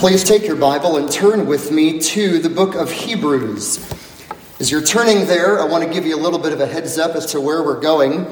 Please 0.00 0.24
take 0.24 0.46
your 0.46 0.56
Bible 0.56 0.96
and 0.96 1.12
turn 1.12 1.46
with 1.46 1.70
me 1.70 2.00
to 2.00 2.38
the 2.38 2.48
book 2.48 2.74
of 2.74 2.90
Hebrews. 2.90 3.86
As 4.58 4.70
you're 4.70 4.80
turning 4.80 5.26
there, 5.26 5.60
I 5.60 5.66
want 5.66 5.84
to 5.84 5.90
give 5.92 6.06
you 6.06 6.16
a 6.16 6.22
little 6.22 6.38
bit 6.38 6.54
of 6.54 6.60
a 6.62 6.66
heads 6.66 6.96
up 6.96 7.14
as 7.14 7.26
to 7.32 7.40
where 7.42 7.62
we're 7.62 7.82
going. 7.82 8.26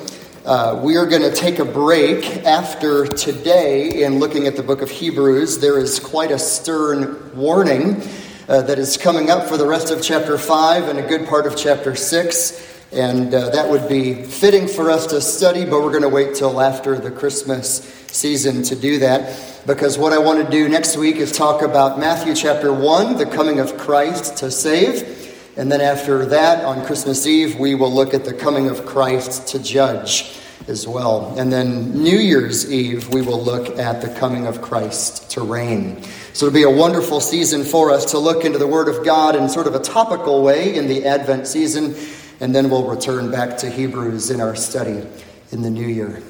Uh, 0.47 0.81
we 0.83 0.97
are 0.97 1.05
going 1.05 1.21
to 1.21 1.31
take 1.31 1.59
a 1.59 1.67
break 1.67 2.25
after 2.47 3.07
today 3.07 4.03
in 4.03 4.19
looking 4.19 4.47
at 4.47 4.57
the 4.57 4.63
book 4.63 4.81
of 4.81 4.89
Hebrews. 4.89 5.59
There 5.59 5.79
is 5.79 6.01
quite 6.01 6.31
a 6.31 6.39
stern 6.39 7.37
warning 7.37 8.01
uh, 8.49 8.63
that 8.63 8.79
is 8.79 8.97
coming 8.97 9.29
up 9.29 9.47
for 9.47 9.59
the 9.59 9.67
rest 9.67 9.91
of 9.91 10.03
chapter 10.03 10.39
5 10.39 10.89
and 10.89 10.99
a 10.99 11.07
good 11.07 11.29
part 11.29 11.47
of 11.47 11.55
chapter 11.55 11.95
6. 11.95 12.87
And 12.93 13.35
uh, 13.35 13.51
that 13.51 13.69
would 13.69 13.91
be 13.91 14.23
fitting 14.23 14.69
for 14.69 14.91
us 14.91 15.09
to 15.09 15.21
study, 15.21 15.67
but 15.67 15.83
we're 15.83 15.91
going 15.91 16.01
to 16.01 16.09
wait 16.09 16.35
till 16.35 16.63
after 16.63 16.99
the 16.99 17.11
Christmas 17.11 17.83
season 18.11 18.63
to 18.63 18.75
do 18.75 19.01
that 19.01 19.48
because 19.69 19.99
what 19.99 20.15
I 20.15 20.19
want 20.19 20.43
to 20.43 20.51
do 20.51 20.67
next 20.67 20.97
week 20.97 21.17
is 21.17 21.31
talk 21.31 21.61
about 21.61 21.99
Matthew 21.99 22.35
chapter 22.35 22.73
1, 22.73 23.19
the 23.19 23.27
coming 23.27 23.61
of 23.61 23.77
Christ 23.77 24.39
to 24.39 24.51
save. 24.51 25.59
And 25.59 25.71
then 25.71 25.83
after 25.83 26.25
that, 26.25 26.65
on 26.65 26.87
Christmas 26.87 27.27
Eve, 27.27 27.59
we 27.59 27.75
will 27.75 27.93
look 27.93 28.15
at 28.15 28.25
the 28.25 28.33
coming 28.33 28.71
of 28.71 28.87
Christ 28.87 29.49
to 29.49 29.63
judge 29.63 30.35
as 30.69 30.89
well. 30.89 31.39
And 31.39 31.53
then 31.53 32.03
New 32.03 32.17
Year's 32.17 32.73
Eve, 32.73 33.13
we 33.13 33.21
will 33.21 33.45
look 33.45 33.79
at 33.79 34.01
the 34.01 34.09
coming 34.19 34.47
of 34.47 34.63
Christ 34.63 35.31
to 35.33 35.43
reign. 35.43 36.03
So 36.33 36.47
it'll 36.47 36.55
be 36.55 36.63
a 36.63 36.71
wonderful 36.71 37.21
season 37.21 37.63
for 37.63 37.91
us 37.91 38.13
to 38.13 38.19
look 38.19 38.47
into 38.47 38.59
the 38.59 38.67
Word 38.67 38.89
of 38.89 39.05
God 39.05 39.37
in 39.37 39.51
sort 39.51 39.67
of 39.67 39.75
a 39.75 39.81
topical 39.81 40.43
way 40.43 40.77
in 40.77 40.89
the 40.89 41.05
Advent 41.05 41.47
season. 41.47 41.95
And 42.41 42.55
then 42.55 42.71
we'll 42.71 42.89
return 42.89 43.31
back 43.31 43.59
to 43.59 43.69
Hebrews 43.69 44.31
in 44.31 44.41
our 44.41 44.57
study 44.57 45.07
in 45.53 45.61
the 45.61 45.69
new 45.69 45.87
year. 45.87 46.23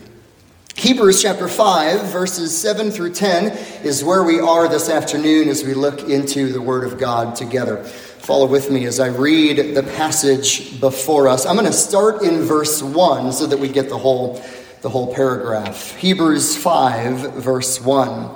Hebrews 0.79 1.21
chapter 1.21 1.49
5, 1.49 2.13
verses 2.13 2.57
7 2.57 2.93
through 2.93 3.13
10 3.13 3.47
is 3.85 4.05
where 4.05 4.23
we 4.23 4.39
are 4.39 4.69
this 4.69 4.89
afternoon 4.89 5.49
as 5.49 5.65
we 5.65 5.75
look 5.75 6.09
into 6.09 6.53
the 6.53 6.63
Word 6.63 6.85
of 6.85 7.01
God 7.01 7.35
together. 7.35 7.83
Follow 7.83 8.47
with 8.47 8.71
me 8.71 8.85
as 8.85 9.01
I 9.01 9.09
read 9.09 9.75
the 9.75 9.83
passage 9.83 10.81
before 10.81 11.27
us. 11.27 11.47
I'm 11.47 11.57
going 11.57 11.67
to 11.67 11.73
start 11.73 12.23
in 12.23 12.43
verse 12.43 12.81
1 12.81 13.33
so 13.33 13.49
that 13.49 13.59
we 13.59 13.69
get 13.69 13.89
the 13.89 13.99
whole, 13.99 14.41
the 14.83 14.89
whole 14.89 15.13
paragraph. 15.13 15.97
Hebrews 15.97 16.57
5, 16.57 17.35
verse 17.35 17.81
1. 17.81 18.31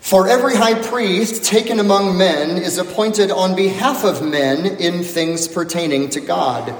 For 0.00 0.28
every 0.28 0.56
high 0.56 0.78
priest 0.86 1.42
taken 1.42 1.80
among 1.80 2.18
men 2.18 2.58
is 2.58 2.76
appointed 2.76 3.30
on 3.30 3.56
behalf 3.56 4.04
of 4.04 4.22
men 4.22 4.66
in 4.66 5.02
things 5.02 5.48
pertaining 5.48 6.10
to 6.10 6.20
God 6.20 6.76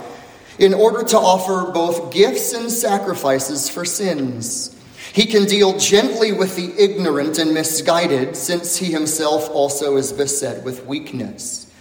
in 0.58 0.74
order 0.74 1.04
to 1.04 1.18
offer 1.18 1.70
both 1.72 2.12
gifts 2.12 2.52
and 2.52 2.70
sacrifices 2.70 3.68
for 3.68 3.84
sins. 3.84 4.72
He 5.12 5.26
can 5.26 5.44
deal 5.44 5.78
gently 5.78 6.32
with 6.32 6.56
the 6.56 6.74
ignorant 6.82 7.38
and 7.38 7.54
misguided, 7.54 8.36
since 8.36 8.76
he 8.76 8.92
himself 8.92 9.48
also 9.50 9.96
is 9.96 10.12
beset 10.12 10.62
with 10.62 10.86
weakness. 10.86 11.72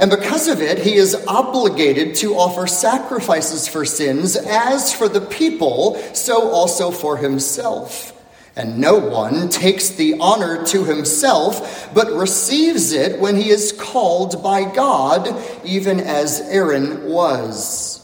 And 0.00 0.10
because 0.10 0.48
of 0.48 0.60
it, 0.60 0.78
he 0.78 0.94
is 0.94 1.14
obligated 1.26 2.16
to 2.16 2.34
offer 2.34 2.66
sacrifices 2.66 3.68
for 3.68 3.84
sins, 3.84 4.36
as 4.36 4.92
for 4.92 5.08
the 5.08 5.20
people, 5.20 5.96
so 6.14 6.50
also 6.50 6.90
for 6.90 7.16
himself. 7.16 8.10
And 8.56 8.78
no 8.78 8.98
one 8.98 9.48
takes 9.48 9.90
the 9.90 10.18
honor 10.20 10.64
to 10.66 10.84
himself, 10.84 11.92
but 11.94 12.12
receives 12.12 12.92
it 12.92 13.18
when 13.18 13.36
he 13.36 13.50
is 13.50 13.72
called 13.72 14.42
by 14.42 14.64
God, 14.64 15.34
even 15.64 16.00
as 16.00 16.40
Aaron 16.40 17.04
was. 17.04 18.03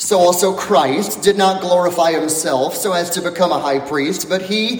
So 0.00 0.18
also 0.18 0.54
Christ 0.54 1.20
did 1.20 1.36
not 1.36 1.60
glorify 1.60 2.12
himself 2.12 2.74
so 2.74 2.94
as 2.94 3.10
to 3.10 3.20
become 3.20 3.52
a 3.52 3.60
high 3.60 3.80
priest, 3.80 4.30
but 4.30 4.40
he 4.40 4.76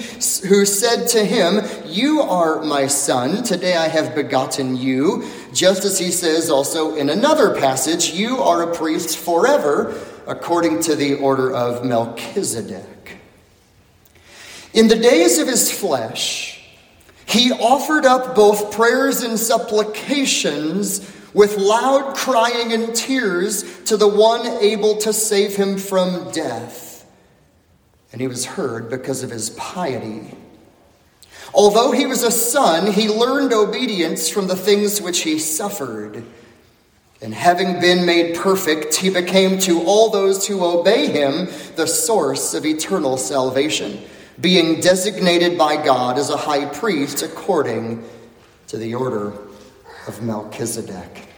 who 0.49 0.65
said 0.65 1.09
to 1.09 1.23
him, 1.23 1.61
You 1.85 2.23
are 2.23 2.62
my 2.62 2.87
son, 2.87 3.43
today 3.43 3.77
I 3.77 3.89
have 3.89 4.15
begotten 4.15 4.79
you, 4.79 5.31
just 5.53 5.85
as 5.85 5.99
he 5.99 6.11
says 6.11 6.49
also 6.49 6.97
in 6.97 7.11
another 7.11 7.55
passage, 7.55 8.12
You 8.12 8.39
are 8.39 8.62
a 8.62 8.75
priest 8.75 9.19
forever, 9.19 9.95
according 10.27 10.81
to 10.85 10.97
the 10.97 11.17
order 11.17 11.53
of 11.53 11.84
Melchizedek. 11.84 13.19
In 14.73 14.89
the 14.89 14.97
days 14.97 15.39
of 15.39 15.47
his 15.47 15.71
flesh, 15.71 16.67
he 17.27 17.53
offered 17.53 18.06
up 18.06 18.34
both 18.34 18.73
prayers 18.73 19.21
and 19.21 19.39
supplications 19.39 21.00
with 21.35 21.57
loud 21.57 22.15
crying 22.17 22.73
and 22.73 22.95
tears 22.95 23.83
to 23.85 23.97
the 23.97 24.09
one 24.09 24.47
able 24.47 24.97
to 24.99 25.13
save 25.13 25.57
him 25.57 25.77
from 25.79 26.31
death. 26.33 27.07
And 28.13 28.21
he 28.21 28.27
was 28.27 28.45
heard 28.45 28.91
because 28.91 29.23
of 29.23 29.31
his 29.31 29.51
piety. 29.51 30.37
Although 31.55 31.93
he 31.93 32.07
was 32.07 32.23
a 32.23 32.31
son, 32.31 32.93
he 32.93 33.09
learned 33.09 33.53
obedience 33.53 34.29
from 34.29 34.47
the 34.47 34.57
things 34.57 35.01
which 35.01 35.23
he 35.23 35.39
suffered. 35.39 36.25
And 37.23 37.35
having 37.35 37.81
been 37.81 38.07
made 38.07 38.37
perfect, 38.37 38.97
he 38.97 39.11
became 39.11 39.59
to 39.61 39.83
all 39.83 40.11
those 40.11 40.47
who 40.47 40.65
obey 40.65 41.07
him 41.09 41.49
the 41.77 41.87
source 41.87 42.55
of 42.55 42.65
eternal 42.65 43.17
salvation, 43.17 44.03
being 44.41 44.81
designated 44.81 45.59
by 45.59 45.77
God 45.77 46.19
as 46.19 46.31
a 46.31 46.37
high 46.37 46.65
priest 46.65 47.23
according 47.23 48.05
to 48.69 48.79
the 48.79 48.95
order 48.95 49.50
of 50.06 50.22
Melchizedek. 50.22 51.28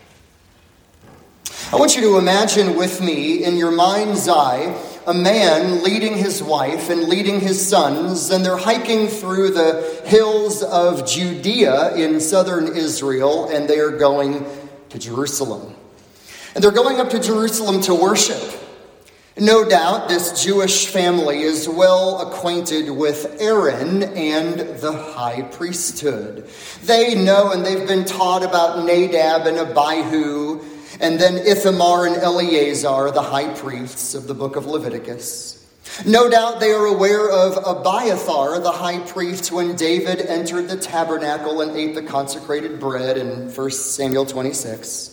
I 1.72 1.76
want 1.76 1.96
you 1.96 2.02
to 2.02 2.18
imagine 2.18 2.76
with 2.76 3.00
me 3.00 3.44
in 3.44 3.56
your 3.56 3.70
mind's 3.70 4.28
eye 4.28 4.78
a 5.06 5.14
man 5.14 5.82
leading 5.82 6.16
his 6.16 6.42
wife 6.42 6.90
and 6.90 7.04
leading 7.04 7.40
his 7.40 7.66
sons, 7.66 8.30
and 8.30 8.44
they're 8.44 8.56
hiking 8.56 9.08
through 9.08 9.50
the 9.50 10.02
hills 10.04 10.62
of 10.62 11.06
Judea 11.06 11.94
in 11.96 12.20
southern 12.20 12.68
Israel, 12.68 13.48
and 13.48 13.68
they 13.68 13.78
are 13.78 13.96
going 13.96 14.46
to 14.90 14.98
Jerusalem. 14.98 15.74
And 16.54 16.62
they're 16.62 16.70
going 16.70 17.00
up 17.00 17.10
to 17.10 17.18
Jerusalem 17.18 17.80
to 17.82 17.94
worship. 17.94 18.61
No 19.40 19.66
doubt 19.66 20.10
this 20.10 20.44
Jewish 20.44 20.88
family 20.88 21.40
is 21.40 21.66
well 21.66 22.20
acquainted 22.20 22.90
with 22.90 23.40
Aaron 23.40 24.02
and 24.02 24.58
the 24.78 24.92
high 24.92 25.40
priesthood. 25.40 26.46
They 26.84 27.14
know 27.14 27.50
and 27.50 27.64
they've 27.64 27.88
been 27.88 28.04
taught 28.04 28.44
about 28.44 28.84
Nadab 28.84 29.46
and 29.46 29.56
Abihu, 29.56 30.60
and 31.00 31.18
then 31.18 31.38
Ithamar 31.38 32.06
and 32.06 32.16
Eleazar, 32.16 33.10
the 33.10 33.22
high 33.22 33.54
priests 33.54 34.14
of 34.14 34.26
the 34.26 34.34
book 34.34 34.56
of 34.56 34.66
Leviticus. 34.66 35.66
No 36.04 36.28
doubt 36.28 36.60
they 36.60 36.72
are 36.72 36.84
aware 36.84 37.30
of 37.30 37.56
Abiathar, 37.56 38.60
the 38.60 38.70
high 38.70 38.98
priest, 38.98 39.50
when 39.50 39.76
David 39.76 40.20
entered 40.26 40.68
the 40.68 40.76
tabernacle 40.76 41.62
and 41.62 41.74
ate 41.74 41.94
the 41.94 42.02
consecrated 42.02 42.78
bread 42.78 43.16
in 43.16 43.48
1 43.48 43.70
Samuel 43.70 44.26
26. 44.26 45.11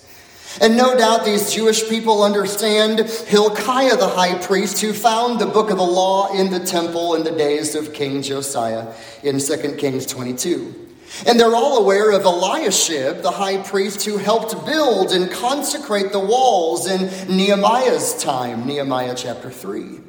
And 0.61 0.75
no 0.75 0.97
doubt 0.97 1.25
these 1.25 1.53
Jewish 1.53 1.87
people 1.87 2.23
understand 2.23 2.99
Hilkiah 2.99 3.95
the 3.95 4.07
high 4.07 4.37
priest 4.39 4.81
who 4.81 4.93
found 4.93 5.39
the 5.39 5.45
book 5.45 5.69
of 5.69 5.77
the 5.77 5.83
law 5.83 6.33
in 6.33 6.49
the 6.49 6.59
temple 6.59 7.15
in 7.15 7.23
the 7.23 7.31
days 7.31 7.75
of 7.75 7.93
King 7.93 8.21
Josiah 8.21 8.93
in 9.23 9.39
2 9.39 9.75
Kings 9.77 10.05
22. 10.05 10.87
And 11.27 11.39
they're 11.39 11.55
all 11.55 11.77
aware 11.77 12.11
of 12.11 12.25
Eliashib, 12.25 13.21
the 13.21 13.31
high 13.31 13.61
priest 13.61 14.05
who 14.05 14.17
helped 14.17 14.65
build 14.65 15.11
and 15.11 15.31
consecrate 15.31 16.11
the 16.11 16.19
walls 16.19 16.87
in 16.87 17.35
Nehemiah's 17.35 18.21
time, 18.21 18.65
Nehemiah 18.65 19.15
chapter 19.15 19.49
3. 19.49 19.99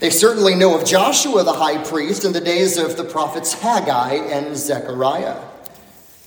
They 0.00 0.10
certainly 0.10 0.54
know 0.54 0.78
of 0.78 0.84
Joshua 0.84 1.44
the 1.44 1.52
high 1.52 1.82
priest 1.82 2.24
in 2.24 2.32
the 2.32 2.40
days 2.40 2.76
of 2.76 2.96
the 2.96 3.04
prophets 3.04 3.54
Haggai 3.54 4.14
and 4.14 4.56
Zechariah. 4.56 5.40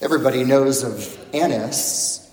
Everybody 0.01 0.43
knows 0.43 0.83
of 0.83 1.17
Annas, 1.33 2.26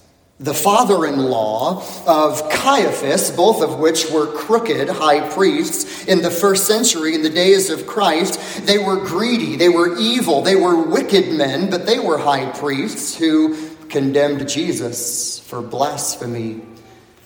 the 0.44 0.54
father 0.54 1.06
in 1.06 1.18
law 1.18 1.82
of 2.06 2.50
Caiaphas, 2.50 3.30
both 3.30 3.62
of 3.62 3.78
which 3.78 4.10
were 4.10 4.26
crooked 4.26 4.90
high 4.90 5.26
priests 5.30 6.04
in 6.04 6.20
the 6.20 6.30
first 6.30 6.66
century, 6.66 7.14
in 7.14 7.22
the 7.22 7.30
days 7.30 7.70
of 7.70 7.86
Christ. 7.86 8.66
They 8.66 8.76
were 8.76 8.96
greedy, 8.96 9.56
they 9.56 9.70
were 9.70 9.96
evil, 9.98 10.42
they 10.42 10.56
were 10.56 10.76
wicked 10.76 11.32
men, 11.32 11.70
but 11.70 11.86
they 11.86 11.98
were 11.98 12.18
high 12.18 12.50
priests 12.50 13.16
who 13.16 13.70
condemned 13.88 14.46
Jesus 14.46 15.38
for 15.38 15.62
blasphemy 15.62 16.60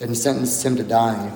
and 0.01 0.17
sentenced 0.17 0.65
him 0.65 0.77
to 0.77 0.85
die. 0.85 1.33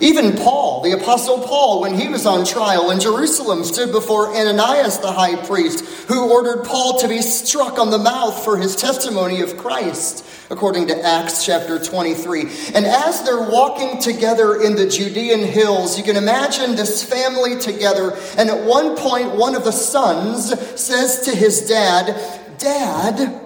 Even 0.00 0.36
Paul, 0.36 0.82
the 0.82 0.92
Apostle 0.92 1.38
Paul, 1.40 1.80
when 1.80 1.94
he 1.94 2.08
was 2.08 2.26
on 2.26 2.44
trial 2.44 2.90
in 2.90 2.98
Jerusalem, 2.98 3.62
stood 3.62 3.92
before 3.92 4.34
Ananias 4.34 4.98
the 4.98 5.12
high 5.12 5.36
priest, 5.46 5.84
who 6.08 6.32
ordered 6.32 6.64
Paul 6.64 6.98
to 6.98 7.08
be 7.08 7.22
struck 7.22 7.78
on 7.78 7.90
the 7.90 7.98
mouth 7.98 8.44
for 8.44 8.56
his 8.56 8.74
testimony 8.74 9.40
of 9.40 9.56
Christ, 9.56 10.26
according 10.50 10.88
to 10.88 11.00
Acts 11.00 11.46
chapter 11.46 11.78
23. 11.78 12.42
And 12.74 12.84
as 12.84 13.22
they're 13.22 13.48
walking 13.48 14.00
together 14.00 14.60
in 14.60 14.74
the 14.74 14.88
Judean 14.88 15.40
hills, 15.40 15.96
you 15.96 16.02
can 16.02 16.16
imagine 16.16 16.74
this 16.74 17.04
family 17.04 17.60
together. 17.60 18.18
And 18.36 18.50
at 18.50 18.64
one 18.64 18.96
point, 18.96 19.36
one 19.36 19.54
of 19.54 19.62
the 19.62 19.72
sons 19.72 20.58
says 20.80 21.20
to 21.26 21.36
his 21.36 21.68
dad, 21.68 22.58
Dad, 22.58 23.40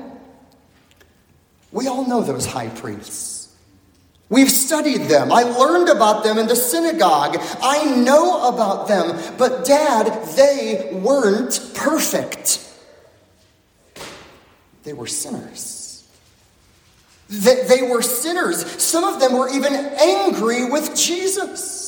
we 1.72 1.86
all 1.86 2.06
know 2.06 2.22
those 2.22 2.46
high 2.46 2.68
priests. 2.68 3.37
We've 4.30 4.50
studied 4.50 5.02
them. 5.02 5.32
I 5.32 5.42
learned 5.42 5.88
about 5.88 6.22
them 6.22 6.38
in 6.38 6.46
the 6.46 6.56
synagogue. 6.56 7.38
I 7.62 7.84
know 7.96 8.48
about 8.48 8.86
them. 8.86 9.18
But, 9.38 9.64
Dad, 9.64 10.26
they 10.36 10.90
weren't 10.92 11.70
perfect. 11.74 12.64
they 14.82 14.92
were 14.92 15.06
sinners. 15.06 16.06
They, 17.30 17.64
they 17.64 17.82
were 17.82 18.02
sinners. 18.02 18.64
Some 18.82 19.04
of 19.04 19.20
them 19.20 19.32
were 19.36 19.48
even 19.48 19.74
angry 19.74 20.70
with 20.70 20.94
Jesus. 20.94 21.87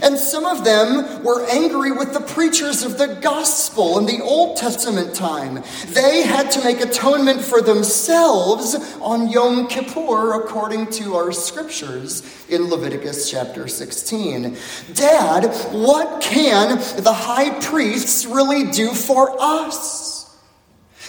And 0.00 0.18
some 0.18 0.46
of 0.46 0.64
them 0.64 1.22
were 1.22 1.44
angry 1.50 1.92
with 1.92 2.14
the 2.14 2.20
preachers 2.20 2.82
of 2.82 2.96
the 2.96 3.08
gospel 3.08 3.98
in 3.98 4.06
the 4.06 4.22
Old 4.22 4.56
Testament 4.56 5.14
time. 5.14 5.62
They 5.88 6.22
had 6.22 6.50
to 6.52 6.64
make 6.64 6.80
atonement 6.80 7.42
for 7.42 7.60
themselves 7.60 8.74
on 9.00 9.28
Yom 9.28 9.68
Kippur, 9.68 10.34
according 10.34 10.86
to 10.92 11.16
our 11.16 11.32
scriptures 11.32 12.22
in 12.48 12.70
Leviticus 12.70 13.30
chapter 13.30 13.68
16. 13.68 14.56
Dad, 14.94 15.46
what 15.72 16.22
can 16.22 16.78
the 17.02 17.12
high 17.12 17.50
priests 17.60 18.24
really 18.24 18.70
do 18.70 18.94
for 18.94 19.36
us? 19.38 20.11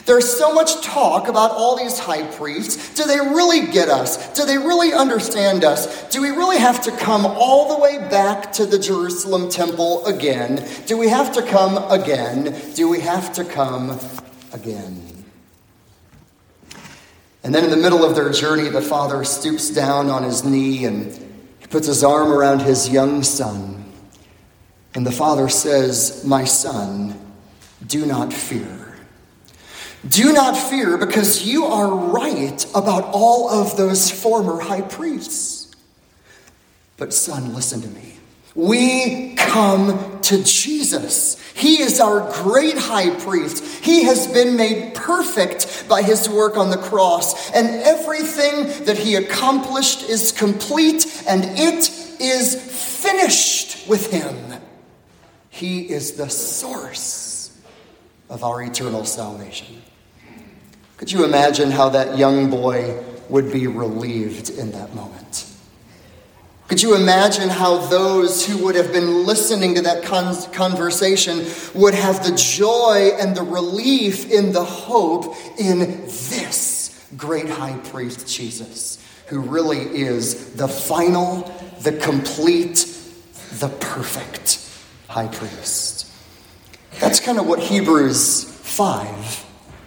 There's 0.05 0.37
so 0.37 0.53
much 0.53 0.81
talk 0.81 1.29
about 1.29 1.51
all 1.51 1.77
these 1.77 1.97
high 1.97 2.23
priests. 2.23 2.93
Do 2.93 3.05
they 3.05 3.19
really 3.19 3.67
get 3.67 3.87
us? 3.87 4.33
Do 4.33 4.45
they 4.45 4.57
really 4.57 4.91
understand 4.91 5.63
us? 5.63 6.09
Do 6.09 6.21
we 6.21 6.29
really 6.29 6.57
have 6.57 6.81
to 6.83 6.91
come 6.91 7.25
all 7.25 7.73
the 7.73 7.81
way 7.81 7.97
back 8.09 8.51
to 8.53 8.65
the 8.65 8.77
Jerusalem 8.77 9.49
temple 9.49 10.05
again? 10.05 10.67
Do 10.87 10.97
we 10.97 11.07
have 11.07 11.31
to 11.33 11.41
come 11.41 11.77
again? 11.89 12.53
Do 12.73 12.89
we 12.89 12.99
have 12.99 13.31
to 13.33 13.45
come 13.45 13.97
again? 14.51 15.01
And 17.43 17.55
then 17.55 17.63
in 17.63 17.69
the 17.69 17.77
middle 17.77 18.03
of 18.03 18.15
their 18.15 18.31
journey, 18.31 18.69
the 18.69 18.81
father 18.81 19.23
stoops 19.23 19.69
down 19.69 20.09
on 20.09 20.23
his 20.23 20.43
knee 20.43 20.85
and 20.85 21.13
he 21.59 21.67
puts 21.67 21.87
his 21.87 22.03
arm 22.03 22.31
around 22.31 22.61
his 22.61 22.89
young 22.89 23.23
son. 23.23 23.85
And 24.95 25.05
the 25.05 25.11
father 25.11 25.47
says, 25.47 26.23
My 26.25 26.43
son, 26.43 27.19
do 27.85 28.05
not 28.05 28.33
fear. 28.33 28.82
Do 30.07 30.33
not 30.33 30.57
fear, 30.57 30.97
because 30.97 31.45
you 31.45 31.65
are 31.65 31.93
right 31.93 32.65
about 32.75 33.05
all 33.13 33.49
of 33.49 33.77
those 33.77 34.11
former 34.11 34.59
high 34.59 34.81
priests. 34.81 35.73
But, 36.97 37.13
son, 37.13 37.53
listen 37.53 37.81
to 37.81 37.87
me. 37.87 38.15
We 38.55 39.33
come 39.35 40.21
to 40.21 40.43
Jesus. 40.43 41.39
He 41.53 41.81
is 41.81 41.99
our 41.99 42.31
great 42.43 42.77
high 42.77 43.11
priest. 43.19 43.63
He 43.83 44.03
has 44.03 44.27
been 44.27 44.57
made 44.57 44.93
perfect 44.93 45.85
by 45.87 46.01
his 46.03 46.29
work 46.29 46.57
on 46.57 46.69
the 46.69 46.77
cross, 46.77 47.51
and 47.51 47.67
everything 47.67 48.85
that 48.85 48.97
he 48.97 49.15
accomplished 49.15 50.09
is 50.09 50.31
complete 50.31 51.23
and 51.27 51.45
it 51.45 51.89
is 52.19 52.55
finished 53.01 53.87
with 53.87 54.11
him. 54.11 54.35
He 55.49 55.89
is 55.89 56.13
the 56.13 56.29
source 56.29 57.57
of 58.29 58.43
our 58.43 58.61
eternal 58.61 59.05
salvation. 59.05 59.81
Could 61.03 61.11
you 61.11 61.25
imagine 61.25 61.69
how 61.69 61.89
that 61.89 62.17
young 62.17 62.49
boy 62.49 62.97
would 63.27 63.51
be 63.51 63.67
relieved 63.67 64.49
in 64.51 64.71
that 64.71 64.95
moment? 64.95 65.45
Could 66.69 66.81
you 66.81 66.95
imagine 66.95 67.49
how 67.49 67.75
those 67.87 68.47
who 68.47 68.63
would 68.63 68.75
have 68.75 68.93
been 68.93 69.25
listening 69.25 69.75
to 69.75 69.81
that 69.81 70.03
con- 70.03 70.33
conversation 70.53 71.45
would 71.73 71.93
have 71.93 72.23
the 72.23 72.33
joy 72.37 73.09
and 73.19 73.35
the 73.35 73.41
relief 73.41 74.31
in 74.31 74.53
the 74.53 74.63
hope 74.63 75.35
in 75.59 76.05
this 76.05 77.05
great 77.17 77.49
high 77.49 77.77
priest, 77.79 78.25
Jesus, 78.25 79.05
who 79.27 79.41
really 79.41 79.81
is 79.81 80.53
the 80.53 80.69
final, 80.69 81.51
the 81.81 81.91
complete, 81.91 82.87
the 83.59 83.67
perfect 83.81 84.65
high 85.09 85.27
priest? 85.27 86.09
That's 87.01 87.19
kind 87.19 87.39
of 87.39 87.45
what 87.45 87.59
Hebrews 87.59 88.45
5 88.45 89.42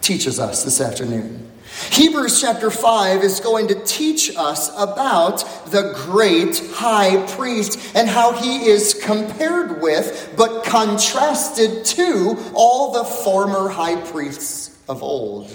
teaches 0.06 0.38
us 0.38 0.62
this 0.62 0.81
afternoon. 0.81 1.50
Hebrews 1.91 2.41
chapter 2.41 2.70
5 2.70 3.25
is 3.25 3.41
going 3.41 3.67
to 3.69 3.75
teach 3.85 4.31
us 4.37 4.70
about 4.79 5.38
the 5.67 5.93
great 6.06 6.62
high 6.73 7.26
priest 7.32 7.94
and 7.97 8.08
how 8.08 8.32
he 8.32 8.67
is 8.67 8.94
compared 8.94 9.82
with, 9.82 10.32
but 10.37 10.64
contrasted 10.64 11.85
to, 11.87 12.37
all 12.55 12.93
the 12.93 13.05
former 13.05 13.69
high 13.69 14.00
priests 14.00 14.79
of 14.88 15.03
old. 15.03 15.55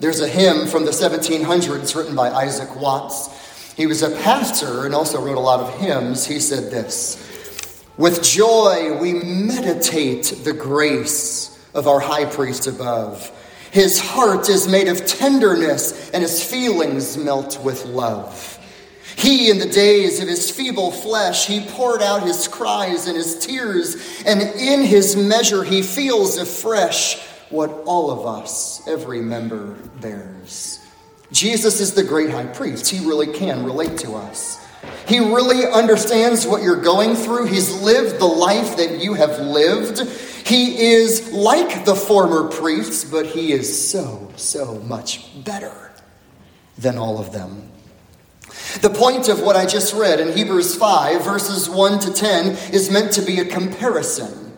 There's 0.00 0.20
a 0.20 0.28
hymn 0.28 0.66
from 0.66 0.86
the 0.86 0.90
1700s 0.90 1.94
written 1.94 2.16
by 2.16 2.30
Isaac 2.30 2.74
Watts. 2.80 3.74
He 3.76 3.86
was 3.86 4.02
a 4.02 4.10
pastor 4.22 4.86
and 4.86 4.94
also 4.94 5.22
wrote 5.22 5.36
a 5.36 5.40
lot 5.40 5.60
of 5.60 5.78
hymns. 5.78 6.26
He 6.26 6.40
said 6.40 6.70
this 6.70 7.84
With 7.98 8.22
joy 8.22 8.98
we 8.98 9.12
meditate 9.12 10.32
the 10.44 10.54
grace 10.54 11.54
of 11.74 11.88
our 11.88 12.00
high 12.00 12.24
priest 12.24 12.66
above. 12.66 13.30
His 13.74 13.98
heart 13.98 14.48
is 14.48 14.68
made 14.68 14.86
of 14.86 15.04
tenderness, 15.04 16.08
and 16.10 16.22
his 16.22 16.48
feelings 16.48 17.16
melt 17.16 17.60
with 17.64 17.84
love. 17.84 18.56
He, 19.16 19.50
in 19.50 19.58
the 19.58 19.68
days 19.68 20.22
of 20.22 20.28
his 20.28 20.48
feeble 20.48 20.92
flesh, 20.92 21.48
he 21.48 21.66
poured 21.66 22.00
out 22.00 22.22
his 22.22 22.46
cries 22.46 23.08
and 23.08 23.16
his 23.16 23.36
tears, 23.44 24.22
and 24.24 24.40
in 24.40 24.84
his 24.84 25.16
measure 25.16 25.64
he 25.64 25.82
feels 25.82 26.38
afresh 26.38 27.20
what 27.50 27.68
all 27.84 28.12
of 28.12 28.24
us, 28.26 28.86
every 28.86 29.20
member, 29.20 29.72
bears. 30.00 30.78
Jesus 31.32 31.80
is 31.80 31.94
the 31.94 32.04
great 32.04 32.30
high 32.30 32.46
priest. 32.46 32.88
He 32.88 33.04
really 33.04 33.26
can 33.26 33.64
relate 33.64 33.98
to 33.98 34.14
us. 34.14 34.64
He 35.08 35.18
really 35.18 35.66
understands 35.66 36.46
what 36.46 36.62
you're 36.62 36.80
going 36.80 37.16
through. 37.16 37.46
He's 37.46 37.82
lived 37.82 38.20
the 38.20 38.24
life 38.24 38.76
that 38.76 39.02
you 39.02 39.14
have 39.14 39.40
lived. 39.40 40.00
He 40.44 40.92
is 40.92 41.32
like 41.32 41.84
the 41.84 41.94
former 41.94 42.48
priests, 42.48 43.04
but 43.04 43.26
he 43.26 43.52
is 43.52 43.90
so, 43.90 44.30
so 44.36 44.78
much 44.80 45.44
better 45.44 45.92
than 46.76 46.98
all 46.98 47.18
of 47.18 47.32
them. 47.32 47.70
The 48.82 48.90
point 48.90 49.28
of 49.28 49.40
what 49.40 49.56
I 49.56 49.64
just 49.64 49.94
read 49.94 50.20
in 50.20 50.36
Hebrews 50.36 50.76
5, 50.76 51.24
verses 51.24 51.68
1 51.70 51.98
to 52.00 52.12
10, 52.12 52.46
is 52.74 52.90
meant 52.90 53.12
to 53.12 53.22
be 53.22 53.40
a 53.40 53.44
comparison. 53.44 54.52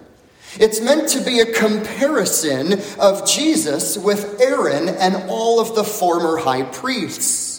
It's 0.58 0.80
meant 0.80 1.08
to 1.10 1.20
be 1.20 1.40
a 1.40 1.52
comparison 1.52 2.80
of 2.98 3.26
Jesus 3.26 3.96
with 3.96 4.40
Aaron 4.40 4.88
and 4.88 5.28
all 5.28 5.60
of 5.60 5.74
the 5.74 5.84
former 5.84 6.38
high 6.38 6.62
priests. 6.62 7.55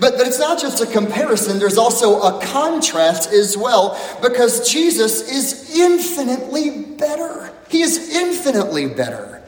But, 0.00 0.16
but 0.16 0.26
it's 0.26 0.38
not 0.38 0.60
just 0.60 0.80
a 0.80 0.86
comparison, 0.86 1.58
there's 1.58 1.78
also 1.78 2.20
a 2.20 2.40
contrast 2.44 3.32
as 3.32 3.56
well, 3.56 3.98
because 4.22 4.70
Jesus 4.70 5.28
is 5.28 5.76
infinitely 5.76 6.94
better. 6.94 7.52
He 7.68 7.82
is 7.82 8.14
infinitely 8.14 8.86
better. 8.86 9.42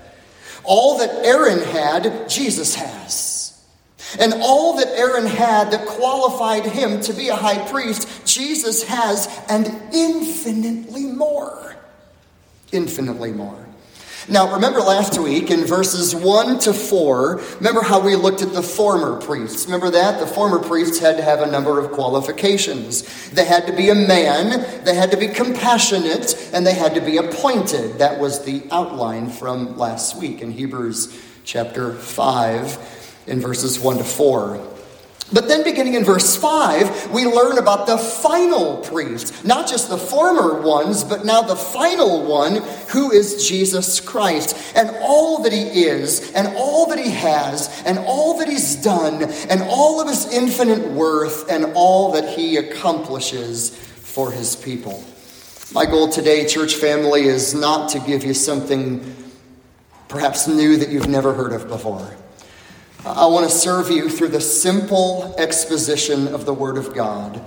All 0.65 0.99
that 0.99 1.25
Aaron 1.25 1.61
had, 1.61 2.29
Jesus 2.29 2.75
has. 2.75 3.63
And 4.19 4.35
all 4.43 4.77
that 4.79 4.89
Aaron 4.89 5.27
had 5.27 5.71
that 5.71 5.87
qualified 5.87 6.67
him 6.67 7.01
to 7.03 7.13
be 7.13 7.29
a 7.29 7.37
high 7.37 7.65
priest, 7.71 8.27
Jesus 8.27 8.83
has, 8.85 9.29
and 9.49 9.67
infinitely 9.95 11.05
more. 11.07 11.77
Infinitely 12.73 13.33
more. 13.33 13.67
Now, 14.31 14.55
remember 14.55 14.79
last 14.79 15.19
week 15.19 15.51
in 15.51 15.65
verses 15.65 16.15
1 16.15 16.61
to 16.61 16.73
4, 16.73 17.41
remember 17.57 17.83
how 17.83 17.99
we 17.99 18.15
looked 18.15 18.43
at 18.43 18.53
the 18.53 18.63
former 18.63 19.21
priests? 19.21 19.65
Remember 19.65 19.91
that? 19.91 20.21
The 20.21 20.27
former 20.27 20.61
priests 20.61 21.01
had 21.01 21.17
to 21.17 21.23
have 21.25 21.41
a 21.41 21.51
number 21.51 21.81
of 21.81 21.91
qualifications. 21.91 23.31
They 23.31 23.45
had 23.45 23.67
to 23.67 23.73
be 23.73 23.89
a 23.89 23.95
man, 23.97 24.85
they 24.85 24.95
had 24.95 25.11
to 25.11 25.17
be 25.17 25.27
compassionate, 25.27 26.51
and 26.53 26.65
they 26.65 26.75
had 26.75 26.95
to 26.95 27.01
be 27.01 27.17
appointed. 27.17 27.99
That 27.99 28.21
was 28.21 28.45
the 28.45 28.63
outline 28.71 29.31
from 29.31 29.77
last 29.77 30.17
week 30.17 30.43
in 30.43 30.53
Hebrews 30.53 31.13
chapter 31.43 31.93
5, 31.93 33.25
in 33.27 33.41
verses 33.41 33.81
1 33.81 33.99
to 33.99 34.05
4. 34.05 34.70
But 35.33 35.47
then, 35.47 35.63
beginning 35.63 35.95
in 35.95 36.05
verse 36.05 36.35
5, 36.37 37.13
we 37.13 37.25
learn 37.25 37.59
about 37.59 37.87
the 37.87 37.99
final 37.99 38.79
priest. 38.79 39.45
Not 39.45 39.69
just 39.69 39.89
the 39.89 39.97
former 39.97 40.61
ones, 40.61 41.05
but 41.05 41.25
now 41.25 41.43
the 41.43 41.55
final 41.55 42.25
one, 42.25 42.57
who 42.89 43.13
is 43.13 43.49
Jesus 43.49 44.01
Christ. 44.01 44.57
And 44.75 44.91
all 45.01 45.43
that 45.45 45.53
he 45.53 45.85
is, 45.85 46.33
and 46.33 46.49
all 46.57 46.87
that 46.87 46.99
he 46.99 47.11
has, 47.11 47.83
and 47.87 47.99
all 48.01 48.39
that 48.39 48.49
he's 48.49 48.75
done, 48.77 49.23
and 49.49 49.63
all 49.63 50.01
of 50.01 50.09
his 50.09 50.33
infinite 50.33 50.91
worth, 50.91 51.49
and 51.49 51.73
all 51.75 52.13
that 52.13 52.37
he 52.37 52.57
accomplishes 52.57 53.71
for 53.71 54.33
his 54.33 54.57
people. 54.57 55.05
My 55.73 55.87
goal 55.87 56.09
today, 56.09 56.47
church 56.47 56.75
family, 56.75 57.23
is 57.23 57.55
not 57.55 57.91
to 57.91 58.01
give 58.01 58.25
you 58.25 58.35
something 58.35 59.15
perhaps 60.09 60.49
new 60.49 60.77
that 60.79 60.89
you've 60.89 61.09
never 61.09 61.33
heard 61.33 61.53
of 61.53 61.69
before. 61.69 62.17
I 63.05 63.27
want 63.27 63.49
to 63.49 63.55
serve 63.55 63.91
you 63.91 64.11
through 64.11 64.29
the 64.29 64.43
simple 64.43 65.35
exposition 65.39 66.29
of 66.29 66.45
the 66.45 66.53
Word 66.53 66.77
of 66.77 66.95
God 66.95 67.43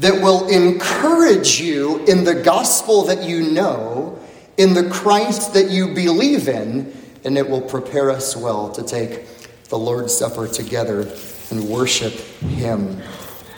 that 0.00 0.20
will 0.20 0.48
encourage 0.48 1.60
you 1.60 2.04
in 2.06 2.24
the 2.24 2.34
gospel 2.34 3.04
that 3.04 3.22
you 3.22 3.52
know, 3.52 4.18
in 4.56 4.74
the 4.74 4.90
Christ 4.90 5.54
that 5.54 5.70
you 5.70 5.94
believe 5.94 6.48
in, 6.48 6.92
and 7.24 7.38
it 7.38 7.48
will 7.48 7.62
prepare 7.62 8.10
us 8.10 8.36
well 8.36 8.70
to 8.72 8.82
take 8.82 9.26
the 9.68 9.78
Lord's 9.78 10.12
Supper 10.12 10.48
together 10.48 11.08
and 11.50 11.68
worship 11.68 12.12
Him. 12.12 13.00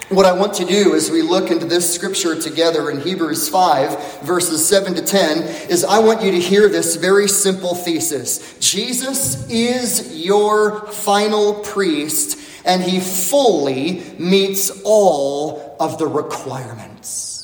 What 0.08 0.24
I 0.24 0.32
want 0.32 0.54
to 0.54 0.64
do 0.64 0.94
as 0.94 1.10
we 1.10 1.20
look 1.20 1.50
into 1.50 1.66
this 1.66 1.94
scripture 1.94 2.34
together 2.34 2.90
in 2.90 2.98
Hebrews 2.98 3.50
5, 3.50 4.22
verses 4.22 4.66
7 4.66 4.94
to 4.94 5.02
10, 5.02 5.68
is 5.68 5.84
I 5.84 5.98
want 5.98 6.22
you 6.22 6.30
to 6.30 6.40
hear 6.40 6.70
this 6.70 6.96
very 6.96 7.28
simple 7.28 7.74
thesis 7.74 8.58
Jesus 8.58 9.46
is 9.50 10.24
your 10.24 10.86
final 10.86 11.56
priest, 11.56 12.38
and 12.64 12.82
he 12.82 13.00
fully 13.00 14.02
meets 14.18 14.80
all 14.82 15.76
of 15.78 15.98
the 15.98 16.06
requirements. 16.06 17.37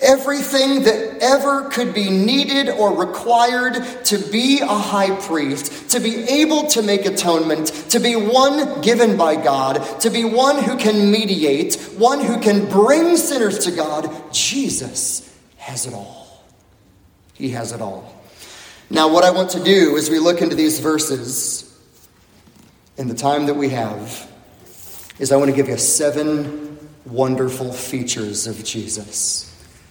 Everything 0.00 0.84
that 0.84 1.18
ever 1.20 1.68
could 1.70 1.92
be 1.92 2.08
needed 2.08 2.68
or 2.68 2.96
required 2.96 3.82
to 4.04 4.18
be 4.30 4.60
a 4.60 4.66
high 4.66 5.14
priest, 5.20 5.90
to 5.90 6.00
be 6.00 6.22
able 6.24 6.68
to 6.68 6.82
make 6.82 7.04
atonement, 7.04 7.68
to 7.90 7.98
be 7.98 8.14
one 8.14 8.80
given 8.80 9.16
by 9.16 9.34
God, 9.34 9.82
to 10.00 10.10
be 10.10 10.24
one 10.24 10.62
who 10.62 10.76
can 10.76 11.10
mediate, 11.10 11.74
one 11.96 12.24
who 12.24 12.38
can 12.38 12.68
bring 12.68 13.16
sinners 13.16 13.58
to 13.64 13.72
God, 13.72 14.32
Jesus 14.32 15.36
has 15.56 15.86
it 15.86 15.94
all. 15.94 16.44
He 17.34 17.50
has 17.50 17.72
it 17.72 17.80
all. 17.80 18.14
Now, 18.90 19.12
what 19.12 19.24
I 19.24 19.30
want 19.30 19.50
to 19.50 19.62
do 19.62 19.96
as 19.96 20.08
we 20.08 20.18
look 20.18 20.40
into 20.40 20.56
these 20.56 20.80
verses 20.80 21.64
in 22.96 23.08
the 23.08 23.14
time 23.14 23.46
that 23.46 23.54
we 23.54 23.68
have 23.70 24.30
is 25.18 25.30
I 25.32 25.36
want 25.36 25.50
to 25.50 25.56
give 25.56 25.68
you 25.68 25.76
seven 25.76 26.78
wonderful 27.04 27.72
features 27.72 28.46
of 28.46 28.64
Jesus. 28.64 29.47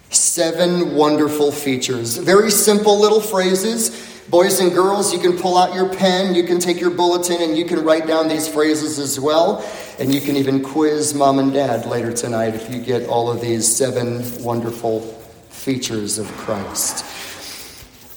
Seven 0.10 0.96
wonderful 0.96 1.52
features. 1.52 2.18
Very 2.18 2.50
simple 2.50 3.00
little 3.00 3.22
phrases. 3.22 4.06
Boys 4.30 4.60
and 4.60 4.74
girls, 4.74 5.14
you 5.14 5.20
can 5.20 5.38
pull 5.38 5.58
out 5.58 5.74
your 5.74 5.88
pen, 5.96 6.36
you 6.36 6.44
can 6.44 6.60
take 6.60 6.82
your 6.82 6.90
bulletin, 6.90 7.42
and 7.42 7.58
you 7.58 7.64
can 7.64 7.84
write 7.84 8.08
down 8.08 8.28
these 8.28 8.46
phrases 8.48 9.00
as 9.00 9.20
well. 9.20 9.66
And 10.00 10.14
you 10.14 10.20
can 10.20 10.36
even 10.36 10.62
quiz 10.62 11.14
mom 11.14 11.40
and 11.40 11.54
dad 11.54 11.86
later 11.86 12.12
tonight 12.12 12.54
if 12.54 12.74
you 12.74 12.82
get 12.82 13.08
all 13.08 13.32
of 13.32 13.40
these 13.40 13.74
seven 13.74 14.24
wonderful 14.44 15.02
features 15.50 16.18
of 16.18 16.28
Christ. 16.34 17.06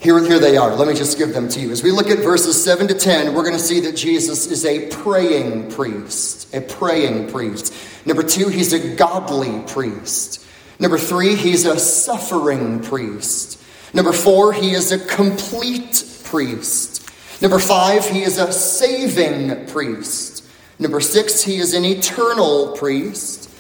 Here, 0.01 0.19
here 0.19 0.39
they 0.39 0.57
are. 0.57 0.75
Let 0.75 0.89
me 0.89 0.95
just 0.95 1.19
give 1.19 1.35
them 1.35 1.49
to 1.51 1.61
you. 1.61 1.71
As 1.71 1.83
we 1.83 1.91
look 1.91 2.09
at 2.09 2.19
verses 2.19 2.63
7 2.63 2.89
to 2.89 2.95
10, 2.95 3.35
we're 3.35 3.43
going 3.43 3.53
to 3.53 3.59
see 3.59 3.81
that 3.81 3.95
Jesus 3.95 4.47
is 4.47 4.65
a 4.65 4.89
praying 4.89 5.71
priest. 5.71 6.55
A 6.55 6.61
praying 6.63 7.31
priest. 7.31 7.75
Number 8.07 8.23
two, 8.23 8.49
he's 8.49 8.73
a 8.73 8.97
godly 8.97 9.63
priest. 9.67 10.47
Number 10.81 10.99
three, 10.99 11.37
he's 11.37 11.67
a 11.67 11.79
suffering 11.79 12.81
priest. 12.81 13.63
Number 13.93 14.13
four, 14.13 14.53
he 14.53 14.73
is 14.73 14.93
a 14.93 14.99
complete 14.99 16.05
priest. 16.25 17.07
Number 17.43 17.59
five, 17.59 18.07
he 18.07 18.23
is 18.23 18.39
a 18.39 18.51
saving 18.51 19.67
priest. 19.67 20.45
Number 20.79 21.01
six, 21.01 21.43
he 21.43 21.57
is 21.57 21.75
an 21.75 21.85
eternal 21.85 22.77
priest. 22.77 23.51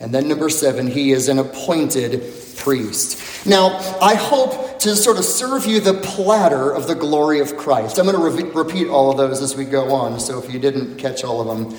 And 0.00 0.14
then 0.14 0.28
number 0.28 0.48
seven, 0.48 0.86
he 0.86 1.12
is 1.12 1.28
an 1.28 1.38
appointed 1.38 2.22
priest. 2.56 3.46
Now, 3.46 3.78
I 4.00 4.14
hope 4.14 4.78
to 4.80 4.96
sort 4.96 5.18
of 5.18 5.24
serve 5.24 5.66
you 5.66 5.78
the 5.78 5.94
platter 5.94 6.72
of 6.72 6.86
the 6.86 6.94
glory 6.94 7.40
of 7.40 7.56
Christ. 7.56 7.98
I'm 7.98 8.06
going 8.06 8.16
to 8.16 8.44
re- 8.44 8.50
repeat 8.50 8.88
all 8.88 9.10
of 9.10 9.16
those 9.16 9.42
as 9.42 9.56
we 9.56 9.64
go 9.64 9.92
on, 9.92 10.18
so 10.18 10.42
if 10.42 10.52
you 10.52 10.58
didn't 10.58 10.96
catch 10.96 11.22
all 11.22 11.40
of 11.40 11.46
them, 11.46 11.78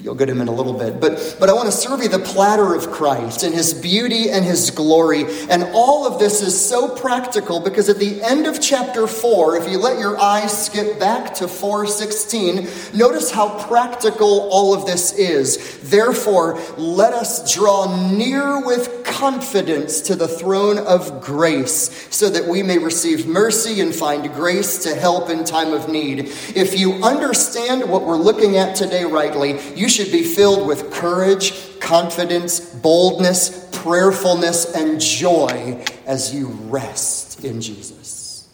You'll 0.00 0.14
get 0.14 0.28
him 0.28 0.40
in 0.40 0.48
a 0.48 0.54
little 0.54 0.72
bit. 0.72 1.00
But, 1.00 1.36
but 1.40 1.48
I 1.48 1.52
want 1.52 1.66
to 1.66 1.72
serve 1.72 2.02
you 2.02 2.08
the 2.08 2.20
platter 2.20 2.74
of 2.74 2.90
Christ 2.90 3.42
and 3.42 3.52
his 3.52 3.74
beauty 3.74 4.30
and 4.30 4.44
his 4.44 4.70
glory. 4.70 5.24
And 5.50 5.64
all 5.74 6.06
of 6.06 6.20
this 6.20 6.40
is 6.40 6.58
so 6.58 6.94
practical 6.94 7.58
because 7.58 7.88
at 7.88 7.98
the 7.98 8.22
end 8.22 8.46
of 8.46 8.60
chapter 8.60 9.06
4, 9.06 9.56
if 9.56 9.70
you 9.70 9.78
let 9.78 9.98
your 9.98 10.18
eyes 10.18 10.66
skip 10.66 11.00
back 11.00 11.34
to 11.34 11.48
416, 11.48 12.68
notice 12.96 13.30
how 13.30 13.58
practical 13.66 14.48
all 14.50 14.72
of 14.72 14.86
this 14.86 15.12
is. 15.12 15.80
Therefore, 15.90 16.60
let 16.76 17.12
us 17.12 17.52
draw 17.52 18.10
near 18.12 18.64
with 18.64 19.04
confidence 19.04 20.00
to 20.02 20.14
the 20.14 20.28
throne 20.28 20.78
of 20.78 21.20
grace 21.20 22.06
so 22.14 22.28
that 22.30 22.46
we 22.46 22.62
may 22.62 22.78
receive 22.78 23.26
mercy 23.26 23.80
and 23.80 23.92
find 23.92 24.32
grace 24.34 24.84
to 24.84 24.94
help 24.94 25.28
in 25.28 25.44
time 25.44 25.72
of 25.72 25.88
need. 25.88 26.20
If 26.54 26.78
you 26.78 26.94
understand 27.02 27.90
what 27.90 28.02
we're 28.04 28.16
looking 28.16 28.58
at 28.58 28.76
today 28.76 29.04
rightly, 29.04 29.58
you 29.74 29.87
you 29.88 30.04
should 30.04 30.12
be 30.12 30.22
filled 30.22 30.68
with 30.68 30.92
courage, 30.92 31.80
confidence, 31.80 32.60
boldness, 32.60 33.70
prayerfulness, 33.72 34.74
and 34.74 35.00
joy 35.00 35.82
as 36.04 36.34
you 36.34 36.48
rest 36.68 37.42
in 37.42 37.58
Jesus. 37.58 38.50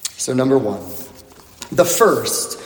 So, 0.00 0.32
number 0.32 0.56
one, 0.56 0.80
the 1.70 1.84
first 1.84 2.58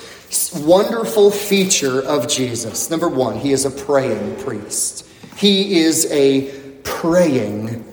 wonderful 0.64 1.32
feature 1.32 2.00
of 2.00 2.28
Jesus. 2.28 2.90
Number 2.90 3.08
one, 3.08 3.36
he 3.40 3.50
is 3.50 3.64
a 3.64 3.72
praying 3.72 4.36
priest. 4.36 5.04
He 5.36 5.80
is 5.80 6.06
a 6.12 6.48
praying 6.84 7.84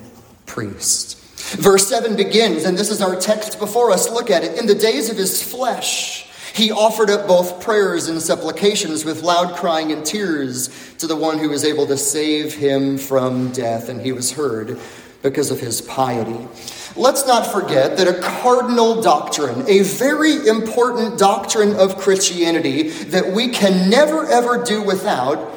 priest. 0.46 1.18
Verse 1.58 1.88
7 1.88 2.16
begins, 2.16 2.66
and 2.66 2.78
this 2.78 2.92
is 2.92 3.02
our 3.02 3.16
text 3.16 3.58
before 3.58 3.90
us. 3.90 4.12
Look 4.12 4.30
at 4.30 4.44
it. 4.44 4.60
In 4.60 4.68
the 4.68 4.76
days 4.76 5.10
of 5.10 5.18
his 5.18 5.42
flesh, 5.42 6.27
he 6.58 6.72
offered 6.72 7.12
up 7.12 7.28
both 7.28 7.62
prayers 7.62 8.08
and 8.08 8.20
supplications 8.20 9.06
with 9.06 9.22
loud 9.22 9.56
crying 9.56 9.92
and 9.92 10.04
tears 10.04 10.96
to 10.98 11.06
the 11.06 11.16
one 11.16 11.38
who 11.38 11.50
was 11.50 11.64
able 11.64 11.86
to 11.86 11.96
save 11.96 12.56
him 12.56 12.98
from 12.98 13.52
death, 13.52 13.90
and 13.90 14.02
he 14.02 14.12
was 14.12 14.32
heard 14.32 14.80
because 15.22 15.52
of 15.52 15.60
his 15.60 15.82
piety. 15.82 16.48
Let's 16.96 17.28
not 17.28 17.46
forget 17.46 17.98
that 17.98 18.08
a 18.08 18.20
cardinal 18.20 19.02
doctrine, 19.04 19.66
a 19.68 19.84
very 19.84 20.48
important 20.48 21.20
doctrine 21.20 21.76
of 21.76 21.98
Christianity 22.00 22.90
that 22.90 23.34
we 23.34 23.50
can 23.50 23.90
never 23.90 24.26
ever 24.26 24.64
do 24.64 24.82
without, 24.82 25.54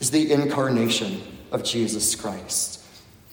is 0.00 0.10
the 0.10 0.32
incarnation 0.32 1.22
of 1.52 1.62
Jesus 1.62 2.16
Christ. 2.16 2.82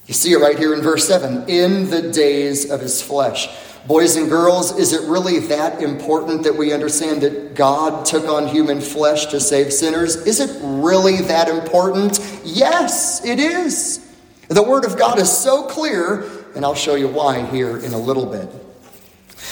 You 0.06 0.14
see 0.14 0.34
it 0.34 0.38
right 0.38 0.60
here 0.60 0.74
in 0.76 0.82
verse 0.82 1.08
7 1.08 1.50
in 1.50 1.90
the 1.90 2.12
days 2.12 2.70
of 2.70 2.82
his 2.82 3.02
flesh. 3.02 3.48
Boys 3.88 4.16
and 4.16 4.30
girls, 4.30 4.78
is 4.78 4.94
it 4.94 5.10
really 5.10 5.40
that 5.40 5.82
important 5.82 6.44
that 6.44 6.56
we 6.56 6.72
understand 6.72 7.22
that 7.22 7.56
God 7.56 8.06
took 8.06 8.26
on 8.26 8.48
human 8.48 8.80
flesh 8.80 9.26
to 9.28 9.40
save 9.40 9.74
sinners? 9.74 10.16
Is 10.28 10.40
it 10.40 10.56
really 10.62 11.22
that 11.22 11.48
important? 11.48 12.20
Yes, 12.44 13.26
it 13.26 13.40
is. 13.40 14.08
The 14.50 14.62
Word 14.62 14.86
of 14.86 15.00
God 15.00 15.18
is 15.18 15.36
so 15.36 15.64
clear, 15.64 16.30
and 16.56 16.64
I'll 16.64 16.76
show 16.76 16.94
you 16.94 17.08
why 17.08 17.44
here 17.48 17.78
in 17.78 17.94
a 17.94 17.98
little 17.98 18.28
bit. 18.28 18.50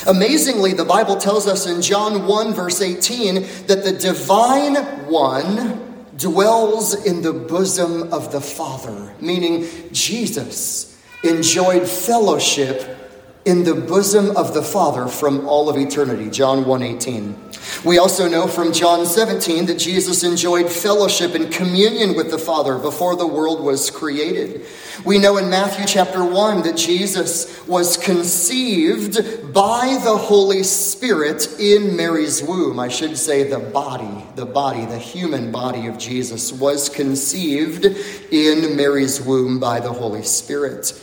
Amazingly, 0.05 0.73
the 0.73 0.85
Bible 0.85 1.17
tells 1.17 1.47
us 1.47 1.65
in 1.65 1.81
John 1.81 2.27
1, 2.27 2.53
verse 2.53 2.81
18, 2.81 3.35
that 3.65 3.83
the 3.83 3.97
divine 3.99 4.75
one 5.07 6.05
dwells 6.17 7.05
in 7.05 7.23
the 7.23 7.33
bosom 7.33 8.13
of 8.13 8.31
the 8.31 8.41
Father, 8.41 9.11
meaning 9.19 9.67
Jesus 9.91 11.01
enjoyed 11.23 11.87
fellowship 11.87 12.98
in 13.45 13.63
the 13.63 13.73
bosom 13.73 14.35
of 14.35 14.53
the 14.53 14.61
Father 14.61 15.07
from 15.07 15.47
all 15.47 15.69
of 15.69 15.77
eternity. 15.77 16.29
John 16.29 16.65
1:18. 16.65 17.35
We 17.83 17.97
also 17.97 18.27
know 18.27 18.47
from 18.47 18.73
John 18.73 19.05
17 19.05 19.65
that 19.67 19.79
Jesus 19.79 20.23
enjoyed 20.23 20.69
fellowship 20.69 21.33
and 21.35 21.51
communion 21.51 22.15
with 22.15 22.31
the 22.31 22.37
Father 22.37 22.75
before 22.75 23.15
the 23.15 23.27
world 23.27 23.61
was 23.61 23.89
created. 23.89 24.65
We 25.05 25.17
know 25.17 25.37
in 25.37 25.49
Matthew 25.49 25.85
chapter 25.85 26.23
1 26.23 26.63
that 26.63 26.75
Jesus 26.75 27.47
was 27.67 27.95
conceived 27.95 29.53
by 29.53 29.97
the 30.03 30.17
Holy 30.17 30.63
Spirit 30.63 31.47
in 31.57 31.95
Mary's 31.95 32.43
womb. 32.43 32.79
I 32.79 32.89
should 32.89 33.17
say 33.17 33.43
the 33.43 33.59
body, 33.59 34.25
the 34.35 34.45
body, 34.45 34.85
the 34.85 34.97
human 34.97 35.51
body 35.51 35.87
of 35.87 35.97
Jesus 35.97 36.51
was 36.51 36.89
conceived 36.89 37.85
in 37.85 38.75
Mary's 38.75 39.21
womb 39.21 39.59
by 39.59 39.79
the 39.79 39.93
Holy 39.93 40.23
Spirit. 40.23 40.93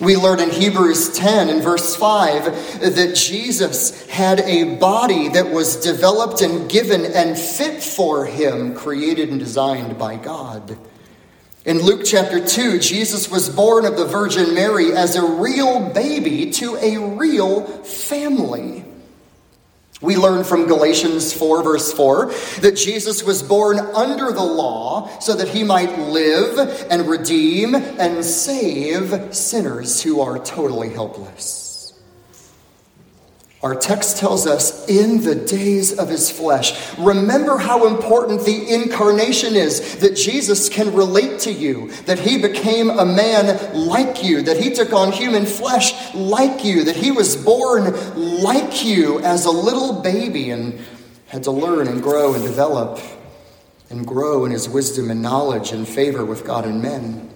We 0.00 0.16
learn 0.16 0.40
in 0.40 0.50
Hebrews 0.50 1.16
10 1.16 1.48
and 1.48 1.62
verse 1.62 1.96
5 1.96 2.94
that 2.94 3.14
Jesus 3.14 4.06
had 4.08 4.40
a 4.40 4.76
body 4.76 5.28
that 5.30 5.50
was 5.50 5.76
developed 5.76 6.42
and 6.42 6.70
given 6.70 7.04
and 7.06 7.38
fit 7.38 7.82
for 7.82 8.26
him, 8.26 8.74
created 8.74 9.30
and 9.30 9.38
designed 9.38 9.98
by 9.98 10.16
God. 10.16 10.78
In 11.64 11.80
Luke 11.80 12.02
chapter 12.04 12.44
2, 12.44 12.78
Jesus 12.78 13.30
was 13.30 13.48
born 13.48 13.86
of 13.86 13.96
the 13.96 14.04
Virgin 14.04 14.54
Mary 14.54 14.92
as 14.92 15.16
a 15.16 15.24
real 15.26 15.88
baby 15.90 16.50
to 16.52 16.76
a 16.76 16.98
real 17.16 17.66
family. 17.82 18.85
We 20.02 20.16
learn 20.16 20.44
from 20.44 20.66
Galatians 20.66 21.32
4, 21.32 21.62
verse 21.62 21.92
4, 21.92 22.26
that 22.60 22.76
Jesus 22.76 23.22
was 23.22 23.42
born 23.42 23.78
under 23.78 24.30
the 24.30 24.42
law 24.42 25.08
so 25.20 25.34
that 25.34 25.48
he 25.48 25.64
might 25.64 25.98
live 25.98 26.86
and 26.90 27.08
redeem 27.08 27.74
and 27.74 28.22
save 28.22 29.34
sinners 29.34 30.02
who 30.02 30.20
are 30.20 30.38
totally 30.38 30.90
helpless. 30.90 31.65
Our 33.66 33.74
text 33.74 34.18
tells 34.18 34.46
us 34.46 34.88
in 34.88 35.22
the 35.22 35.34
days 35.34 35.98
of 35.98 36.08
his 36.08 36.30
flesh. 36.30 36.96
Remember 36.98 37.58
how 37.58 37.88
important 37.88 38.44
the 38.44 38.72
incarnation 38.72 39.56
is 39.56 39.96
that 39.96 40.14
Jesus 40.14 40.68
can 40.68 40.94
relate 40.94 41.40
to 41.40 41.52
you, 41.52 41.90
that 42.04 42.20
he 42.20 42.40
became 42.40 42.90
a 42.90 43.04
man 43.04 43.74
like 43.74 44.22
you, 44.22 44.42
that 44.42 44.56
he 44.56 44.70
took 44.70 44.92
on 44.92 45.10
human 45.10 45.46
flesh 45.46 46.14
like 46.14 46.64
you, 46.64 46.84
that 46.84 46.94
he 46.94 47.10
was 47.10 47.34
born 47.34 47.92
like 48.40 48.84
you 48.84 49.18
as 49.24 49.46
a 49.46 49.50
little 49.50 50.00
baby 50.00 50.50
and 50.50 50.78
had 51.26 51.42
to 51.42 51.50
learn 51.50 51.88
and 51.88 52.00
grow 52.00 52.34
and 52.34 52.44
develop. 52.44 53.00
and 53.90 54.06
grow 54.06 54.44
in 54.44 54.52
his 54.52 54.68
wisdom 54.68 55.10
and 55.10 55.22
knowledge 55.22 55.72
and 55.72 55.88
favor 55.88 56.24
with 56.24 56.44
God 56.44 56.66
and 56.66 56.80
men. 56.80 57.35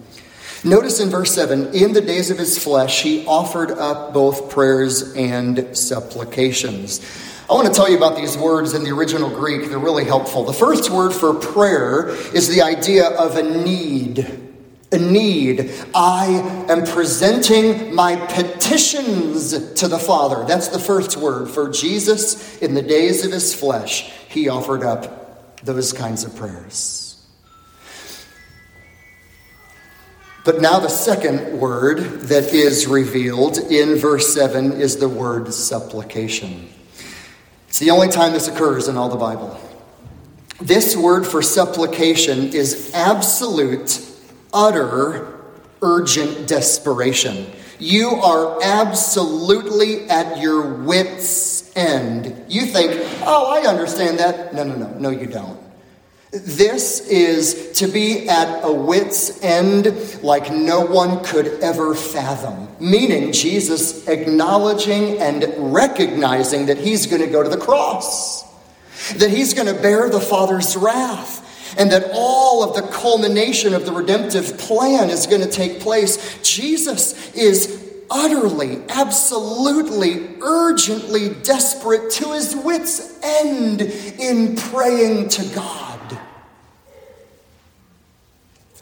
Notice 0.62 1.00
in 1.00 1.08
verse 1.08 1.34
7 1.34 1.72
in 1.74 1.94
the 1.94 2.02
days 2.02 2.30
of 2.30 2.36
his 2.36 2.62
flesh, 2.62 3.02
he 3.02 3.24
offered 3.26 3.70
up 3.70 4.12
both 4.12 4.50
prayers 4.50 5.14
and 5.14 5.76
supplications. 5.76 7.00
I 7.48 7.54
want 7.54 7.66
to 7.66 7.72
tell 7.72 7.90
you 7.90 7.96
about 7.96 8.16
these 8.16 8.36
words 8.36 8.74
in 8.74 8.84
the 8.84 8.90
original 8.90 9.30
Greek. 9.30 9.70
They're 9.70 9.78
really 9.78 10.04
helpful. 10.04 10.44
The 10.44 10.52
first 10.52 10.90
word 10.90 11.12
for 11.12 11.32
prayer 11.32 12.10
is 12.34 12.48
the 12.48 12.60
idea 12.60 13.08
of 13.08 13.36
a 13.36 13.42
need. 13.42 14.24
A 14.92 14.98
need. 14.98 15.72
I 15.94 16.26
am 16.68 16.84
presenting 16.84 17.94
my 17.94 18.16
petitions 18.16 19.72
to 19.74 19.88
the 19.88 19.98
Father. 19.98 20.44
That's 20.46 20.68
the 20.68 20.78
first 20.78 21.16
word. 21.16 21.48
For 21.48 21.70
Jesus, 21.70 22.60
in 22.60 22.74
the 22.74 22.82
days 22.82 23.24
of 23.24 23.32
his 23.32 23.54
flesh, 23.54 24.12
he 24.28 24.48
offered 24.48 24.82
up 24.82 25.64
those 25.64 25.92
kinds 25.94 26.22
of 26.22 26.36
prayers. 26.36 26.99
But 30.44 30.60
now, 30.60 30.78
the 30.78 30.88
second 30.88 31.60
word 31.60 31.98
that 32.22 32.54
is 32.54 32.86
revealed 32.86 33.58
in 33.58 33.96
verse 33.96 34.32
7 34.32 34.72
is 34.72 34.96
the 34.96 35.08
word 35.08 35.52
supplication. 35.52 36.68
It's 37.68 37.78
the 37.78 37.90
only 37.90 38.08
time 38.08 38.32
this 38.32 38.48
occurs 38.48 38.88
in 38.88 38.96
all 38.96 39.10
the 39.10 39.16
Bible. 39.16 39.60
This 40.60 40.96
word 40.96 41.26
for 41.26 41.42
supplication 41.42 42.54
is 42.54 42.90
absolute, 42.94 44.00
utter, 44.52 45.40
urgent 45.82 46.48
desperation. 46.48 47.46
You 47.78 48.10
are 48.10 48.62
absolutely 48.62 50.08
at 50.08 50.38
your 50.40 50.74
wits' 50.74 51.74
end. 51.76 52.44
You 52.48 52.66
think, 52.66 52.92
oh, 53.22 53.50
I 53.50 53.66
understand 53.68 54.18
that. 54.18 54.54
No, 54.54 54.64
no, 54.64 54.74
no. 54.74 54.88
No, 54.98 55.10
you 55.10 55.26
don't. 55.26 55.58
This 56.32 57.08
is 57.08 57.72
to 57.80 57.88
be 57.88 58.28
at 58.28 58.64
a 58.64 58.72
wit's 58.72 59.42
end 59.42 60.22
like 60.22 60.52
no 60.52 60.82
one 60.86 61.24
could 61.24 61.48
ever 61.60 61.92
fathom. 61.92 62.68
Meaning, 62.78 63.32
Jesus 63.32 64.06
acknowledging 64.06 65.18
and 65.18 65.44
recognizing 65.74 66.66
that 66.66 66.78
he's 66.78 67.08
going 67.08 67.22
to 67.22 67.26
go 67.26 67.42
to 67.42 67.48
the 67.48 67.56
cross, 67.56 68.44
that 69.14 69.28
he's 69.28 69.54
going 69.54 69.66
to 69.66 69.82
bear 69.82 70.08
the 70.08 70.20
Father's 70.20 70.76
wrath, 70.76 71.76
and 71.76 71.90
that 71.90 72.12
all 72.14 72.62
of 72.62 72.76
the 72.76 72.92
culmination 72.92 73.74
of 73.74 73.84
the 73.84 73.92
redemptive 73.92 74.56
plan 74.56 75.10
is 75.10 75.26
going 75.26 75.42
to 75.42 75.50
take 75.50 75.80
place. 75.80 76.38
Jesus 76.42 77.34
is 77.34 77.92
utterly, 78.08 78.80
absolutely, 78.88 80.36
urgently 80.42 81.30
desperate 81.42 82.12
to 82.12 82.34
his 82.34 82.54
wits' 82.54 83.18
end 83.20 83.82
in 83.82 84.54
praying 84.54 85.28
to 85.30 85.44
God. 85.56 85.89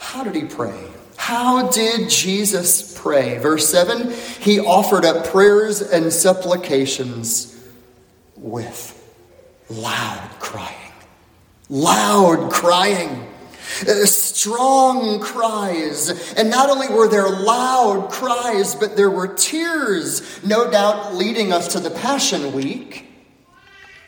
How 0.08 0.24
did 0.24 0.34
he 0.34 0.44
pray? 0.44 0.88
How 1.18 1.68
did 1.68 2.08
Jesus 2.08 2.98
pray? 2.98 3.36
Verse 3.36 3.68
7 3.68 4.10
He 4.40 4.58
offered 4.58 5.04
up 5.04 5.26
prayers 5.26 5.82
and 5.82 6.10
supplications 6.10 7.62
with 8.34 8.94
loud 9.68 10.30
crying. 10.40 10.92
Loud 11.68 12.50
crying. 12.50 13.28
Uh, 13.82 14.06
strong 14.06 15.20
cries. 15.20 16.32
And 16.38 16.48
not 16.48 16.70
only 16.70 16.88
were 16.88 17.08
there 17.08 17.28
loud 17.28 18.08
cries, 18.10 18.74
but 18.74 18.96
there 18.96 19.10
were 19.10 19.28
tears, 19.28 20.42
no 20.42 20.70
doubt 20.70 21.16
leading 21.16 21.52
us 21.52 21.74
to 21.74 21.80
the 21.80 21.90
Passion 21.90 22.54
Week. 22.54 23.04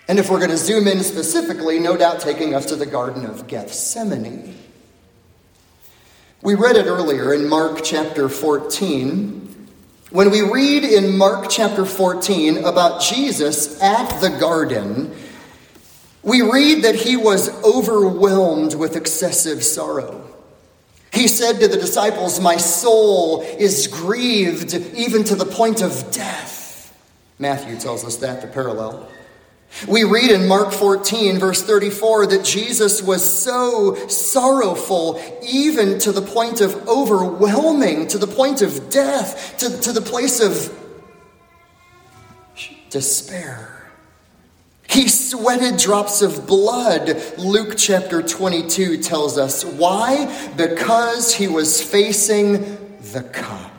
And 0.09 0.19
if 0.19 0.31
we're 0.31 0.39
going 0.39 0.49
to 0.49 0.57
zoom 0.57 0.89
in 0.89 1.03
specifically, 1.03 1.79
no 1.79 1.99
doubt 1.99 2.21
taking 2.21 2.55
us 2.55 2.65
to 2.67 2.77
the 2.77 2.87
Garden 2.87 3.27
of 3.27 3.47
Gethsemane. 3.47 4.57
We 6.43 6.55
read 6.55 6.77
it 6.77 6.87
earlier 6.87 7.35
in 7.35 7.51
Mark 7.51 7.81
chapter 7.85 8.27
14. 8.31 9.69
When 10.11 10.31
we 10.31 10.41
read 10.41 10.85
in 10.85 11.19
Mark 11.19 11.51
chapter 11.51 11.85
14 11.85 12.65
about 12.65 13.03
Jesus 13.03 13.79
at 13.83 14.23
the 14.23 14.31
garden, 14.31 15.15
we 16.23 16.41
read 16.41 16.85
that 16.85 16.95
he 16.95 17.19
was 17.19 17.51
overwhelmed 17.63 18.75
with 18.75 18.97
excessive 18.97 19.63
sorrow. 19.63 20.31
He 21.13 21.29
said 21.29 21.61
to 21.61 21.69
the 21.69 21.77
disciples, 21.77 22.41
My 22.41 22.57
soul 22.57 23.43
is 23.43 23.87
grieved 23.87 24.75
even 24.75 25.25
to 25.25 25.37
the 25.37 25.45
point 25.45 25.83
of 25.83 26.11
death. 26.11 26.99
Matthew 27.39 27.79
tells 27.79 28.03
us 28.03 28.17
that, 28.17 28.41
the 28.41 28.49
parallel. 28.49 29.11
We 29.89 30.05
read 30.05 30.31
in 30.31 30.47
Mark 30.47 30.73
14, 30.73 31.39
verse 31.39 31.63
34, 31.63 32.27
that 32.27 32.45
Jesus 32.45 33.03
was 33.03 33.25
so 33.25 33.95
sorrowful, 34.09 35.21
even 35.43 35.99
to 36.01 36.13
the 36.13 36.23
point 36.23 36.61
of 36.61 36.89
overwhelming, 36.89 38.09
to 38.09 38.19
the 38.19 38.27
point 38.27 38.63
of 38.63 38.91
death, 38.91 39.57
to, 39.59 39.81
to 39.81 39.93
the 39.93 40.03
place 40.03 40.41
of 40.41 40.77
despair. 42.91 43.81
He 44.89 45.09
sweated 45.09 45.79
drops 45.79 46.21
of 46.21 46.49
blood, 46.49 47.23
Luke 47.39 47.75
chapter 47.77 48.23
22 48.23 48.99
tells 48.99 49.39
us. 49.39 49.65
Why? 49.65 50.27
Because 50.57 51.33
he 51.33 51.47
was 51.47 51.81
facing 51.81 52.77
the 53.13 53.23
cup. 53.23 53.70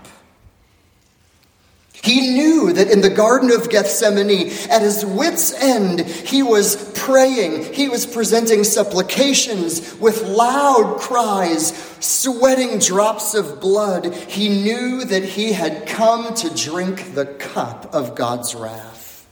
He 2.04 2.34
knew 2.34 2.74
that 2.74 2.90
in 2.90 3.02
the 3.02 3.12
Garden 3.12 3.52
of 3.52 3.70
Gethsemane, 3.70 4.52
at 4.70 4.82
his 4.82 5.06
wits' 5.06 5.54
end, 5.54 6.02
he 6.02 6.42
was 6.42 6.92
praying. 6.98 7.74
He 7.74 7.90
was 7.90 8.08
presenting 8.08 8.64
supplications 8.64 9.96
with 10.00 10.24
loud 10.24 11.00
cries, 11.00 11.74
sweating 12.00 12.80
drops 12.80 13.36
of 13.36 13.62
blood. 13.62 14.16
He 14.16 14.50
knew 14.50 15.06
that 15.06 15.24
he 15.24 15.54
had 15.54 15.88
come 15.88 16.34
to 16.36 16.50
drink 16.56 17.14
the 17.14 17.26
cup 17.26 17.94
of 17.94 18.16
God's 18.16 18.56
wrath. 18.56 19.28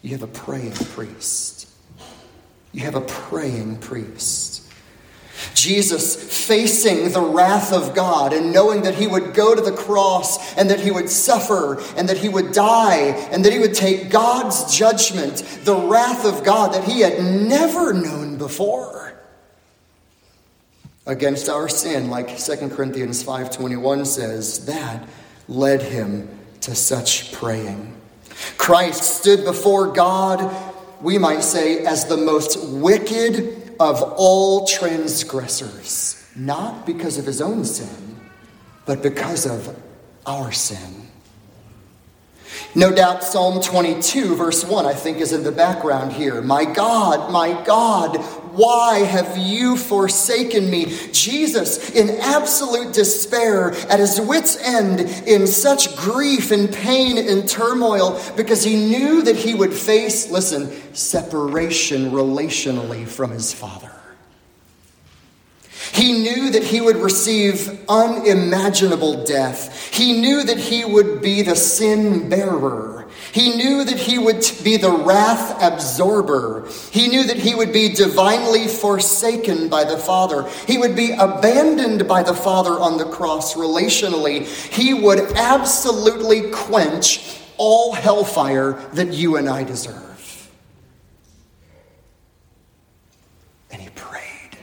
You 0.00 0.10
have 0.10 0.22
a 0.22 0.28
praying 0.28 0.72
priest. 0.72 1.68
You 2.72 2.82
have 2.84 2.94
a 2.94 3.02
praying 3.02 3.78
priest. 3.78 4.57
Jesus 5.54 6.16
facing 6.46 7.12
the 7.12 7.20
wrath 7.20 7.72
of 7.72 7.94
God 7.94 8.32
and 8.32 8.52
knowing 8.52 8.82
that 8.82 8.94
he 8.94 9.06
would 9.06 9.34
go 9.34 9.54
to 9.54 9.60
the 9.60 9.72
cross 9.72 10.56
and 10.56 10.70
that 10.70 10.80
he 10.80 10.90
would 10.90 11.10
suffer 11.10 11.80
and 11.96 12.08
that 12.08 12.18
he 12.18 12.28
would 12.28 12.52
die 12.52 13.28
and 13.32 13.44
that 13.44 13.52
he 13.52 13.58
would 13.58 13.74
take 13.74 14.10
God's 14.10 14.76
judgment, 14.76 15.36
the 15.64 15.76
wrath 15.76 16.24
of 16.24 16.44
God 16.44 16.74
that 16.74 16.84
he 16.84 17.00
had 17.00 17.22
never 17.22 17.92
known 17.92 18.38
before 18.38 19.14
against 21.06 21.48
our 21.48 21.68
sin 21.68 22.10
like 22.10 22.38
2 22.38 22.70
Corinthians 22.70 23.22
5:21 23.22 24.04
says 24.04 24.66
that 24.66 25.08
led 25.48 25.82
him 25.82 26.28
to 26.60 26.74
such 26.74 27.32
praying. 27.32 27.94
Christ 28.58 29.02
stood 29.02 29.44
before 29.44 29.88
God, 29.88 30.54
we 31.00 31.16
might 31.18 31.42
say 31.42 31.84
as 31.84 32.04
the 32.04 32.16
most 32.16 32.62
wicked 32.68 33.57
of 33.80 34.02
all 34.16 34.66
transgressors, 34.66 36.26
not 36.34 36.86
because 36.86 37.18
of 37.18 37.26
his 37.26 37.40
own 37.40 37.64
sin, 37.64 38.20
but 38.86 39.02
because 39.02 39.46
of 39.46 39.80
our 40.26 40.52
sin. 40.52 41.08
No 42.74 42.94
doubt 42.94 43.24
Psalm 43.24 43.60
22, 43.60 44.36
verse 44.36 44.64
1, 44.64 44.86
I 44.86 44.94
think, 44.94 45.18
is 45.18 45.32
in 45.32 45.42
the 45.42 45.52
background 45.52 46.12
here. 46.12 46.40
My 46.42 46.64
God, 46.64 47.32
my 47.32 47.64
God, 47.64 48.16
why 48.58 48.98
have 48.98 49.38
you 49.38 49.76
forsaken 49.76 50.68
me? 50.68 50.86
Jesus, 51.12 51.90
in 51.90 52.18
absolute 52.20 52.92
despair, 52.92 53.70
at 53.88 54.00
his 54.00 54.20
wits' 54.20 54.56
end, 54.56 55.00
in 55.26 55.46
such 55.46 55.96
grief 55.96 56.50
and 56.50 56.72
pain 56.72 57.16
and 57.16 57.48
turmoil, 57.48 58.20
because 58.36 58.64
he 58.64 58.76
knew 58.76 59.22
that 59.22 59.36
he 59.36 59.54
would 59.54 59.72
face, 59.72 60.30
listen, 60.30 60.70
separation 60.94 62.10
relationally 62.10 63.06
from 63.06 63.30
his 63.30 63.52
Father. 63.52 63.92
He 65.92 66.12
knew 66.12 66.50
that 66.50 66.64
he 66.64 66.80
would 66.80 66.96
receive 66.96 67.84
unimaginable 67.88 69.24
death. 69.24 69.92
He 69.94 70.20
knew 70.20 70.44
that 70.44 70.58
he 70.58 70.84
would 70.84 71.22
be 71.22 71.42
the 71.42 71.56
sin 71.56 72.28
bearer. 72.28 72.97
He 73.32 73.56
knew 73.56 73.84
that 73.84 73.98
he 73.98 74.18
would 74.18 74.44
be 74.64 74.76
the 74.76 74.90
wrath 74.90 75.62
absorber. 75.62 76.68
He 76.90 77.08
knew 77.08 77.24
that 77.24 77.36
he 77.36 77.54
would 77.54 77.72
be 77.72 77.90
divinely 77.90 78.66
forsaken 78.66 79.68
by 79.68 79.84
the 79.84 79.98
Father. 79.98 80.48
He 80.66 80.78
would 80.78 80.96
be 80.96 81.12
abandoned 81.12 82.08
by 82.08 82.22
the 82.22 82.34
Father 82.34 82.72
on 82.72 82.96
the 82.96 83.04
cross 83.04 83.54
relationally. 83.54 84.46
He 84.72 84.94
would 84.94 85.20
absolutely 85.36 86.50
quench 86.50 87.38
all 87.58 87.92
hellfire 87.92 88.72
that 88.94 89.12
you 89.12 89.36
and 89.36 89.48
I 89.48 89.64
deserve. 89.64 90.50
And 93.70 93.82
he 93.82 93.90
prayed. 93.90 94.56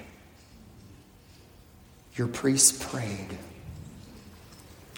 Your 2.16 2.28
priest 2.28 2.82
prayed. 2.82 3.38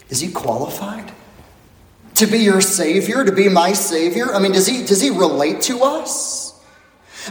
Is 0.09 0.21
he 0.21 0.31
qualified 0.31 1.11
to 2.17 2.27
be 2.27 2.39
your 2.39 2.61
Savior, 2.61 3.23
to 3.23 3.31
be 3.31 3.49
my 3.49 3.73
Savior? 3.73 4.33
I 4.33 4.39
mean, 4.39 4.51
does 4.51 4.67
he, 4.67 4.85
does 4.85 5.01
he 5.01 5.09
relate 5.09 5.61
to 5.63 5.81
us? 5.83 6.47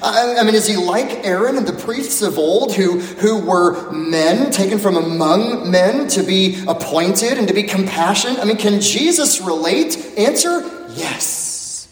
I, 0.03 0.43
mean, 0.45 0.55
is 0.55 0.67
he 0.67 0.77
like 0.77 1.25
Aaron 1.25 1.57
and 1.57 1.67
the 1.67 1.73
priests 1.73 2.23
of 2.23 2.39
old 2.39 2.75
who, 2.75 2.99
who 2.99 3.41
were 3.41 3.91
men 3.93 4.51
taken 4.51 4.79
from 4.79 4.97
among 4.97 5.71
men 5.71 6.09
to 6.09 6.23
be 6.23 6.63
appointed 6.69 7.39
and 7.39 7.49
to 7.49 7.55
be 7.55 7.63
compassionate? 7.63 8.39
I 8.39 8.45
mean, 8.45 8.59
can 8.59 8.81
Jesus 8.81 9.41
relate? 9.41 9.97
Answer 10.19 10.61
yes. 10.91 11.89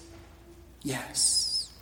Yes. 0.83 1.73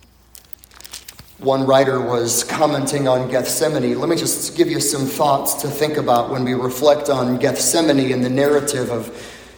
One 1.39 1.65
writer 1.65 1.99
was 1.99 2.45
commenting 2.45 3.09
on 3.09 3.29
Gethsemane. 3.29 3.99
Let 3.99 4.07
me 4.07 4.15
just 4.15 4.55
give 4.55 4.69
you 4.69 4.79
some 4.79 5.05
thoughts 5.05 5.55
to 5.55 5.67
think 5.67 5.97
about 5.97 6.29
when 6.29 6.45
we 6.45 6.53
reflect 6.53 7.09
on 7.09 7.37
Gethsemane 7.37 8.13
and 8.13 8.23
the 8.23 8.29
narrative 8.29 8.89
of 8.89 9.11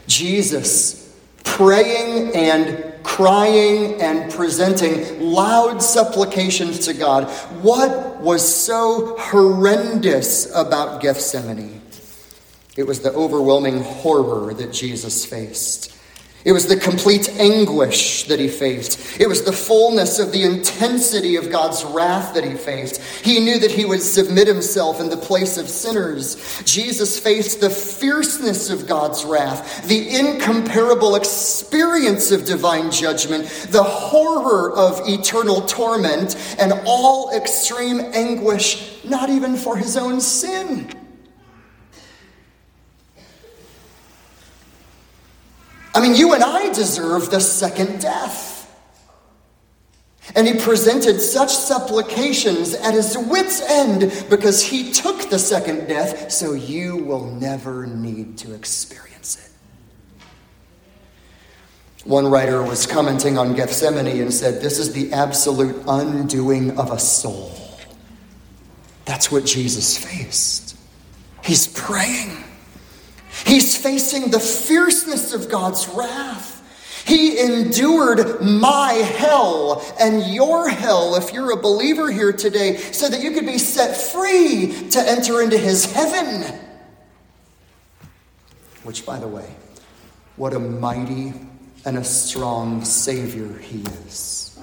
Jesus 0.08 1.05
praying 1.46 2.36
and 2.36 2.94
crying 3.04 4.02
and 4.02 4.30
presenting 4.30 5.22
loud 5.22 5.82
supplications 5.82 6.80
to 6.80 6.94
God. 6.94 7.30
What 7.62 8.20
was 8.20 8.44
so 8.44 9.16
horrendous 9.18 10.54
about 10.54 11.02
Gethsemane? 11.02 11.82
It 12.76 12.86
was 12.86 13.00
the 13.00 13.14
overwhelming 13.14 13.82
horror 13.82 14.54
that 14.54 14.74
Jesus 14.74 15.26
faced. 15.26 15.95
It 16.46 16.52
was 16.52 16.68
the 16.68 16.78
complete 16.78 17.28
anguish 17.40 18.26
that 18.26 18.40
he 18.40 18.48
faced. 18.48 19.20
It 19.20 19.28
was 19.28 19.42
the 19.42 19.52
fullness 19.52 20.20
of 20.20 20.32
the 20.32 20.44
intensity 20.44 21.38
of 21.38 21.50
God's 21.50 21.84
wrath 21.84 22.36
that 22.36 22.44
he 22.44 22.54
faced. 22.54 23.02
He 23.02 23.40
knew 23.40 23.58
that 23.58 23.72
he 23.72 23.84
would 23.84 24.04
submit 24.04 24.48
himself 24.48 25.00
in 25.00 25.10
the 25.10 25.18
place 25.18 25.58
of 25.58 25.68
sinners. 25.68 26.62
Jesus 26.64 27.20
faced 27.20 27.62
the 27.62 27.72
fierceness 27.72 28.70
of 28.70 28.88
God's 28.88 29.26
wrath, 29.26 29.88
the 29.88 30.08
incomparable 30.08 31.16
experience 31.16 32.30
of 32.30 32.46
divine 32.46 32.92
judgment, 32.92 33.48
the 33.72 33.82
horror 33.82 34.72
of 34.72 35.02
eternal 35.10 35.62
torment, 35.62 36.36
and 36.60 36.74
all 36.86 37.36
extreme 37.36 38.02
anguish, 38.14 39.04
not 39.04 39.32
even 39.32 39.58
for 39.58 39.76
his 39.76 39.98
own 39.98 40.22
sin. 40.22 41.05
I 45.96 46.02
mean, 46.02 46.14
you 46.14 46.34
and 46.34 46.44
I 46.44 46.74
deserve 46.74 47.32
the 47.32 47.40
second 47.40 48.02
death. 48.02 48.54
And 50.36 50.46
he 50.46 50.60
presented 50.60 51.22
such 51.22 51.52
supplications 51.52 52.74
at 52.74 52.94
his 52.94 53.18
wits' 53.18 53.62
end 53.62 54.26
because 54.30 54.62
he 54.62 54.92
took 54.92 55.30
the 55.30 55.40
second 55.40 55.88
death, 55.88 56.32
so 56.32 56.54
you 56.54 56.98
will 56.98 57.26
never 57.26 57.88
need 57.88 58.38
to 58.40 58.54
experience 58.54 59.38
it. 59.38 59.52
One 62.06 62.28
writer 62.28 62.62
was 62.62 62.86
commenting 62.86 63.38
on 63.38 63.56
Gethsemane 63.56 64.22
and 64.22 64.34
said, 64.34 64.62
This 64.62 64.80
is 64.80 64.92
the 64.92 65.14
absolute 65.14 65.82
undoing 65.88 66.78
of 66.78 66.92
a 66.92 67.00
soul. 67.00 67.52
That's 69.06 69.32
what 69.32 69.46
Jesus 69.46 69.98
faced. 69.98 70.78
He's 71.44 71.68
praying. 71.68 72.45
He's 73.46 73.76
facing 73.76 74.32
the 74.32 74.40
fierceness 74.40 75.34
of 75.34 75.50
God's 75.50 75.88
wrath. 75.90 76.54
He 77.06 77.40
endured 77.40 78.42
my 78.42 78.94
hell 78.94 79.86
and 80.00 80.24
your 80.34 80.70
hell, 80.70 81.16
if 81.16 81.34
you're 81.34 81.52
a 81.52 81.58
believer 81.58 82.12
here 82.12 82.34
today, 82.34 82.78
so 82.78 83.08
that 83.10 83.22
you 83.22 83.32
could 83.32 83.46
be 83.46 83.60
set 83.60 83.96
free 83.96 84.90
to 84.90 85.00
enter 85.00 85.42
into 85.42 85.58
his 85.58 85.92
heaven. 85.92 86.60
Which, 88.84 89.06
by 89.06 89.20
the 89.20 89.28
way, 89.28 89.54
what 90.36 90.54
a 90.54 90.60
mighty 90.60 91.34
and 91.86 91.98
a 91.98 92.04
strong 92.04 92.84
Savior 92.84 93.56
he 93.60 93.82
is. 94.08 94.60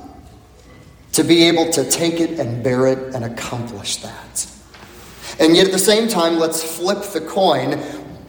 To 1.13 1.23
be 1.23 1.45
able 1.45 1.71
to 1.73 1.89
take 1.89 2.21
it 2.21 2.41
and 2.41 2.65
bear 2.65 2.89
it 2.89 3.15
and 3.15 3.25
accomplish 3.25 3.97
that. 3.99 4.47
And 5.39 5.57
yet 5.57 5.67
at 5.67 5.73
the 5.73 5.79
same 5.79 6.09
time, 6.09 6.39
let's 6.39 6.63
flip 6.63 7.03
the 7.13 7.21
coin. 7.21 7.81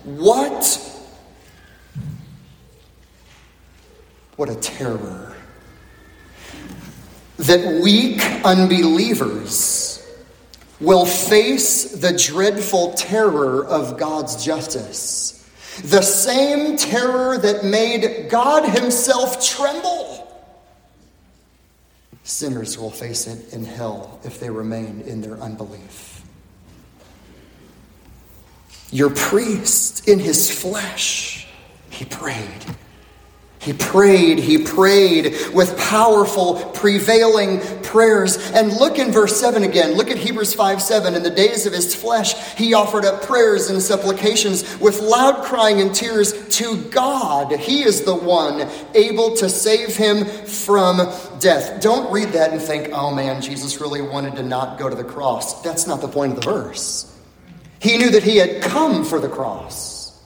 What? 0.04 0.80
What 4.36 4.50
a 4.50 4.56
terror. 4.56 5.36
That 7.38 7.82
weak 7.82 8.22
unbelievers 8.44 10.06
will 10.80 11.06
face 11.06 11.94
the 11.94 12.18
dreadful 12.18 12.94
terror 12.94 13.66
of 13.66 13.98
God's 13.98 14.44
justice. 14.44 15.50
The 15.84 16.02
same 16.02 16.78
terror 16.78 17.38
that 17.38 17.64
made 17.64 18.30
God 18.30 18.68
Himself 18.70 19.44
tremble. 19.46 20.14
Sinners 22.24 22.78
will 22.78 22.92
face 22.92 23.28
it 23.28 23.54
in 23.54 23.66
hell 23.66 24.20
if 24.24 24.40
they 24.40 24.50
remain 24.50 25.02
in 25.02 25.22
their 25.22 25.36
unbelief. 25.38 26.13
Your 28.94 29.10
priest 29.10 30.08
in 30.08 30.20
his 30.20 30.52
flesh, 30.52 31.48
he 31.90 32.06
prayed. 32.06 32.64
He 33.58 33.74
prayed, 33.74 34.38
he 34.38 34.64
prayed 34.64 35.34
with 35.52 35.76
powerful, 35.80 36.58
prevailing 36.76 37.60
prayers. 37.82 38.38
And 38.52 38.72
look 38.72 39.00
in 39.00 39.12
verse 39.12 39.36
7 39.40 39.64
again. 39.64 39.94
Look 39.94 40.12
at 40.12 40.18
Hebrews 40.18 40.54
5 40.54 40.80
7. 40.80 41.16
In 41.16 41.24
the 41.24 41.32
days 41.32 41.66
of 41.66 41.74
his 41.74 41.96
flesh, 41.96 42.36
he 42.56 42.76
offered 42.76 43.04
up 43.04 43.24
prayers 43.24 43.72
and 43.72 43.82
supplications 43.82 44.78
with 44.78 45.02
loud 45.02 45.44
crying 45.44 45.82
and 45.82 45.96
tears 45.96 46.48
to 46.58 46.78
God. 46.92 47.52
He 47.52 47.82
is 47.82 48.04
the 48.04 48.16
one 48.16 48.70
able 48.94 49.36
to 49.38 49.50
save 49.50 49.96
him 49.96 50.24
from 50.26 50.98
death. 51.40 51.82
Don't 51.82 52.12
read 52.12 52.30
that 52.34 52.52
and 52.52 52.62
think, 52.62 52.90
oh 52.94 53.12
man, 53.12 53.42
Jesus 53.42 53.82
really 53.82 54.04
wanted 54.04 54.36
to 54.36 54.44
not 54.44 54.78
go 54.78 54.88
to 54.88 54.96
the 54.96 55.04
cross. 55.04 55.64
That's 55.64 55.88
not 55.88 56.00
the 56.00 56.08
point 56.08 56.38
of 56.38 56.44
the 56.44 56.52
verse. 56.52 57.10
He 57.84 57.98
knew 57.98 58.12
that 58.12 58.24
he 58.24 58.38
had 58.38 58.64
come 58.64 59.04
for 59.04 59.20
the 59.20 59.28
cross. 59.28 60.18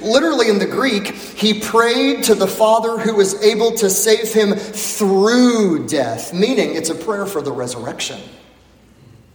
Literally 0.00 0.48
in 0.48 0.58
the 0.58 0.64
Greek, 0.64 1.08
he 1.08 1.60
prayed 1.60 2.24
to 2.24 2.34
the 2.34 2.46
Father 2.46 2.98
who 2.98 3.14
was 3.14 3.42
able 3.42 3.72
to 3.72 3.90
save 3.90 4.32
him 4.32 4.54
through 4.54 5.86
death, 5.86 6.32
meaning 6.32 6.74
it's 6.74 6.88
a 6.88 6.94
prayer 6.94 7.26
for 7.26 7.42
the 7.42 7.52
resurrection. 7.52 8.18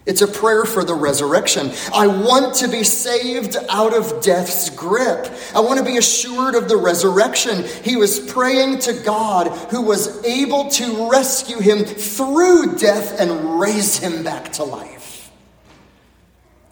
It's 0.07 0.23
a 0.23 0.27
prayer 0.27 0.65
for 0.65 0.83
the 0.83 0.95
resurrection. 0.95 1.71
I 1.93 2.07
want 2.07 2.55
to 2.55 2.69
be 2.69 2.83
saved 2.83 3.55
out 3.69 3.93
of 3.93 4.23
death's 4.23 4.71
grip. 4.71 5.31
I 5.53 5.59
want 5.59 5.77
to 5.77 5.85
be 5.85 5.97
assured 5.97 6.55
of 6.55 6.67
the 6.67 6.77
resurrection. 6.77 7.65
He 7.83 7.97
was 7.97 8.19
praying 8.31 8.79
to 8.79 8.93
God 8.93 9.49
who 9.69 9.83
was 9.83 10.25
able 10.25 10.69
to 10.71 11.11
rescue 11.11 11.59
him 11.59 11.85
through 11.85 12.77
death 12.77 13.19
and 13.19 13.59
raise 13.59 13.99
him 13.99 14.23
back 14.23 14.53
to 14.53 14.63
life. 14.63 15.06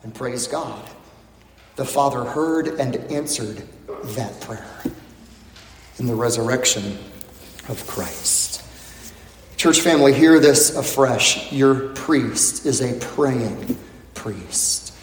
And 0.06 0.14
praise 0.14 0.46
God, 0.46 0.88
the 1.78 1.84
Father 1.84 2.24
heard 2.24 2.68
and 2.68 2.96
answered 3.12 3.64
that 3.88 4.40
prayer 4.40 4.84
in 5.98 6.06
the 6.06 6.14
resurrection 6.14 7.00
of 7.70 7.84
Christ. 7.88 8.64
Church 9.58 9.82
family, 9.82 10.14
hear 10.14 10.40
this 10.40 10.76
afresh. 10.76 11.52
Your 11.52 11.90
priest 11.96 12.68
is 12.68 12.82
a 12.82 13.00
praying 13.00 13.80
priest. 14.14 14.94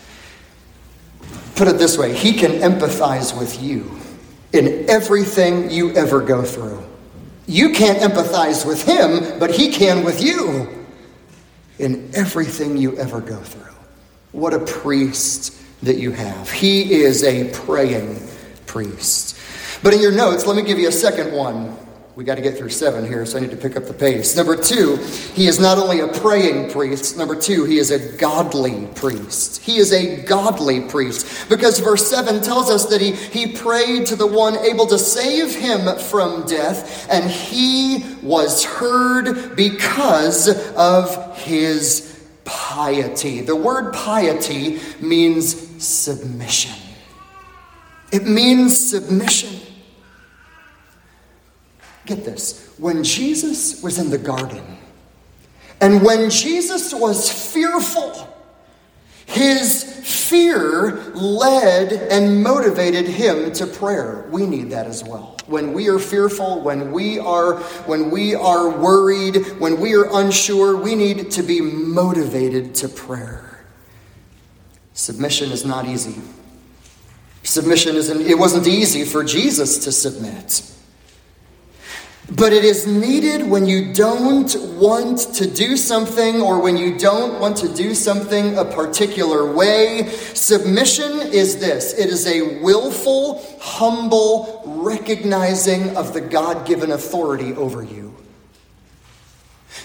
Put 1.57 1.67
it 1.67 1.79
this 1.79 1.99
way 1.99 2.15
He 2.15 2.35
can 2.35 2.53
empathize 2.61 3.37
with 3.37 3.61
you 3.61 3.99
in 4.53 4.89
everything 4.89 5.69
you 5.69 5.91
ever 5.95 6.21
go 6.21 6.45
through. 6.45 6.81
You 7.49 7.73
can't 7.73 7.99
empathize 7.99 8.65
with 8.65 8.85
Him, 8.85 9.41
but 9.41 9.51
He 9.51 9.73
can 9.73 10.05
with 10.05 10.23
you 10.23 10.87
in 11.81 12.09
everything 12.15 12.77
you 12.77 12.97
ever 12.99 13.21
go 13.21 13.39
through. 13.39 13.72
What 14.33 14.55
a 14.55 14.61
priest 14.61 15.55
that 15.83 15.97
you 15.97 16.13
have. 16.13 16.51
He 16.51 17.03
is 17.03 17.23
a 17.23 17.51
praying 17.53 18.27
priest. 18.67 19.37
But 19.83 19.93
in 19.93 20.01
your 20.01 20.13
notes, 20.13 20.47
let 20.47 20.57
me 20.57 20.63
give 20.63 20.79
you 20.79 20.89
a 20.89 20.93
second 20.93 21.33
one. 21.33 21.77
We 22.15 22.25
got 22.25 22.35
to 22.35 22.43
get 22.43 22.59
through 22.59 22.69
seven 22.69 23.07
here, 23.07 23.25
so 23.25 23.39
I 23.39 23.41
need 23.41 23.51
to 23.53 23.57
pick 23.57 23.75
up 23.75 23.87
the 23.87 23.95
pace. 23.95 24.37
Number 24.37 24.55
two, 24.55 24.97
he 25.35 25.47
is 25.47 25.59
not 25.59 25.79
only 25.79 26.01
a 26.01 26.09
praying 26.09 26.71
priest, 26.71 27.17
number 27.17 27.35
two, 27.35 27.65
he 27.65 27.79
is 27.79 27.91
a 27.91 28.17
godly 28.19 28.87
priest. 28.95 29.63
He 29.63 29.79
is 29.79 29.93
a 29.93 30.23
godly 30.23 30.83
priest. 30.83 31.49
Because 31.49 31.79
verse 31.79 32.09
7 32.09 32.43
tells 32.43 32.71
us 32.71 32.85
that 32.91 33.01
he, 33.01 33.13
he 33.13 33.57
prayed 33.57 34.07
to 34.07 34.17
the 34.17 34.27
one 34.27 34.59
able 34.59 34.87
to 34.89 34.99
save 34.99 35.55
him 35.55 35.99
from 35.99 36.47
death, 36.47 37.09
and 37.11 37.31
he 37.31 38.05
was 38.23 38.63
heard 38.63 39.57
because 39.57 40.49
of 40.77 41.39
his 41.39 42.12
piety. 42.45 43.41
The 43.41 43.57
word 43.57 43.93
piety 43.93 44.81
means 45.01 45.85
submission. 45.85 46.79
It 48.13 48.27
means 48.27 48.91
submission. 48.91 49.59
Get 52.07 52.25
this. 52.25 52.75
When 52.79 53.05
Jesus 53.05 53.83
was 53.83 53.99
in 53.99 54.11
the 54.11 54.19
garden, 54.19 54.65
and 55.81 56.03
when 56.03 56.31
Jesus 56.31 56.93
was 56.93 57.53
fearful, 57.53 58.29
his 59.33 59.93
Fear 60.33 61.13
led 61.15 61.93
and 61.93 62.43
motivated 62.43 63.07
him 63.07 63.53
to 63.53 63.67
prayer. 63.67 64.27
We 64.31 64.47
need 64.47 64.71
that 64.71 64.87
as 64.87 65.05
well. 65.05 65.37
When 65.47 65.75
we 65.75 65.89
are 65.91 65.99
fearful, 65.99 66.61
when 66.61 66.91
we 66.91 67.19
are 67.19 67.57
when 67.87 68.11
we 68.11 68.35
are 68.35 68.69
worried, 68.69 69.37
when 69.61 69.79
we 69.79 69.95
are 69.95 70.09
unsure, 70.13 70.77
we 70.77 70.95
need 70.95 71.31
to 71.33 71.43
be 71.43 71.61
motivated 71.61 72.75
to 72.77 72.89
prayer. 72.89 73.65
Submission 74.95 75.53
is 75.53 75.65
not 75.65 75.87
easy. 75.87 76.21
Submission 77.43 77.95
isn't 77.95 78.23
it 78.23 78.39
wasn't 78.39 78.67
easy 78.67 79.05
for 79.05 79.23
Jesus 79.23 79.85
to 79.85 79.93
submit. 79.93 80.63
But 82.37 82.55
it 82.55 82.65
is 82.65 82.87
needed 82.87 83.47
when 83.47 83.67
you 83.67 83.93
don't 83.93 84.79
want 84.79 85.19
to 85.35 85.47
do 85.47 85.77
something 85.77 86.41
or 86.41 86.63
when 86.63 86.79
you 86.79 86.97
don't 86.97 87.39
want 87.39 87.59
to 87.59 87.69
do 87.69 87.95
something 87.95 88.57
a 88.57 88.65
particular 88.65 89.53
way. 89.53 90.09
Submission 90.33 91.13
is 91.33 91.59
this 91.59 91.93
it 91.93 92.09
is 92.09 92.27
a 92.27 92.63
willful, 92.63 93.45
humble 93.61 94.63
recognizing 94.65 95.95
of 95.95 96.15
the 96.15 96.23
God 96.23 96.67
given 96.67 96.93
authority 96.93 97.53
over 97.53 97.83
you. 97.83 98.15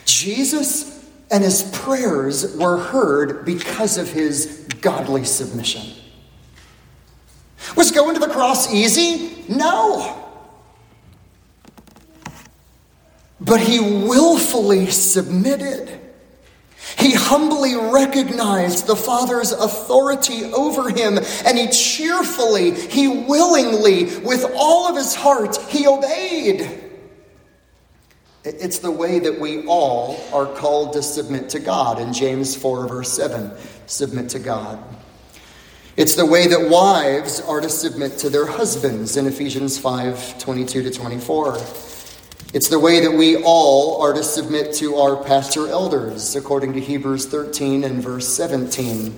Jesus 0.06 1.06
and 1.30 1.44
his 1.44 1.64
prayers 1.74 2.56
were 2.56 2.78
heard 2.78 3.44
because 3.44 3.98
of 3.98 4.10
his 4.10 4.66
godly 4.80 5.26
submission. 5.26 6.02
Was 7.76 7.92
going 7.92 8.14
to 8.14 8.22
the 8.22 8.32
cross 8.32 8.74
easy? 8.74 9.44
No. 9.50 10.27
But 13.48 13.62
he 13.62 13.80
willfully 13.80 14.88
submitted. 14.88 16.02
He 16.98 17.14
humbly 17.14 17.76
recognized 17.76 18.88
the 18.88 18.96
Father's 18.96 19.52
authority 19.52 20.46
over 20.46 20.90
him, 20.90 21.18
and 21.46 21.58
he 21.58 21.68
cheerfully, 21.68 22.72
he 22.72 23.08
willingly, 23.08 24.20
with 24.20 24.46
all 24.56 24.88
of 24.88 24.96
his 24.96 25.14
heart, 25.14 25.58
he 25.70 25.88
obeyed. 25.88 26.84
It's 28.44 28.80
the 28.80 28.92
way 28.92 29.20
that 29.20 29.40
we 29.40 29.66
all 29.68 30.20
are 30.34 30.46
called 30.46 30.94
to 30.94 31.04
submit 31.04 31.50
to 31.50 31.60
God 31.60 32.00
in 32.00 32.14
James 32.14 32.56
4, 32.56 32.88
verse 32.88 33.12
7. 33.12 33.52
Submit 33.88 34.30
to 34.30 34.40
God. 34.40 34.82
It's 35.98 36.16
the 36.16 36.26
way 36.26 36.48
that 36.48 36.70
wives 36.70 37.42
are 37.42 37.60
to 37.60 37.70
submit 37.70 38.18
to 38.20 38.30
their 38.30 38.46
husbands 38.46 39.18
in 39.18 39.26
Ephesians 39.26 39.78
5 39.78 40.40
22 40.40 40.84
to 40.84 40.92
24. 40.92 41.58
It's 42.58 42.70
the 42.70 42.80
way 42.80 43.02
that 43.02 43.12
we 43.12 43.36
all 43.43 44.02
are 44.02 44.13
to 44.13 44.24
submit 44.24 44.74
to 44.78 44.96
our 44.96 45.15
pastor 45.24 45.67
elders, 45.67 46.36
according 46.36 46.74
to 46.74 46.80
Hebrews 46.80 47.28
13 47.28 47.84
and 47.84 48.02
verse 48.02 48.28
17. 48.30 49.10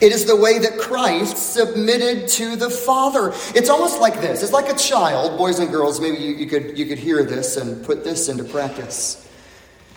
It 0.00 0.12
is 0.12 0.24
the 0.24 0.36
way 0.36 0.60
that 0.60 0.78
Christ 0.78 1.36
submitted 1.36 2.28
to 2.28 2.54
the 2.54 2.70
Father. 2.70 3.32
It's 3.56 3.68
almost 3.68 4.00
like 4.00 4.20
this. 4.20 4.44
It's 4.44 4.52
like 4.52 4.68
a 4.72 4.76
child, 4.76 5.36
boys 5.36 5.58
and 5.58 5.72
girls, 5.72 6.00
maybe 6.00 6.18
you, 6.18 6.36
you, 6.36 6.46
could, 6.46 6.78
you 6.78 6.86
could 6.86 6.98
hear 6.98 7.24
this 7.24 7.56
and 7.56 7.84
put 7.84 8.04
this 8.04 8.28
into 8.28 8.44
practice. 8.44 9.28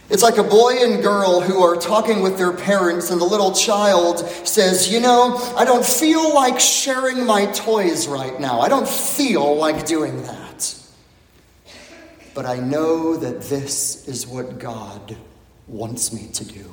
It's 0.10 0.24
like 0.24 0.40
a 0.40 0.44
boy 0.44 0.74
and 0.80 1.04
girl 1.04 1.40
who 1.40 1.62
are 1.62 1.76
talking 1.76 2.24
with 2.24 2.36
their 2.40 2.52
parents, 2.52 3.12
and 3.12 3.22
the 3.22 3.26
little 3.26 3.52
child 3.52 4.28
says, 4.44 4.92
You 4.92 5.02
know, 5.02 5.38
I 5.56 5.66
don't 5.66 5.86
feel 5.86 6.34
like 6.34 6.60
sharing 6.60 7.28
my 7.28 7.46
toys 7.46 8.08
right 8.08 8.40
now. 8.40 8.60
I 8.60 8.70
don't 8.70 8.90
feel 8.90 9.56
like 9.56 9.86
doing 9.86 10.24
that 10.24 10.47
but 12.38 12.46
I 12.46 12.58
know 12.58 13.18
that 13.18 13.42
this 13.42 14.08
is 14.08 14.28
what 14.28 14.60
God 14.60 15.18
wants 15.66 16.14
me 16.14 16.28
to 16.34 16.46
do. 16.46 16.72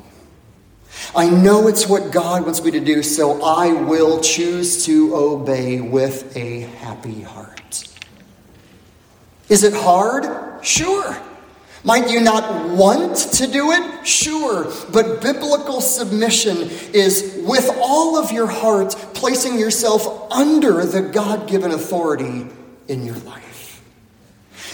I 1.17 1.31
know 1.31 1.69
it's 1.69 1.89
what 1.89 2.13
God 2.13 2.45
wants 2.45 2.63
me 2.63 2.71
to 2.73 2.81
do, 2.81 3.03
so 3.03 3.43
I 3.43 3.73
will 3.73 4.21
choose 4.21 4.85
to 4.85 5.17
obey 5.17 5.81
with 5.81 6.37
a 6.37 6.61
happy 6.61 7.23
heart. 7.23 7.89
Is 9.49 9.65
it 9.65 9.73
hard? 9.73 10.63
Sure. 10.63 11.17
Might 11.83 12.11
you 12.11 12.21
not 12.21 12.69
want 12.69 13.17
to 13.17 13.47
do 13.47 13.73
it? 13.73 14.07
Sure. 14.07 14.71
But 14.93 15.23
biblical 15.23 15.81
submission 15.81 16.69
is 16.93 17.41
with 17.43 17.71
all 17.81 18.19
of 18.19 18.33
your 18.33 18.49
heart 18.49 18.91
placing 19.15 19.59
yourself 19.59 20.31
under 20.31 20.85
the 20.85 21.01
God 21.01 21.49
given 21.49 21.71
authority 21.71 22.49
in 22.87 23.07
your 23.07 23.17
life. 23.21 23.54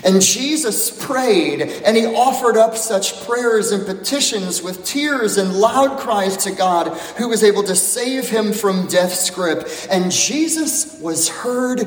And 0.05 0.23
Jesus 0.23 0.91
prayed, 1.05 1.61
and 1.61 1.97
he 1.97 2.07
offered 2.07 2.57
up 2.57 2.77
such 2.77 3.25
prayers 3.27 3.71
and 3.71 3.85
petitions 3.85 4.63
with 4.63 4.85
tears 4.85 5.37
and 5.37 5.55
loud 5.55 5.99
cries 5.99 6.37
to 6.39 6.53
God, 6.53 6.97
who 7.19 7.29
was 7.29 7.45
able 7.45 7.63
to 7.65 7.77
save 7.77 8.29
him 8.29 8.53
from 8.53 8.87
death's 8.87 9.29
grip. 9.31 9.69
And 9.91 10.11
Jesus 10.11 10.99
was 11.01 11.29
heard 11.29 11.87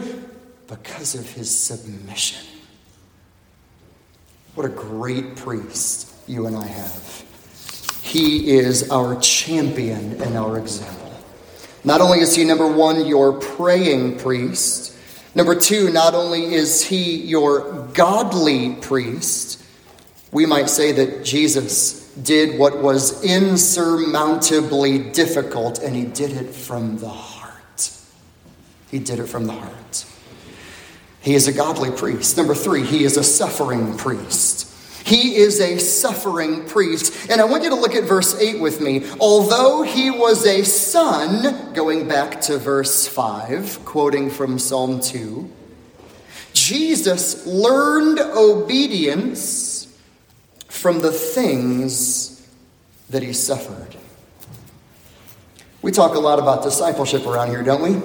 because 0.68 1.16
of 1.16 1.30
his 1.32 1.58
submission. 1.58 2.46
What 4.56 4.66
a 4.66 4.70
great 4.70 5.36
priest 5.36 6.14
you 6.28 6.46
and 6.46 6.56
I 6.56 6.68
have. 6.68 7.24
He 8.04 8.52
is 8.52 8.92
our 8.92 9.20
champion 9.20 10.22
and 10.22 10.38
our 10.38 10.60
example. 10.60 11.12
Not 11.84 12.02
only 12.02 12.20
is 12.20 12.36
he, 12.36 12.46
number 12.46 12.68
one, 12.68 13.06
your 13.06 13.34
praying 13.34 14.20
priest, 14.20 14.93
Number 15.36 15.56
two, 15.56 15.92
not 15.92 16.14
only 16.14 16.54
is 16.54 16.86
he 16.86 17.16
your 17.16 17.88
godly 17.94 18.76
priest, 18.76 19.64
we 20.32 20.46
might 20.46 20.70
say 20.70 20.92
that 20.92 21.24
Jesus 21.24 22.14
did 22.16 22.60
what 22.60 22.82
was 22.82 23.24
insurmountably 23.24 25.12
difficult, 25.12 25.80
and 25.80 25.96
he 25.96 26.06
did 26.06 26.32
it 26.32 26.54
from 26.54 27.00
the 27.00 27.10
heart. 27.10 27.92
He 28.92 29.00
did 29.00 29.20
it 29.20 29.28
from 29.28 29.48
the 29.48 29.54
heart. 29.54 30.06
He 31.22 31.36
is 31.36 31.48
a 31.48 31.54
godly 31.54 31.90
priest. 31.90 32.38
Number 32.38 32.54
three, 32.54 32.84
he 32.84 33.04
is 33.04 33.18
a 33.18 33.24
suffering 33.24 33.98
priest. 33.98 34.68
He 35.06 35.36
is 35.36 35.60
a 35.60 35.78
suffering 35.80 36.66
priest. 36.66 37.30
And 37.30 37.42
I 37.42 37.44
want 37.44 37.64
you 37.64 37.70
to 37.70 37.76
look 37.76 37.96
at 37.96 38.04
verse 38.04 38.40
8 38.40 38.62
with 38.62 38.80
me. 38.80 39.04
Although 39.20 39.84
he 39.84 40.10
was 40.10 40.46
a 40.46 40.64
son, 40.64 41.74
going 41.74 42.08
back 42.08 42.40
to 42.42 42.58
verse 42.58 43.08
5, 43.08 43.84
quoting 43.84 44.30
from 44.30 44.58
Psalm 44.58 45.02
2, 45.02 45.52
Jesus 46.54 47.46
learned 47.46 48.20
obedience 48.20 49.94
from 50.68 51.00
the 51.00 51.12
things 51.12 52.48
that 53.10 53.24
he 53.24 53.34
suffered. 53.34 53.96
We 55.82 55.92
talk 55.92 56.16
a 56.16 56.20
lot 56.20 56.40
about 56.40 56.64
discipleship 56.64 57.26
around 57.26 57.50
here, 57.50 57.64
don't 57.64 57.82
we? 57.82 58.02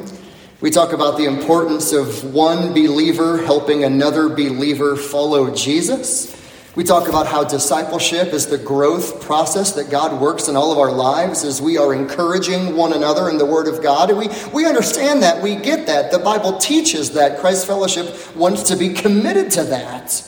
We 0.60 0.70
talk 0.70 0.92
about 0.92 1.16
the 1.16 1.26
importance 1.26 1.92
of 1.92 2.34
one 2.34 2.74
believer 2.74 3.44
helping 3.44 3.84
another 3.84 4.28
believer 4.28 4.96
follow 4.96 5.54
Jesus. 5.54 6.34
We 6.78 6.84
talk 6.84 7.08
about 7.08 7.26
how 7.26 7.42
discipleship 7.42 8.28
is 8.28 8.46
the 8.46 8.56
growth 8.56 9.20
process 9.20 9.72
that 9.72 9.90
God 9.90 10.20
works 10.20 10.46
in 10.46 10.54
all 10.54 10.70
of 10.70 10.78
our 10.78 10.92
lives 10.92 11.42
as 11.42 11.60
we 11.60 11.76
are 11.76 11.92
encouraging 11.92 12.76
one 12.76 12.92
another 12.92 13.28
in 13.28 13.36
the 13.36 13.44
Word 13.44 13.66
of 13.66 13.82
God. 13.82 14.10
And 14.10 14.18
we, 14.20 14.28
we 14.54 14.64
understand 14.64 15.24
that. 15.24 15.42
We 15.42 15.56
get 15.56 15.88
that. 15.88 16.12
The 16.12 16.20
Bible 16.20 16.56
teaches 16.58 17.10
that. 17.14 17.40
Christ 17.40 17.66
Fellowship 17.66 18.36
wants 18.36 18.62
to 18.62 18.76
be 18.76 18.90
committed 18.90 19.50
to 19.50 19.64
that. 19.64 20.22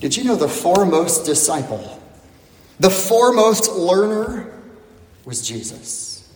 Did 0.00 0.16
you 0.16 0.24
know 0.24 0.34
the 0.34 0.48
foremost 0.48 1.26
disciple, 1.26 2.00
the 2.80 2.88
foremost 2.88 3.70
learner 3.70 4.50
was 5.26 5.46
Jesus? 5.46 6.26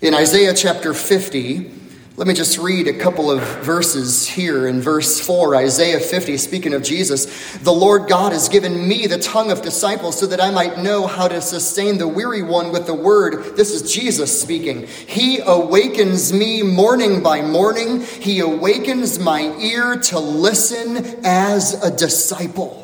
In 0.00 0.14
Isaiah 0.14 0.52
chapter 0.52 0.94
50, 0.94 1.77
let 2.18 2.26
me 2.26 2.34
just 2.34 2.58
read 2.58 2.88
a 2.88 2.92
couple 2.92 3.30
of 3.30 3.40
verses 3.64 4.26
here 4.26 4.66
in 4.66 4.80
verse 4.80 5.24
4, 5.24 5.54
Isaiah 5.54 6.00
50, 6.00 6.36
speaking 6.36 6.74
of 6.74 6.82
Jesus. 6.82 7.56
The 7.58 7.70
Lord 7.70 8.08
God 8.08 8.32
has 8.32 8.48
given 8.48 8.88
me 8.88 9.06
the 9.06 9.20
tongue 9.20 9.52
of 9.52 9.62
disciples 9.62 10.18
so 10.18 10.26
that 10.26 10.40
I 10.40 10.50
might 10.50 10.78
know 10.78 11.06
how 11.06 11.28
to 11.28 11.40
sustain 11.40 11.96
the 11.96 12.08
weary 12.08 12.42
one 12.42 12.72
with 12.72 12.86
the 12.86 12.94
word. 12.94 13.56
This 13.56 13.70
is 13.70 13.94
Jesus 13.94 14.42
speaking. 14.42 14.88
He 14.88 15.38
awakens 15.38 16.32
me 16.32 16.64
morning 16.64 17.22
by 17.22 17.40
morning, 17.40 18.00
He 18.00 18.40
awakens 18.40 19.20
my 19.20 19.56
ear 19.60 19.94
to 20.06 20.18
listen 20.18 21.24
as 21.24 21.80
a 21.84 21.96
disciple. 21.96 22.77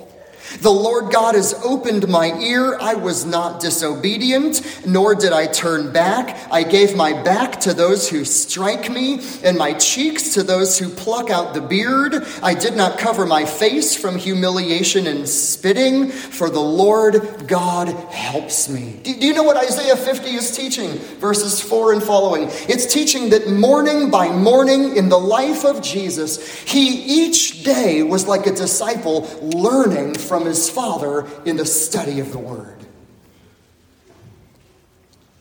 The 0.60 0.70
Lord 0.70 1.12
God 1.12 1.34
has 1.34 1.54
opened 1.64 2.08
my 2.08 2.32
ear. 2.38 2.78
I 2.80 2.94
was 2.94 3.24
not 3.24 3.60
disobedient, 3.60 4.62
nor 4.86 5.14
did 5.14 5.32
I 5.32 5.46
turn 5.46 5.92
back. 5.92 6.36
I 6.50 6.62
gave 6.62 6.96
my 6.96 7.12
back 7.22 7.60
to 7.60 7.74
those 7.74 8.08
who 8.08 8.24
strike 8.24 8.90
me, 8.90 9.20
and 9.42 9.58
my 9.58 9.72
cheeks 9.74 10.34
to 10.34 10.42
those 10.42 10.78
who 10.78 10.88
pluck 10.88 11.30
out 11.30 11.54
the 11.54 11.60
beard. 11.60 12.26
I 12.42 12.54
did 12.54 12.76
not 12.76 12.98
cover 12.98 13.26
my 13.26 13.44
face 13.44 13.96
from 13.96 14.16
humiliation 14.16 15.06
and 15.06 15.28
spitting, 15.28 16.10
for 16.10 16.50
the 16.50 16.60
Lord 16.60 17.46
God 17.46 17.88
helps 18.12 18.68
me. 18.68 19.00
Do 19.02 19.12
you 19.12 19.34
know 19.34 19.42
what 19.42 19.56
Isaiah 19.56 19.96
50 19.96 20.28
is 20.30 20.56
teaching? 20.56 20.90
Verses 21.18 21.60
4 21.60 21.94
and 21.94 22.02
following. 22.02 22.48
It's 22.68 22.92
teaching 22.92 23.30
that 23.30 23.48
morning 23.48 24.10
by 24.10 24.28
morning 24.28 24.96
in 24.96 25.08
the 25.08 25.18
life 25.18 25.64
of 25.64 25.82
Jesus, 25.82 26.62
he 26.62 27.24
each 27.24 27.64
day 27.64 28.02
was 28.02 28.26
like 28.26 28.46
a 28.46 28.52
disciple 28.52 29.28
learning 29.40 30.14
from 30.14 30.43
from 30.44 30.50
his 30.50 30.68
father 30.68 31.26
in 31.46 31.56
the 31.56 31.64
study 31.64 32.20
of 32.20 32.30
the 32.30 32.38
word. 32.38 32.76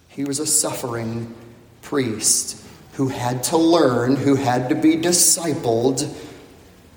He 0.07 0.23
was 0.23 0.39
a 0.39 0.45
suffering 0.45 1.35
priest 1.81 2.63
who 2.93 3.09
had 3.09 3.43
to 3.45 3.57
learn, 3.57 4.15
who 4.15 4.35
had 4.35 4.69
to 4.69 4.75
be 4.75 4.95
discipled, 4.95 6.09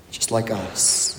just 0.09 0.31
like 0.31 0.51
us. 0.51 1.15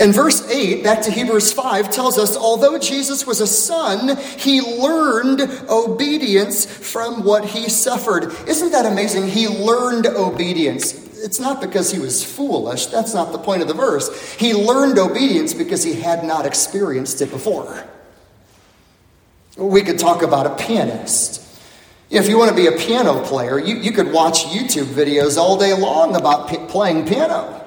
And 0.00 0.12
verse 0.12 0.46
8, 0.50 0.84
back 0.84 1.02
to 1.02 1.10
Hebrews 1.10 1.52
5, 1.52 1.90
tells 1.90 2.18
us 2.18 2.36
although 2.36 2.78
Jesus 2.78 3.26
was 3.26 3.40
a 3.40 3.46
son, 3.46 4.18
he 4.36 4.60
learned 4.60 5.40
obedience 5.70 6.66
from 6.66 7.24
what 7.24 7.46
he 7.46 7.70
suffered. 7.70 8.34
Isn't 8.46 8.72
that 8.72 8.84
amazing? 8.84 9.28
He 9.28 9.48
learned 9.48 10.06
obedience. 10.06 11.07
It's 11.20 11.40
not 11.40 11.60
because 11.60 11.90
he 11.90 11.98
was 11.98 12.24
foolish, 12.24 12.86
that's 12.86 13.14
not 13.14 13.32
the 13.32 13.38
point 13.38 13.62
of 13.62 13.68
the 13.68 13.74
verse. 13.74 14.34
He 14.34 14.54
learned 14.54 14.98
obedience 14.98 15.52
because 15.52 15.82
he 15.82 15.94
had 15.94 16.24
not 16.24 16.46
experienced 16.46 17.20
it 17.20 17.30
before. 17.30 17.84
We 19.56 19.82
could 19.82 19.98
talk 19.98 20.22
about 20.22 20.46
a 20.46 20.64
pianist. 20.64 21.44
If 22.10 22.28
you 22.28 22.38
want 22.38 22.50
to 22.50 22.56
be 22.56 22.68
a 22.68 22.72
piano 22.72 23.22
player, 23.24 23.58
you, 23.58 23.76
you 23.76 23.92
could 23.92 24.12
watch 24.12 24.44
YouTube 24.44 24.86
videos 24.86 25.36
all 25.36 25.58
day 25.58 25.74
long 25.74 26.16
about 26.16 26.48
p- 26.48 26.56
playing 26.68 27.06
piano. 27.06 27.64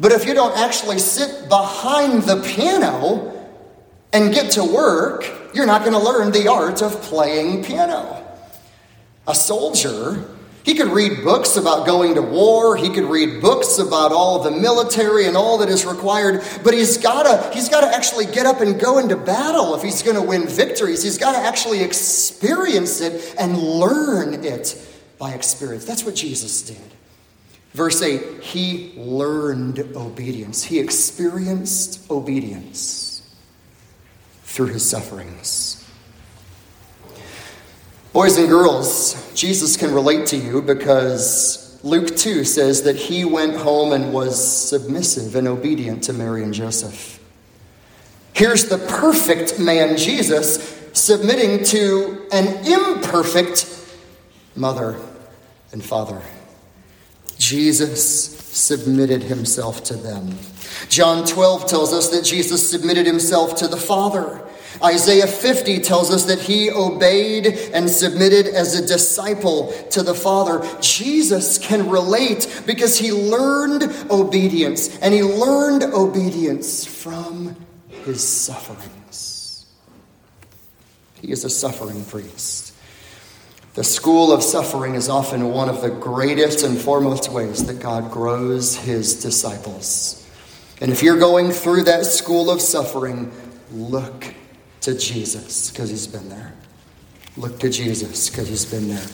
But 0.00 0.12
if 0.12 0.26
you 0.26 0.32
don't 0.32 0.56
actually 0.56 0.98
sit 0.98 1.48
behind 1.48 2.22
the 2.22 2.40
piano 2.42 3.28
and 4.12 4.32
get 4.32 4.52
to 4.52 4.64
work, 4.64 5.30
you're 5.54 5.66
not 5.66 5.82
going 5.82 5.92
to 5.92 5.98
learn 5.98 6.32
the 6.32 6.48
art 6.48 6.82
of 6.82 7.00
playing 7.02 7.62
piano. 7.64 8.24
A 9.26 9.34
soldier, 9.34 10.24
he 10.64 10.74
could 10.74 10.88
read 10.88 11.24
books 11.24 11.56
about 11.56 11.86
going 11.86 12.14
to 12.14 12.22
war, 12.22 12.76
he 12.76 12.90
could 12.90 13.04
read 13.04 13.40
books 13.40 13.78
about 13.78 14.12
all 14.12 14.42
the 14.42 14.50
military 14.50 15.26
and 15.26 15.36
all 15.36 15.58
that 15.58 15.68
is 15.68 15.84
required, 15.84 16.42
but 16.62 16.72
he's 16.72 16.98
got 16.98 17.24
to 17.24 17.54
he's 17.54 17.68
got 17.68 17.80
to 17.80 17.88
actually 17.88 18.26
get 18.26 18.46
up 18.46 18.60
and 18.60 18.80
go 18.80 18.98
into 18.98 19.16
battle 19.16 19.74
if 19.74 19.82
he's 19.82 20.02
going 20.02 20.16
to 20.16 20.22
win 20.22 20.46
victories. 20.46 21.02
He's 21.02 21.18
got 21.18 21.32
to 21.32 21.38
actually 21.38 21.82
experience 21.82 23.00
it 23.00 23.34
and 23.38 23.58
learn 23.58 24.44
it 24.44 24.76
by 25.18 25.32
experience. 25.32 25.84
That's 25.84 26.04
what 26.04 26.14
Jesus 26.14 26.62
did. 26.62 26.76
Verse 27.72 28.02
8, 28.02 28.42
he 28.42 28.92
learned 28.96 29.78
obedience. 29.96 30.62
He 30.62 30.78
experienced 30.78 32.10
obedience 32.10 33.34
through 34.42 34.66
his 34.66 34.88
sufferings. 34.88 35.81
Boys 38.12 38.36
and 38.36 38.48
girls, 38.48 39.32
Jesus 39.34 39.76
can 39.76 39.94
relate 39.94 40.26
to 40.26 40.36
you 40.36 40.60
because 40.60 41.80
Luke 41.82 42.14
2 42.14 42.44
says 42.44 42.82
that 42.82 42.94
he 42.94 43.24
went 43.24 43.56
home 43.56 43.92
and 43.92 44.12
was 44.12 44.68
submissive 44.68 45.34
and 45.34 45.48
obedient 45.48 46.04
to 46.04 46.12
Mary 46.12 46.42
and 46.42 46.52
Joseph. 46.52 47.18
Here's 48.34 48.66
the 48.66 48.78
perfect 48.78 49.58
man, 49.58 49.96
Jesus, 49.96 50.90
submitting 50.92 51.64
to 51.64 52.26
an 52.32 52.66
imperfect 52.66 53.66
mother 54.54 55.00
and 55.72 55.82
father. 55.82 56.20
Jesus 57.38 58.38
submitted 58.38 59.22
himself 59.22 59.82
to 59.84 59.94
them. 59.94 60.36
John 60.88 61.26
12 61.26 61.66
tells 61.66 61.92
us 61.94 62.10
that 62.10 62.24
Jesus 62.24 62.68
submitted 62.68 63.06
himself 63.06 63.56
to 63.56 63.68
the 63.68 63.76
Father. 63.76 64.42
Isaiah 64.82 65.26
50 65.26 65.80
tells 65.80 66.10
us 66.10 66.24
that 66.26 66.40
he 66.40 66.70
obeyed 66.70 67.46
and 67.72 67.88
submitted 67.88 68.46
as 68.46 68.74
a 68.74 68.86
disciple 68.86 69.72
to 69.90 70.02
the 70.02 70.14
Father. 70.14 70.66
Jesus 70.80 71.58
can 71.58 71.90
relate 71.90 72.62
because 72.66 72.98
he 72.98 73.12
learned 73.12 73.84
obedience, 74.10 74.96
and 74.98 75.12
he 75.12 75.22
learned 75.22 75.82
obedience 75.82 76.84
from 76.84 77.56
his 77.88 78.26
sufferings. 78.26 79.66
He 81.20 81.30
is 81.30 81.44
a 81.44 81.50
suffering 81.50 82.04
priest. 82.04 82.74
The 83.74 83.84
school 83.84 84.32
of 84.32 84.42
suffering 84.42 84.96
is 84.96 85.08
often 85.08 85.50
one 85.50 85.70
of 85.70 85.80
the 85.80 85.88
greatest 85.88 86.62
and 86.62 86.76
foremost 86.76 87.30
ways 87.30 87.64
that 87.66 87.80
God 87.80 88.10
grows 88.10 88.76
his 88.76 89.22
disciples. 89.22 90.18
And 90.80 90.90
if 90.90 91.02
you're 91.02 91.18
going 91.18 91.52
through 91.52 91.84
that 91.84 92.04
school 92.04 92.50
of 92.50 92.60
suffering, 92.60 93.32
look 93.70 94.26
to 94.82 94.96
Jesus 94.96 95.70
because 95.70 95.90
he's 95.90 96.06
been 96.06 96.28
there. 96.28 96.52
Look 97.38 97.58
to 97.60 97.70
Jesus 97.70 98.28
because 98.28 98.48
he's 98.48 98.66
been 98.66 98.88
there. 98.88 99.06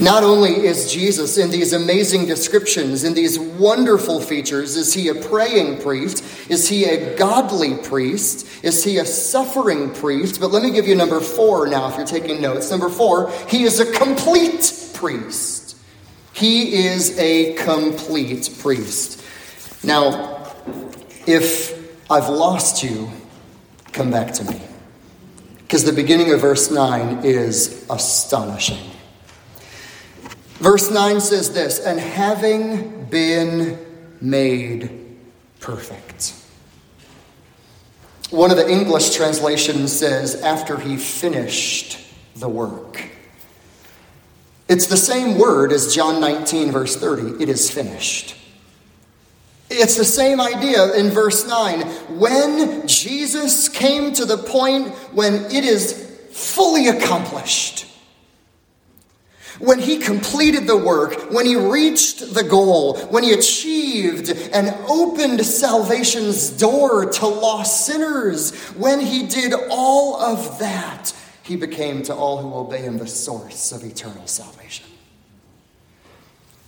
Not 0.00 0.24
only 0.24 0.66
is 0.66 0.90
Jesus 0.90 1.36
in 1.36 1.50
these 1.50 1.74
amazing 1.74 2.24
descriptions, 2.24 3.04
in 3.04 3.12
these 3.12 3.38
wonderful 3.38 4.18
features, 4.18 4.76
is 4.76 4.94
he 4.94 5.08
a 5.08 5.14
praying 5.14 5.82
priest? 5.82 6.24
Is 6.50 6.70
he 6.70 6.86
a 6.86 7.14
godly 7.18 7.76
priest? 7.76 8.64
Is 8.64 8.82
he 8.82 8.96
a 8.96 9.04
suffering 9.04 9.92
priest? 9.92 10.40
But 10.40 10.52
let 10.52 10.62
me 10.62 10.70
give 10.70 10.88
you 10.88 10.94
number 10.94 11.20
four 11.20 11.66
now 11.66 11.90
if 11.90 11.98
you're 11.98 12.06
taking 12.06 12.40
notes. 12.40 12.70
Number 12.70 12.88
four, 12.88 13.30
he 13.46 13.64
is 13.64 13.78
a 13.78 13.92
complete 13.92 14.90
priest. 14.94 15.76
He 16.32 16.86
is 16.86 17.18
a 17.18 17.54
complete 17.56 18.56
priest. 18.58 19.22
Now, 19.84 20.50
if 21.26 22.10
I've 22.10 22.30
lost 22.30 22.82
you, 22.82 23.10
come 23.92 24.10
back 24.10 24.32
to 24.34 24.44
me. 24.44 24.60
Because 25.66 25.82
the 25.82 25.92
beginning 25.92 26.32
of 26.32 26.40
verse 26.40 26.70
9 26.70 27.24
is 27.24 27.84
astonishing. 27.90 28.92
Verse 30.58 30.92
9 30.92 31.20
says 31.20 31.52
this, 31.52 31.80
and 31.80 31.98
having 31.98 33.06
been 33.06 33.76
made 34.20 35.18
perfect. 35.58 36.40
One 38.30 38.52
of 38.52 38.56
the 38.56 38.70
English 38.70 39.16
translations 39.16 39.92
says, 39.92 40.40
after 40.40 40.78
he 40.78 40.96
finished 40.96 41.98
the 42.36 42.48
work. 42.48 43.02
It's 44.68 44.86
the 44.86 44.96
same 44.96 45.36
word 45.36 45.72
as 45.72 45.92
John 45.92 46.20
19, 46.20 46.70
verse 46.70 46.94
30. 46.94 47.42
It 47.42 47.48
is 47.48 47.72
finished. 47.72 48.35
It's 49.68 49.96
the 49.96 50.04
same 50.04 50.40
idea 50.40 50.94
in 50.94 51.10
verse 51.10 51.46
9. 51.46 51.80
When 52.18 52.86
Jesus 52.86 53.68
came 53.68 54.12
to 54.12 54.24
the 54.24 54.38
point 54.38 54.88
when 55.12 55.34
it 55.46 55.64
is 55.64 55.92
fully 56.30 56.88
accomplished, 56.88 57.86
when 59.58 59.78
he 59.78 59.98
completed 59.98 60.66
the 60.66 60.76
work, 60.76 61.30
when 61.32 61.46
he 61.46 61.56
reached 61.56 62.34
the 62.34 62.44
goal, 62.44 62.98
when 63.06 63.24
he 63.24 63.32
achieved 63.32 64.30
and 64.52 64.68
opened 64.88 65.44
salvation's 65.44 66.50
door 66.50 67.06
to 67.06 67.26
lost 67.26 67.86
sinners, 67.86 68.54
when 68.74 69.00
he 69.00 69.26
did 69.26 69.54
all 69.70 70.20
of 70.20 70.58
that, 70.58 71.12
he 71.42 71.56
became 71.56 72.02
to 72.02 72.14
all 72.14 72.38
who 72.38 72.54
obey 72.54 72.82
him 72.82 72.98
the 72.98 73.06
source 73.06 73.72
of 73.72 73.82
eternal 73.82 74.26
salvation. 74.26 74.86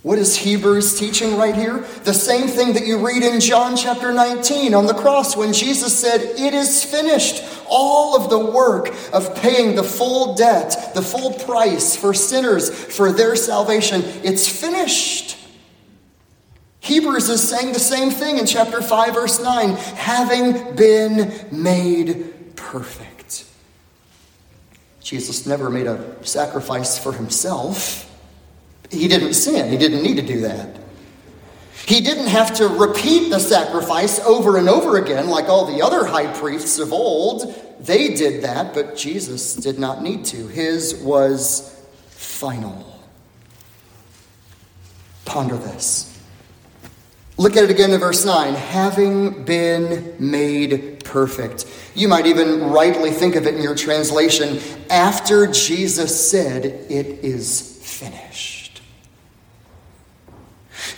What 0.01 0.17
is 0.17 0.37
Hebrews 0.37 0.97
teaching 0.97 1.35
right 1.35 1.55
here? 1.55 1.79
The 2.05 2.13
same 2.13 2.47
thing 2.47 2.73
that 2.73 2.87
you 2.87 3.05
read 3.05 3.21
in 3.21 3.41
John 3.41 3.75
chapter 3.75 4.13
19 4.13 4.73
on 4.73 4.85
the 4.85 4.93
cross 4.93 5.35
when 5.35 5.51
Jesus 5.51 5.97
said, 5.97 6.21
It 6.21 6.53
is 6.53 6.85
finished. 6.85 7.43
All 7.69 8.15
of 8.15 8.29
the 8.29 8.39
work 8.39 8.95
of 9.11 9.35
paying 9.35 9.75
the 9.75 9.83
full 9.83 10.35
debt, 10.35 10.93
the 10.95 11.01
full 11.01 11.33
price 11.33 11.97
for 11.97 12.13
sinners 12.13 12.69
for 12.69 13.11
their 13.11 13.35
salvation, 13.35 14.01
it's 14.23 14.47
finished. 14.47 15.37
Hebrews 16.79 17.29
is 17.29 17.47
saying 17.47 17.73
the 17.73 17.79
same 17.79 18.09
thing 18.09 18.37
in 18.37 18.45
chapter 18.45 18.81
5, 18.81 19.13
verse 19.13 19.39
9, 19.39 19.71
having 19.75 20.75
been 20.77 21.47
made 21.51 22.55
perfect. 22.55 23.45
Jesus 25.03 25.45
never 25.45 25.69
made 25.69 25.87
a 25.87 26.15
sacrifice 26.25 26.97
for 26.97 27.11
himself. 27.11 28.08
He 28.89 29.07
didn't 29.07 29.33
sin, 29.33 29.69
he 29.69 29.77
didn't 29.77 30.03
need 30.03 30.15
to 30.15 30.21
do 30.21 30.41
that. 30.41 30.77
He 31.85 32.01
didn't 32.01 32.27
have 32.27 32.53
to 32.55 32.67
repeat 32.67 33.29
the 33.29 33.39
sacrifice 33.39 34.19
over 34.19 34.57
and 34.57 34.69
over 34.69 34.97
again 34.97 35.27
like 35.27 35.45
all 35.45 35.65
the 35.65 35.83
other 35.83 36.05
high 36.05 36.31
priests 36.31 36.77
of 36.77 36.93
old. 36.93 37.55
They 37.79 38.13
did 38.13 38.43
that, 38.43 38.73
but 38.73 38.95
Jesus 38.95 39.55
did 39.55 39.79
not 39.79 40.03
need 40.03 40.25
to. 40.25 40.47
His 40.47 40.95
was 40.95 41.83
final. 42.09 42.99
Ponder 45.25 45.57
this. 45.57 46.05
Look 47.37 47.55
at 47.55 47.63
it 47.63 47.71
again 47.71 47.91
in 47.91 47.99
verse 47.99 48.25
9. 48.25 48.53
Having 48.53 49.45
been 49.45 50.13
made 50.19 51.03
perfect. 51.05 51.65
You 51.95 52.07
might 52.07 52.27
even 52.27 52.69
rightly 52.69 53.11
think 53.11 53.35
of 53.35 53.47
it 53.47 53.55
in 53.55 53.63
your 53.63 53.75
translation 53.75 54.59
after 54.89 55.47
Jesus 55.47 56.29
said, 56.29 56.65
It 56.65 57.23
is 57.23 57.79
finished. 57.81 58.58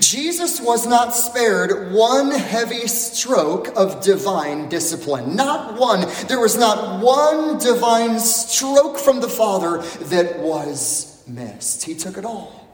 Jesus 0.01 0.59
was 0.59 0.87
not 0.87 1.15
spared 1.15 1.93
one 1.93 2.31
heavy 2.31 2.87
stroke 2.87 3.69
of 3.77 4.01
divine 4.01 4.67
discipline. 4.67 5.35
Not 5.35 5.79
one. 5.79 6.07
There 6.27 6.39
was 6.39 6.57
not 6.57 7.01
one 7.01 7.59
divine 7.59 8.19
stroke 8.19 8.97
from 8.97 9.21
the 9.21 9.29
Father 9.29 9.77
that 10.09 10.39
was 10.39 11.23
missed. 11.27 11.83
He 11.83 11.95
took 11.95 12.17
it 12.17 12.25
all. 12.25 12.67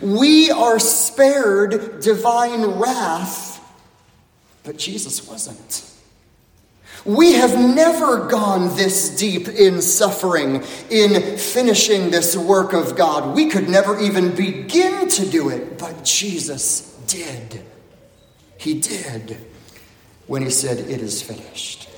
We 0.00 0.50
are 0.50 0.78
spared 0.78 2.00
divine 2.00 2.62
wrath, 2.62 3.60
but 4.64 4.76
Jesus 4.76 5.26
wasn't. 5.26 5.89
We 7.04 7.32
have 7.32 7.58
never 7.58 8.26
gone 8.28 8.76
this 8.76 9.16
deep 9.16 9.48
in 9.48 9.80
suffering, 9.80 10.62
in 10.90 11.38
finishing 11.38 12.10
this 12.10 12.36
work 12.36 12.72
of 12.72 12.96
God. 12.96 13.34
We 13.34 13.48
could 13.48 13.68
never 13.68 13.98
even 13.98 14.34
begin 14.34 15.08
to 15.08 15.26
do 15.26 15.48
it, 15.48 15.78
but 15.78 16.04
Jesus 16.04 16.94
did. 17.06 17.62
He 18.58 18.80
did 18.80 19.38
when 20.26 20.42
he 20.42 20.50
said, 20.50 20.78
It 20.78 21.00
is 21.00 21.22
finished. 21.22 21.88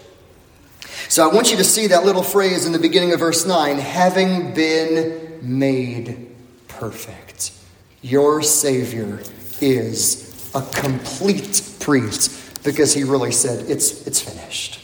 So 1.08 1.28
I 1.28 1.34
want 1.34 1.50
you 1.50 1.56
to 1.56 1.64
see 1.64 1.88
that 1.88 2.04
little 2.04 2.22
phrase 2.22 2.64
in 2.64 2.72
the 2.72 2.78
beginning 2.78 3.12
of 3.12 3.20
verse 3.20 3.44
9 3.44 3.78
having 3.78 4.54
been 4.54 5.40
made 5.42 6.34
perfect. 6.68 7.52
Your 8.00 8.40
Savior 8.42 9.20
is 9.60 10.50
a 10.54 10.62
complete 10.62 11.62
priest 11.80 12.64
because 12.64 12.94
he 12.94 13.04
really 13.04 13.32
said, 13.32 13.68
It's, 13.68 14.06
it's 14.06 14.20
finished. 14.20 14.81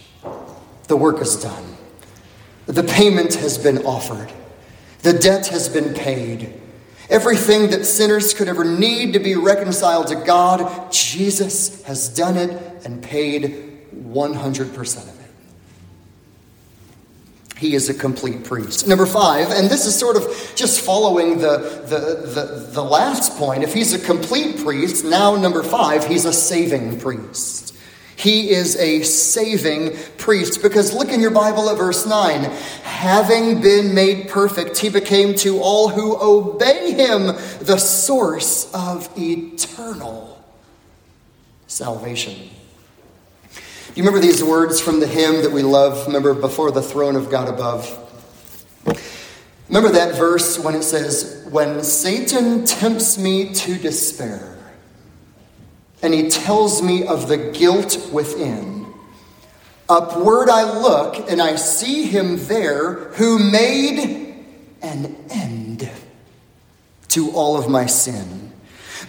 The 0.89 0.97
work 0.97 1.21
is 1.21 1.37
done. 1.37 1.77
The 2.67 2.83
payment 2.83 3.35
has 3.35 3.57
been 3.57 3.79
offered. 3.87 4.33
The 5.03 5.13
debt 5.13 5.47
has 5.49 5.69
been 5.69 5.95
paid. 5.95 6.53
Everything 7.09 7.71
that 7.71 7.85
sinners 7.85 8.35
could 8.35 8.49
ever 8.49 8.65
need 8.65 9.15
to 9.15 9.19
be 9.19 9.35
reconciled 9.37 10.09
to 10.09 10.17
God, 10.17 10.93
Jesus 10.93 11.83
has 11.85 12.09
done 12.09 12.37
it 12.37 12.51
and 12.85 13.03
paid 13.03 13.87
100% 13.95 14.97
of 15.03 15.09
it. 15.09 15.19
He 17.59 17.75
is 17.75 17.89
a 17.89 17.95
complete 17.95 18.45
priest. 18.45 18.87
Number 18.87 19.07
five, 19.07 19.51
and 19.51 19.69
this 19.69 19.85
is 19.85 19.99
sort 19.99 20.17
of 20.17 20.53
just 20.55 20.81
following 20.81 21.39
the, 21.39 21.59
the, 21.87 22.31
the, 22.31 22.69
the 22.73 22.85
last 22.85 23.37
point. 23.37 23.65
If 23.65 23.75
he's 23.75 23.95
a 23.95 23.99
complete 23.99 24.59
priest, 24.59 25.05
now 25.05 25.35
number 25.35 25.63
five, 25.63 26.07
he's 26.07 26.25
a 26.25 26.33
saving 26.33 27.01
priest. 27.01 27.75
He 28.19 28.51
is 28.51 28.75
a 28.77 29.03
saving 29.03 29.97
priest. 30.17 30.61
Because 30.61 30.93
look 30.93 31.11
in 31.11 31.21
your 31.21 31.31
Bible 31.31 31.71
at 31.71 31.77
verse 31.77 32.05
9. 32.05 32.43
Having 32.83 33.61
been 33.61 33.95
made 33.95 34.29
perfect, 34.29 34.79
he 34.79 34.89
became 34.89 35.37
to 35.37 35.61
all 35.61 35.89
who 35.89 36.17
obey 36.21 36.93
him 36.95 37.27
the 37.61 37.79
source 37.79 38.75
of 38.75 39.09
eternal 39.17 40.45
salvation. 41.69 42.35
Do 43.55 43.61
you 43.95 44.03
remember 44.03 44.19
these 44.19 44.43
words 44.43 44.81
from 44.81 44.99
the 44.99 45.07
hymn 45.07 45.43
that 45.43 45.53
we 45.53 45.63
love? 45.63 46.07
Remember, 46.09 46.35
before 46.35 46.73
the 46.73 46.83
throne 46.83 47.15
of 47.15 47.31
God 47.31 47.49
above. 47.49 48.05
Remember 49.69 49.91
that 49.91 50.17
verse 50.17 50.59
when 50.59 50.75
it 50.75 50.83
says, 50.83 51.47
When 51.51 51.85
Satan 51.85 52.65
tempts 52.65 53.17
me 53.17 53.53
to 53.55 53.79
despair 53.79 54.48
and 56.03 56.15
he 56.15 56.29
tells 56.29 56.83
me 56.83 57.07
of 57.07 57.29
the 57.29 57.37
guilt 57.37 58.11
within. 58.13 58.87
Upward 59.89 60.51
I 60.51 60.81
look, 60.81 61.31
and 61.31 61.41
I 61.41 61.57
see 61.57 62.05
him 62.05 62.37
there 62.47 62.95
who 63.15 63.39
made 63.39 64.35
an 64.83 65.17
end 65.31 65.91
to 67.09 67.31
all 67.31 67.57
of 67.57 67.69
my 67.69 67.87
sin. 67.87 68.53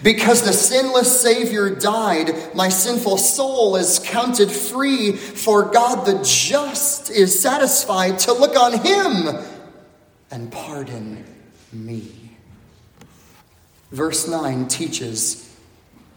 Because 0.02 0.42
the 0.42 0.52
sinless 0.52 1.20
Savior 1.20 1.68
died, 1.68 2.54
my 2.54 2.70
sinful 2.70 3.18
soul 3.18 3.76
is 3.76 3.98
counted 3.98 4.50
free, 4.50 5.12
for 5.12 5.64
God 5.64 6.06
the 6.06 6.22
just 6.24 7.10
is 7.10 7.38
satisfied 7.38 8.18
to 8.20 8.32
look 8.32 8.56
on 8.56 8.78
him 8.78 9.44
and 10.30 10.50
pardon 10.50 11.24
me. 11.72 12.10
Verse 13.90 14.26
9 14.26 14.68
teaches 14.68 15.49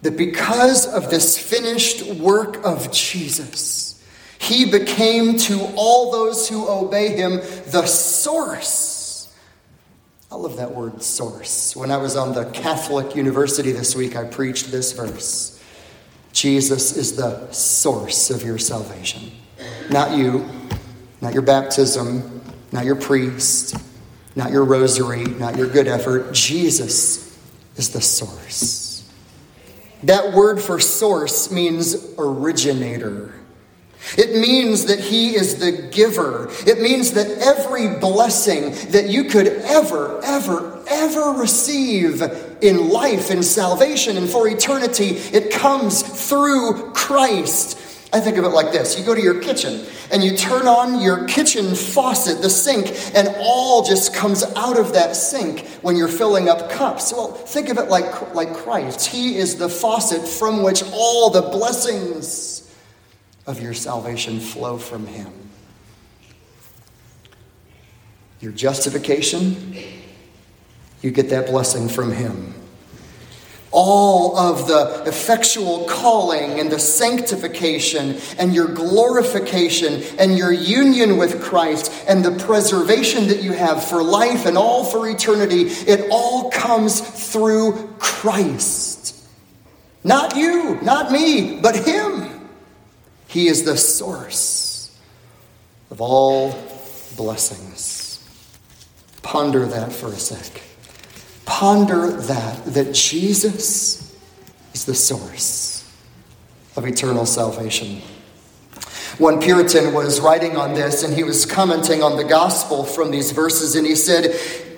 that 0.03 0.17
because 0.17 0.85
of 0.85 1.09
this 1.09 1.37
finished 1.37 2.05
work 2.15 2.63
of 2.65 2.91
Jesus, 2.91 4.03
he 4.37 4.69
became 4.69 5.37
to 5.37 5.71
all 5.75 6.11
those 6.11 6.47
who 6.49 6.67
obey 6.67 7.15
him 7.15 7.37
the 7.71 7.85
source. 7.85 9.33
I 10.29 10.35
love 10.35 10.57
that 10.57 10.75
word 10.75 11.01
source. 11.01 11.75
When 11.75 11.89
I 11.89 11.97
was 11.97 12.17
on 12.17 12.33
the 12.33 12.45
Catholic 12.51 13.15
University 13.15 13.71
this 13.71 13.95
week, 13.95 14.15
I 14.15 14.25
preached 14.25 14.71
this 14.71 14.91
verse 14.91 15.61
Jesus 16.33 16.97
is 16.97 17.15
the 17.15 17.49
source 17.51 18.29
of 18.29 18.43
your 18.43 18.57
salvation. 18.57 19.31
Not 19.89 20.17
you, 20.17 20.49
not 21.21 21.33
your 21.33 21.43
baptism, 21.43 22.41
not 22.71 22.83
your 22.83 22.95
priest, 22.95 23.77
not 24.35 24.51
your 24.51 24.65
rosary, 24.65 25.23
not 25.23 25.55
your 25.55 25.67
good 25.67 25.87
effort. 25.87 26.33
Jesus 26.33 27.39
is 27.77 27.91
the 27.91 28.01
source. 28.01 28.82
That 30.03 30.33
word 30.33 30.61
for 30.61 30.79
source 30.79 31.51
means 31.51 31.95
originator. 32.17 33.33
It 34.17 34.35
means 34.35 34.85
that 34.85 34.99
He 34.99 35.35
is 35.35 35.59
the 35.59 35.71
giver. 35.91 36.49
It 36.67 36.81
means 36.81 37.11
that 37.13 37.27
every 37.39 37.99
blessing 37.99 38.71
that 38.91 39.07
you 39.07 39.25
could 39.25 39.47
ever, 39.47 40.21
ever, 40.23 40.83
ever 40.87 41.39
receive 41.39 42.21
in 42.61 42.89
life, 42.89 43.31
in 43.31 43.41
salvation, 43.43 44.17
and 44.17 44.29
for 44.29 44.47
eternity, 44.47 45.11
it 45.31 45.51
comes 45.51 46.01
through 46.29 46.91
Christ. 46.91 47.79
I 48.13 48.19
think 48.19 48.37
of 48.37 48.45
it 48.45 48.49
like 48.49 48.71
this 48.71 48.97
you 48.97 49.03
go 49.03 49.15
to 49.15 49.21
your 49.21 49.41
kitchen 49.41 49.83
and 50.11 50.23
you 50.23 50.37
turn 50.37 50.67
on 50.67 51.01
your 51.01 51.27
kitchen 51.27 51.73
faucet, 51.73 52.43
the 52.43 52.49
sink, 52.49 52.95
and 53.15 53.27
all 53.39 53.83
just 53.83 54.13
comes 54.13 54.43
out 54.55 54.77
of 54.77 54.93
that 54.93 55.15
sink 55.15 55.65
when 55.81 55.95
you're 55.95 56.07
filling 56.07 56.47
up 56.47 56.69
cups. 56.69 57.11
Well, 57.11 57.33
think 57.33 57.69
of 57.69 57.79
it 57.79 57.89
like, 57.89 58.35
like 58.35 58.53
Christ. 58.53 59.07
He 59.07 59.37
is 59.37 59.57
the 59.57 59.67
faucet 59.67 60.27
from 60.27 60.61
which 60.61 60.83
all 60.93 61.31
the 61.31 61.41
blessings 61.41 62.71
of 63.47 63.59
your 63.59 63.73
salvation 63.73 64.39
flow 64.39 64.77
from 64.77 65.07
Him. 65.07 65.33
Your 68.39 68.51
justification, 68.51 69.75
you 71.01 71.09
get 71.09 71.29
that 71.29 71.47
blessing 71.47 71.89
from 71.89 72.11
Him 72.11 72.53
all 73.73 74.37
of 74.37 74.67
the 74.67 75.03
effectual 75.05 75.85
calling 75.85 76.59
and 76.59 76.71
the 76.71 76.79
sanctification 76.79 78.17
and 78.37 78.53
your 78.53 78.67
glorification 78.67 80.03
and 80.19 80.37
your 80.37 80.51
union 80.51 81.17
with 81.17 81.41
Christ 81.41 81.91
and 82.07 82.23
the 82.23 82.31
preservation 82.45 83.27
that 83.27 83.41
you 83.41 83.51
have 83.53 83.83
for 83.83 84.03
life 84.03 84.45
and 84.45 84.57
all 84.57 84.85
for 84.85 85.09
eternity, 85.09 85.63
it 85.63 86.07
all 86.11 86.51
comes 86.51 87.01
through 87.31 87.95
Christ. 87.99 89.25
Not 90.03 90.35
you, 90.35 90.79
not 90.81 91.11
me, 91.11 91.59
but 91.59 91.75
Him. 91.75 92.49
He 93.27 93.47
is 93.47 93.63
the 93.63 93.77
source 93.77 94.95
of 95.89 96.01
all 96.01 96.51
blessings. 97.17 98.23
Ponder 99.23 99.65
that 99.65 99.91
for 99.91 100.07
a 100.07 100.17
sec. 100.17 100.61
Ponder 101.45 102.11
that, 102.11 102.65
that 102.65 102.93
Jesus 102.93 104.15
is 104.73 104.85
the 104.85 104.95
source 104.95 105.91
of 106.75 106.85
eternal 106.85 107.25
salvation. 107.25 108.01
One 109.17 109.39
Puritan 109.39 109.93
was 109.93 110.19
writing 110.19 110.57
on 110.57 110.73
this 110.73 111.03
and 111.03 111.13
he 111.13 111.23
was 111.23 111.45
commenting 111.45 112.01
on 112.01 112.17
the 112.17 112.23
gospel 112.23 112.83
from 112.83 113.11
these 113.11 113.31
verses, 113.31 113.75
and 113.75 113.85
he 113.85 113.95
said, 113.95 114.35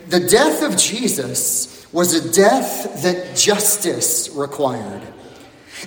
The 0.09 0.19
death 0.19 0.61
of 0.61 0.77
Jesus 0.77 1.87
was 1.93 2.13
a 2.13 2.33
death 2.33 3.01
that 3.03 3.37
justice 3.37 4.29
required. 4.29 5.01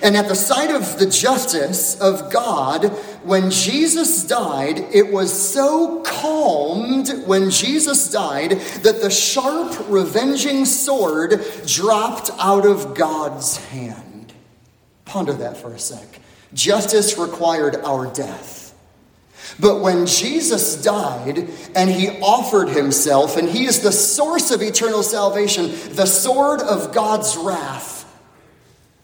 And 0.01 0.17
at 0.17 0.27
the 0.27 0.35
sight 0.35 0.71
of 0.71 0.97
the 0.97 1.05
justice 1.05 1.99
of 1.99 2.31
God, 2.31 2.91
when 3.23 3.51
Jesus 3.51 4.23
died, 4.23 4.79
it 4.93 5.11
was 5.11 5.31
so 5.31 6.01
calmed 6.03 7.09
when 7.25 7.49
Jesus 7.49 8.11
died 8.11 8.51
that 8.51 9.01
the 9.01 9.09
sharp, 9.09 9.89
revenging 9.89 10.65
sword 10.65 11.43
dropped 11.65 12.31
out 12.39 12.65
of 12.65 12.95
God's 12.95 13.57
hand. 13.57 14.33
Ponder 15.05 15.33
that 15.33 15.57
for 15.57 15.73
a 15.73 15.79
sec. 15.79 16.19
Justice 16.53 17.17
required 17.17 17.75
our 17.77 18.11
death. 18.13 18.73
But 19.59 19.81
when 19.81 20.05
Jesus 20.05 20.81
died 20.81 21.49
and 21.75 21.89
he 21.89 22.09
offered 22.21 22.69
himself, 22.69 23.35
and 23.35 23.49
he 23.49 23.65
is 23.65 23.81
the 23.81 23.91
source 23.91 24.51
of 24.51 24.61
eternal 24.61 25.03
salvation, 25.03 25.71
the 25.95 26.05
sword 26.05 26.61
of 26.61 26.93
God's 26.93 27.35
wrath 27.35 28.05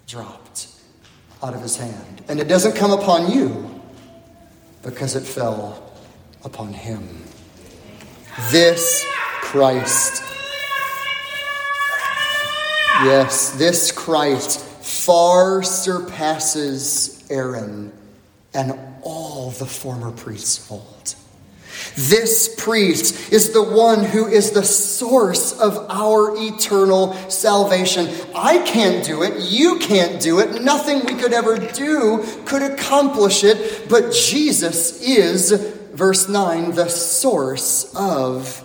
dropped 0.08 0.68
out 1.44 1.54
of 1.54 1.62
his 1.62 1.78
hand. 1.78 2.24
And 2.28 2.40
it 2.40 2.48
doesn't 2.48 2.76
come 2.76 2.92
upon 2.92 3.32
you 3.32 3.75
because 4.86 5.16
it 5.16 5.24
fell 5.24 5.92
upon 6.44 6.72
him. 6.72 7.24
This 8.52 9.04
Christ. 9.42 10.22
Yes, 13.04 13.50
this 13.58 13.92
Christ 13.92 14.62
far 14.62 15.64
surpasses 15.64 17.26
Aaron 17.30 17.92
and 18.54 18.80
all 19.02 19.50
the 19.52 19.66
former 19.66 20.12
priests' 20.12 20.58
fold. 20.58 21.16
This 21.96 22.54
priest 22.58 23.32
is 23.32 23.52
the 23.52 23.64
one 23.64 24.04
who 24.04 24.28
is 24.28 24.52
the 24.52 24.64
source 24.64 25.58
of 25.60 25.86
our 25.90 26.36
eternal 26.36 27.14
salvation. 27.30 28.10
I 28.36 28.58
can't 28.60 29.06
do 29.06 29.24
it. 29.24 29.50
You 29.50 29.80
can't 29.80 30.22
do 30.22 30.40
it. 30.40 30.62
Nothing 30.62 31.06
we 31.06 31.16
could 31.16 31.32
ever 31.32 31.58
do 31.58 32.26
could 32.46 32.62
accomplish 32.62 33.44
it. 33.44 33.88
But 33.90 34.12
Jesus 34.12 35.02
is, 35.02 35.52
verse 35.94 36.28
9, 36.28 36.72
the 36.72 36.90
source 36.90 37.94
of 37.96 38.62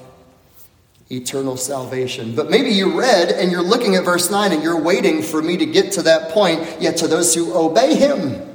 eternal 1.08 1.56
salvation. 1.56 2.34
But 2.34 2.50
maybe 2.50 2.70
you 2.70 2.98
read 2.98 3.30
and 3.30 3.52
you're 3.52 3.62
looking 3.62 3.94
at 3.94 4.04
verse 4.04 4.30
9 4.30 4.52
and 4.52 4.62
you're 4.62 4.80
waiting 4.80 5.22
for 5.22 5.40
me 5.40 5.56
to 5.56 5.66
get 5.66 5.92
to 5.92 6.02
that 6.02 6.30
point, 6.30 6.80
yet 6.80 6.96
to 6.98 7.08
those 7.08 7.34
who 7.34 7.54
obey 7.54 7.94
him. 7.94 8.49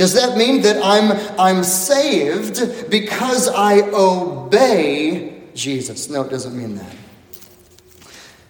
Does 0.00 0.14
that 0.14 0.38
mean 0.38 0.62
that 0.62 0.82
I'm, 0.82 1.12
I'm 1.38 1.62
saved 1.62 2.90
because 2.90 3.48
I 3.48 3.82
obey 3.92 5.42
Jesus? 5.54 6.08
No, 6.08 6.22
it 6.22 6.30
doesn't 6.30 6.56
mean 6.56 6.76
that. 6.76 6.96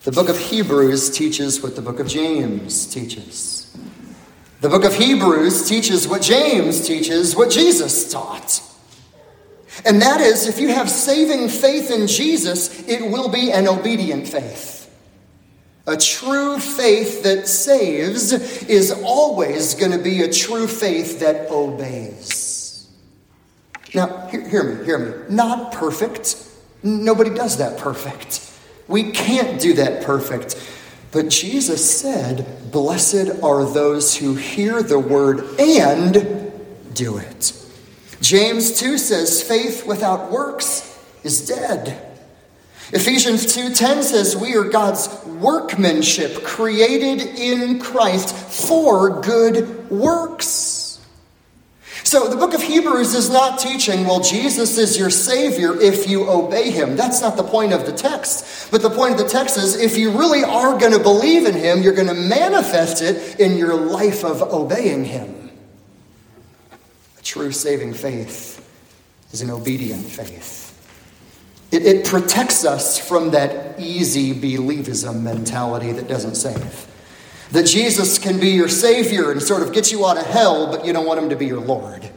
The 0.05 0.12
book 0.12 0.28
of 0.28 0.38
Hebrews 0.38 1.11
teaches 1.11 1.61
what 1.61 1.74
the 1.74 1.82
book 1.82 1.98
of 1.98 2.07
James 2.07 2.86
teaches. 2.86 3.76
The 4.61 4.68
book 4.68 4.84
of 4.84 4.94
Hebrews 4.94 5.68
teaches 5.68 6.07
what 6.07 6.22
James 6.22 6.86
teaches, 6.86 7.34
what 7.34 7.51
Jesus 7.51 8.12
taught. 8.12 8.62
And 9.84 10.01
that 10.03 10.20
is, 10.20 10.46
if 10.46 10.61
you 10.61 10.68
have 10.68 10.88
saving 10.88 11.48
faith 11.48 11.90
in 11.90 12.07
Jesus, 12.07 12.86
it 12.86 13.11
will 13.11 13.28
be 13.28 13.51
an 13.51 13.66
obedient 13.66 14.28
faith. 14.28 14.79
A 15.86 15.96
true 15.96 16.58
faith 16.58 17.22
that 17.22 17.48
saves 17.48 18.32
is 18.64 18.92
always 19.04 19.74
going 19.74 19.92
to 19.92 19.98
be 19.98 20.22
a 20.22 20.32
true 20.32 20.66
faith 20.66 21.20
that 21.20 21.50
obeys. 21.50 22.88
Now, 23.94 24.26
hear, 24.26 24.48
hear, 24.48 24.62
me, 24.62 24.84
hear 24.84 24.98
me. 24.98 25.34
Not 25.34 25.72
perfect. 25.72 26.46
Nobody 26.82 27.30
does 27.30 27.56
that 27.58 27.78
perfect. 27.78 28.46
We 28.88 29.10
can't 29.10 29.60
do 29.60 29.74
that 29.74 30.02
perfect. 30.04 30.56
But 31.12 31.28
Jesus 31.28 32.00
said, 32.00 32.70
Blessed 32.70 33.42
are 33.42 33.64
those 33.64 34.16
who 34.16 34.34
hear 34.34 34.82
the 34.82 34.98
word 34.98 35.58
and 35.58 36.52
do 36.94 37.16
it. 37.16 37.52
James 38.20 38.78
2 38.78 38.98
says, 38.98 39.42
Faith 39.42 39.86
without 39.86 40.30
works 40.30 40.98
is 41.24 41.46
dead. 41.46 42.09
Ephesians 42.93 43.47
2:10 43.47 44.03
says 44.03 44.36
we 44.36 44.57
are 44.57 44.64
God's 44.64 45.09
workmanship 45.26 46.43
created 46.43 47.20
in 47.38 47.78
Christ 47.78 48.34
for 48.34 49.20
good 49.20 49.88
works. 49.91 50.99
So 52.03 52.26
the 52.26 52.36
book 52.36 52.55
of 52.55 52.62
Hebrews 52.62 53.14
is 53.14 53.30
not 53.30 53.61
teaching, 53.61 54.05
well, 54.05 54.18
Jesus 54.18 54.78
is 54.78 54.99
your 54.99 55.11
Savior 55.11 55.80
if 55.80 56.09
you 56.09 56.28
obey 56.28 56.72
Him. 56.72 56.97
That's 56.97 57.20
not 57.20 57.36
the 57.36 57.45
point 57.45 57.72
of 57.72 57.86
the 57.86 57.93
text. 57.93 58.70
But 58.72 58.82
the 58.82 58.91
point 58.91 59.12
of 59.12 59.18
the 59.18 59.28
text 59.28 59.57
is 59.57 59.76
if 59.76 59.97
you 59.97 60.11
really 60.11 60.43
are 60.43 60.76
going 60.76 60.93
to 60.93 60.99
believe 60.99 61.47
in 61.47 61.55
Him, 61.55 61.82
you're 61.82 61.95
going 61.95 62.09
to 62.09 62.14
manifest 62.14 63.01
it 63.01 63.38
in 63.38 63.57
your 63.57 63.74
life 63.74 64.24
of 64.24 64.43
obeying 64.43 65.05
Him. 65.05 65.51
A 67.18 67.22
true 67.22 67.53
saving 67.53 67.95
faith 67.95 68.57
is 69.32 69.43
an 69.43 69.51
obedient 69.51 70.05
faith. 70.05 70.59
It, 71.70 71.86
it 71.86 72.04
protects 72.04 72.64
us 72.64 72.98
from 72.98 73.30
that 73.30 73.78
easy 73.78 74.34
believism 74.34 75.22
mentality 75.22 75.92
that 75.92 76.08
doesn't 76.08 76.34
save. 76.34 76.86
That 77.52 77.66
Jesus 77.66 78.18
can 78.18 78.38
be 78.40 78.50
your 78.50 78.68
Savior 78.68 79.30
and 79.30 79.42
sort 79.42 79.62
of 79.62 79.72
get 79.72 79.90
you 79.90 80.06
out 80.06 80.18
of 80.18 80.26
hell, 80.26 80.70
but 80.70 80.84
you 80.84 80.92
don't 80.92 81.06
want 81.06 81.20
Him 81.20 81.30
to 81.30 81.36
be 81.36 81.46
your 81.46 81.60
Lord. 81.60 82.08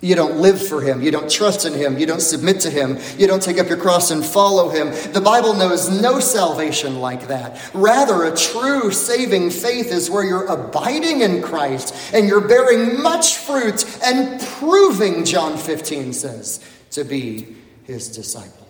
You 0.00 0.14
don't 0.14 0.36
live 0.36 0.60
for 0.60 0.82
Him. 0.82 1.02
You 1.02 1.10
don't 1.10 1.30
trust 1.30 1.64
in 1.64 1.72
Him. 1.72 1.98
You 1.98 2.04
don't 2.04 2.20
submit 2.20 2.60
to 2.60 2.70
Him. 2.70 2.98
You 3.18 3.26
don't 3.26 3.42
take 3.42 3.58
up 3.58 3.68
your 3.68 3.78
cross 3.78 4.10
and 4.10 4.24
follow 4.24 4.68
Him. 4.68 4.90
The 5.12 5.22
Bible 5.22 5.54
knows 5.54 5.88
no 5.88 6.20
salvation 6.20 7.00
like 7.00 7.28
that. 7.28 7.70
Rather, 7.72 8.24
a 8.24 8.36
true 8.36 8.90
saving 8.92 9.50
faith 9.50 9.90
is 9.90 10.10
where 10.10 10.24
you're 10.24 10.46
abiding 10.46 11.22
in 11.22 11.42
Christ 11.42 11.94
and 12.14 12.28
you're 12.28 12.46
bearing 12.46 13.02
much 13.02 13.38
fruit 13.38 13.84
and 14.04 14.40
proving, 14.40 15.24
John 15.24 15.56
15 15.56 16.12
says, 16.12 16.60
to 16.90 17.02
be 17.02 17.56
His 17.84 18.08
disciple. 18.08 18.65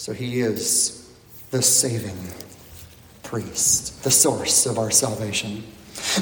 So 0.00 0.14
he 0.14 0.40
is 0.40 1.06
the 1.50 1.60
saving 1.60 2.16
priest, 3.22 4.02
the 4.02 4.10
source 4.10 4.64
of 4.64 4.78
our 4.78 4.90
salvation. 4.90 5.62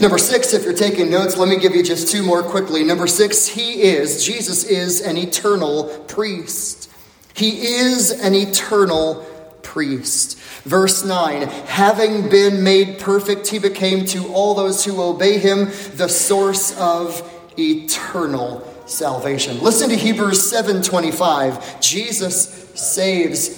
Number 0.00 0.18
six, 0.18 0.52
if 0.52 0.64
you're 0.64 0.72
taking 0.72 1.12
notes, 1.12 1.36
let 1.36 1.48
me 1.48 1.58
give 1.58 1.76
you 1.76 1.84
just 1.84 2.10
two 2.10 2.24
more 2.24 2.42
quickly. 2.42 2.82
Number 2.82 3.06
six, 3.06 3.46
he 3.46 3.82
is, 3.82 4.26
Jesus 4.26 4.64
is 4.64 5.00
an 5.00 5.16
eternal 5.16 5.84
priest. 6.08 6.90
He 7.34 7.76
is 7.76 8.10
an 8.10 8.34
eternal 8.34 9.24
priest. 9.62 10.40
Verse 10.64 11.04
9, 11.04 11.42
having 11.42 12.28
been 12.28 12.64
made 12.64 12.98
perfect, 12.98 13.46
he 13.46 13.60
became 13.60 14.04
to 14.06 14.26
all 14.32 14.54
those 14.54 14.84
who 14.84 15.00
obey 15.00 15.38
him 15.38 15.66
the 15.94 16.08
source 16.08 16.76
of 16.80 17.22
eternal 17.56 18.68
salvation. 18.86 19.60
Listen 19.60 19.88
to 19.90 19.96
Hebrews 19.96 20.42
7:25. 20.50 21.80
Jesus 21.80 22.66
saves 22.74 23.57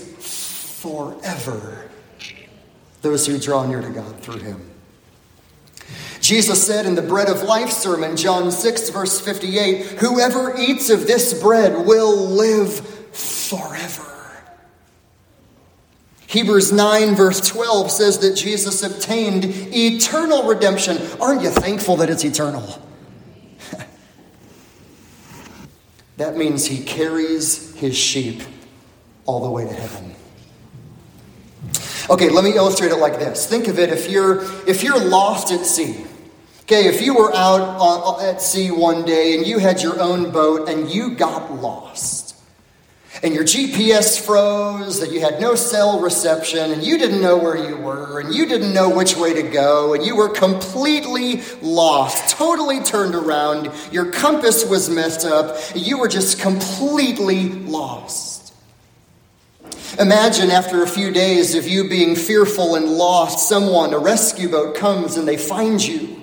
forever 0.81 1.91
those 3.03 3.26
who 3.26 3.39
draw 3.39 3.66
near 3.66 3.81
to 3.81 3.91
God 3.91 4.20
through 4.20 4.41
him. 4.41 4.70
Jesus 6.20 6.64
said 6.64 6.87
in 6.87 6.95
the 6.95 7.03
Bread 7.03 7.28
of 7.28 7.43
Life 7.43 7.70
sermon, 7.70 8.16
John 8.16 8.53
6, 8.53 8.91
verse 8.91 9.20
58, 9.20 9.87
Whoever 10.01 10.57
eats 10.59 10.91
of 10.91 11.07
this 11.07 11.41
bread 11.41 11.87
will 11.87 12.14
live 12.14 12.81
forever. 13.14 14.07
Hebrews 16.26 16.72
9, 16.72 17.14
verse 17.16 17.41
12 17.41 17.91
says 17.91 18.18
that 18.20 18.37
Jesus 18.37 18.83
obtained 18.83 19.47
eternal 19.47 20.45
redemption. 20.45 20.99
Aren't 21.20 21.43
you 21.43 21.51
thankful 21.51 21.97
that 21.97 22.09
it's 22.09 22.24
eternal? 22.24 22.81
that 26.18 26.37
means 26.37 26.66
he 26.66 26.85
carries 26.85 27.74
his 27.74 27.97
sheep 27.97 28.43
all 29.26 29.41
the 29.41 29.51
way 29.51 29.64
to 29.64 29.72
heaven. 29.72 30.14
Okay, 32.11 32.28
let 32.28 32.42
me 32.42 32.56
illustrate 32.56 32.90
it 32.90 32.96
like 32.96 33.20
this. 33.20 33.46
Think 33.46 33.68
of 33.68 33.78
it 33.78 33.90
if 33.90 34.11
you're 34.11 34.42
if 34.68 34.82
you're 34.82 34.98
lost 34.98 35.52
at 35.52 35.64
sea. 35.64 36.04
Okay, 36.62 36.86
if 36.86 37.00
you 37.00 37.14
were 37.14 37.32
out 37.34 37.61
on, 37.61 38.24
at 38.24 38.42
sea 38.42 38.72
one 38.72 39.04
day 39.04 39.36
and 39.36 39.46
you 39.46 39.58
had 39.58 39.80
your 39.80 40.00
own 40.00 40.32
boat 40.32 40.68
and 40.68 40.90
you 40.90 41.14
got 41.14 41.54
lost. 41.54 42.34
And 43.22 43.34
your 43.34 43.44
GPS 43.44 44.24
froze, 44.24 44.98
that 45.00 45.12
you 45.12 45.20
had 45.20 45.40
no 45.40 45.54
cell 45.54 46.00
reception, 46.00 46.70
and 46.70 46.82
you 46.82 46.96
didn't 46.96 47.20
know 47.20 47.36
where 47.36 47.56
you 47.56 47.76
were, 47.76 48.20
and 48.20 48.32
you 48.32 48.46
didn't 48.46 48.72
know 48.72 48.88
which 48.88 49.16
way 49.16 49.34
to 49.34 49.42
go, 49.42 49.92
and 49.92 50.06
you 50.06 50.16
were 50.16 50.28
completely 50.30 51.42
lost, 51.61 52.30
totally 52.30 52.80
turned 52.80 53.14
around. 53.14 53.70
Your 53.92 54.11
compass 54.11 54.64
was 54.64 54.88
messed 54.88 55.26
up. 55.26 55.58
You 55.74 55.98
were 55.98 56.08
just 56.08 56.40
completely 56.40 57.50
lost. 57.50 58.39
Imagine 59.99 60.51
after 60.51 60.82
a 60.82 60.86
few 60.86 61.11
days 61.11 61.55
of 61.55 61.66
you 61.66 61.88
being 61.88 62.14
fearful 62.14 62.76
and 62.76 62.86
lost, 62.86 63.49
someone, 63.49 63.93
a 63.93 63.99
rescue 63.99 64.49
boat, 64.49 64.76
comes 64.76 65.16
and 65.16 65.26
they 65.26 65.36
find 65.36 65.84
you. 65.84 66.16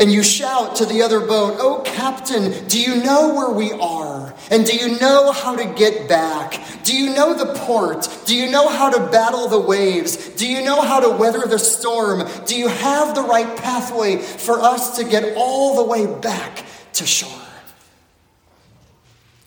And 0.00 0.10
you 0.10 0.22
shout 0.22 0.76
to 0.76 0.86
the 0.86 1.02
other 1.02 1.20
boat, 1.20 1.56
Oh, 1.58 1.82
Captain, 1.84 2.66
do 2.68 2.80
you 2.80 3.02
know 3.04 3.34
where 3.34 3.50
we 3.50 3.70
are? 3.72 4.34
And 4.50 4.64
do 4.64 4.74
you 4.74 4.98
know 4.98 5.30
how 5.30 5.54
to 5.54 5.64
get 5.74 6.08
back? 6.08 6.58
Do 6.84 6.96
you 6.96 7.14
know 7.14 7.34
the 7.34 7.54
port? 7.54 8.08
Do 8.24 8.34
you 8.34 8.50
know 8.50 8.68
how 8.68 8.88
to 8.88 9.10
battle 9.10 9.48
the 9.48 9.60
waves? 9.60 10.16
Do 10.30 10.48
you 10.48 10.64
know 10.64 10.80
how 10.80 11.00
to 11.00 11.10
weather 11.10 11.46
the 11.46 11.58
storm? 11.58 12.26
Do 12.46 12.56
you 12.56 12.68
have 12.68 13.14
the 13.14 13.22
right 13.22 13.54
pathway 13.58 14.16
for 14.16 14.58
us 14.58 14.96
to 14.96 15.04
get 15.04 15.36
all 15.36 15.76
the 15.76 15.84
way 15.84 16.06
back 16.06 16.64
to 16.94 17.06
shore? 17.06 17.30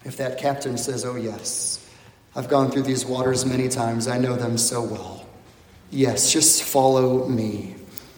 If 0.05 0.17
that 0.17 0.37
captain 0.37 0.77
says, 0.77 1.03
Oh, 1.03 1.15
yes, 1.15 1.82
I've 2.35 2.49
gone 2.49 2.71
through 2.71 2.83
these 2.83 3.05
waters 3.05 3.45
many 3.45 3.69
times. 3.69 4.07
I 4.07 4.17
know 4.17 4.35
them 4.35 4.57
so 4.57 4.81
well. 4.81 5.25
Yes, 5.91 6.31
just 6.31 6.63
follow 6.63 7.27
me. 7.27 7.75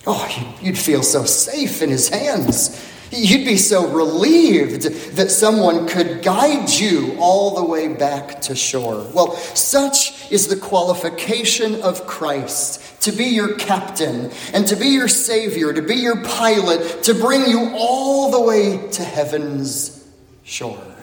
Oh, 0.08 0.56
you'd 0.62 0.78
feel 0.78 1.04
so 1.04 1.26
safe 1.26 1.82
in 1.82 1.90
his 1.90 2.10
hands. 2.10 2.82
You'd 3.12 3.46
be 3.46 3.58
so 3.58 3.88
relieved 3.88 4.84
that 5.16 5.30
someone 5.30 5.88
could 5.88 6.24
guide 6.24 6.70
you 6.70 7.16
all 7.20 7.56
the 7.56 7.64
way 7.64 7.88
back 7.88 8.42
to 8.42 8.56
shore. 8.56 9.08
Well, 9.14 9.36
such 9.36 10.32
is 10.32 10.48
the 10.48 10.56
qualification 10.56 11.82
of 11.82 12.08
Christ 12.08 13.02
to 13.02 13.12
be 13.12 13.26
your 13.26 13.56
captain 13.56 14.32
and 14.54 14.66
to 14.68 14.76
be 14.76 14.88
your 14.88 15.08
savior, 15.08 15.74
to 15.74 15.82
be 15.82 15.96
your 15.96 16.24
pilot, 16.24 17.04
to 17.04 17.14
bring 17.14 17.46
you 17.46 17.72
all 17.76 18.32
the 18.32 18.42
way 18.42 18.90
to 18.92 19.04
heaven's 19.04 20.08
shore. 20.44 20.95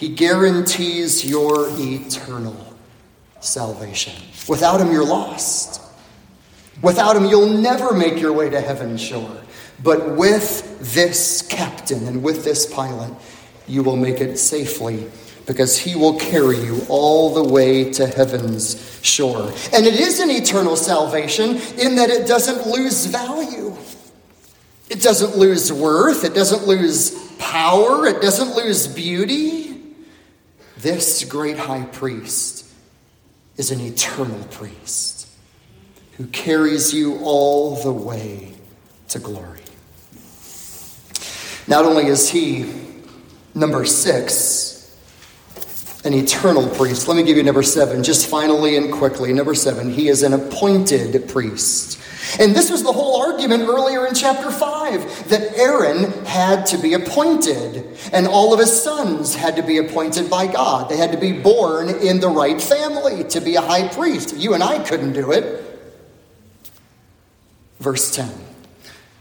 He 0.00 0.08
guarantees 0.08 1.26
your 1.28 1.66
eternal 1.72 2.56
salvation. 3.40 4.14
Without 4.48 4.80
Him, 4.80 4.90
you're 4.90 5.04
lost. 5.04 5.82
Without 6.80 7.16
Him, 7.16 7.26
you'll 7.26 7.58
never 7.58 7.92
make 7.92 8.18
your 8.18 8.32
way 8.32 8.48
to 8.48 8.62
heaven's 8.62 9.02
shore. 9.02 9.36
But 9.82 10.16
with 10.16 10.94
this 10.94 11.42
captain 11.42 12.06
and 12.06 12.22
with 12.22 12.44
this 12.44 12.64
pilot, 12.64 13.12
you 13.68 13.82
will 13.82 13.98
make 13.98 14.22
it 14.22 14.38
safely 14.38 15.06
because 15.44 15.76
he 15.76 15.94
will 15.96 16.18
carry 16.18 16.56
you 16.56 16.80
all 16.88 17.34
the 17.34 17.44
way 17.44 17.92
to 17.92 18.06
heaven's 18.06 18.98
shore. 19.02 19.52
And 19.74 19.84
it 19.84 20.00
is 20.00 20.18
an 20.20 20.30
eternal 20.30 20.76
salvation 20.76 21.56
in 21.78 21.96
that 21.96 22.08
it 22.08 22.26
doesn't 22.26 22.66
lose 22.66 23.04
value. 23.04 23.76
It 24.88 25.02
doesn't 25.02 25.36
lose 25.36 25.70
worth, 25.70 26.24
it 26.24 26.34
doesn't 26.34 26.66
lose 26.66 27.10
power, 27.36 28.06
it 28.06 28.22
doesn't 28.22 28.56
lose 28.56 28.86
beauty. 28.86 29.59
This 30.82 31.24
great 31.24 31.58
high 31.58 31.84
priest 31.84 32.66
is 33.56 33.70
an 33.70 33.80
eternal 33.80 34.42
priest 34.50 35.28
who 36.16 36.26
carries 36.28 36.94
you 36.94 37.18
all 37.22 37.76
the 37.82 37.92
way 37.92 38.54
to 39.08 39.18
glory. 39.18 39.60
Not 41.66 41.84
only 41.84 42.06
is 42.06 42.30
he 42.30 42.72
number 43.54 43.84
six, 43.84 44.70
an 46.04 46.14
eternal 46.14 46.66
priest. 46.68 47.08
Let 47.08 47.16
me 47.16 47.24
give 47.24 47.36
you 47.36 47.42
number 47.42 47.62
seven, 47.62 48.02
just 48.02 48.26
finally 48.26 48.76
and 48.76 48.90
quickly. 48.90 49.34
Number 49.34 49.54
seven, 49.54 49.90
he 49.90 50.08
is 50.08 50.22
an 50.22 50.32
appointed 50.32 51.28
priest. 51.28 52.00
And 52.40 52.54
this 52.54 52.70
was 52.70 52.82
the 52.82 52.92
whole 52.92 53.20
argument 53.20 53.64
earlier 53.64 54.06
in 54.06 54.14
chapter 54.14 54.50
5 54.98 55.28
that 55.28 55.56
Aaron 55.56 56.24
had 56.24 56.66
to 56.66 56.78
be 56.78 56.94
appointed, 56.94 57.98
and 58.12 58.26
all 58.26 58.52
of 58.52 58.60
his 58.60 58.82
sons 58.82 59.34
had 59.34 59.56
to 59.56 59.62
be 59.62 59.78
appointed 59.78 60.30
by 60.30 60.46
God. 60.46 60.88
They 60.88 60.96
had 60.96 61.12
to 61.12 61.18
be 61.18 61.32
born 61.32 61.88
in 61.88 62.20
the 62.20 62.28
right 62.28 62.60
family 62.60 63.24
to 63.24 63.40
be 63.40 63.56
a 63.56 63.60
high 63.60 63.88
priest. 63.88 64.36
You 64.36 64.54
and 64.54 64.62
I 64.62 64.78
couldn't 64.82 65.12
do 65.12 65.32
it. 65.32 65.66
Verse 67.78 68.14
10 68.14 68.30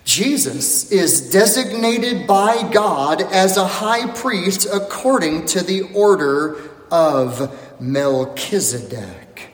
Jesus 0.03 0.91
is 0.91 1.29
designated 1.31 2.25
by 2.25 2.67
God 2.71 3.21
as 3.21 3.57
a 3.57 3.67
high 3.67 4.11
priest 4.11 4.67
according 4.71 5.45
to 5.47 5.63
the 5.63 5.83
order 5.93 6.57
of 6.91 7.79
Melchizedek. 7.79 9.49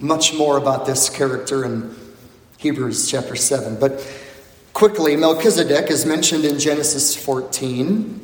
Much 0.00 0.34
more 0.34 0.58
about 0.58 0.86
this 0.86 1.08
character 1.08 1.64
in 1.64 1.94
Hebrews 2.58 3.08
chapter 3.08 3.36
7. 3.36 3.78
But 3.78 4.04
quickly, 4.78 5.16
Melchizedek 5.16 5.90
is 5.90 6.06
mentioned 6.06 6.44
in 6.44 6.56
Genesis 6.56 7.16
14. 7.16 8.22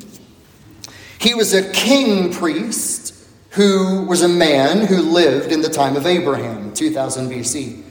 He 1.18 1.34
was 1.34 1.52
a 1.52 1.68
king 1.72 2.32
priest 2.32 3.12
who 3.50 4.05
was 4.05 4.22
a 4.22 4.28
man 4.28 4.86
who 4.86 5.02
lived 5.02 5.50
in 5.50 5.62
the 5.62 5.68
time 5.68 5.96
of 5.96 6.07
Abraham, 6.07 6.72
2000 6.72 7.28
BC. 7.28 7.82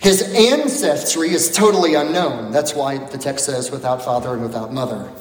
His 0.00 0.22
ancestry 0.22 1.30
is 1.30 1.50
totally 1.50 1.94
unknown. 1.94 2.52
That's 2.52 2.72
why 2.72 2.98
the 2.98 3.18
text 3.18 3.46
says 3.46 3.72
without 3.72 4.04
father 4.04 4.32
and 4.32 4.42
without 4.42 4.72
mother 4.72 5.12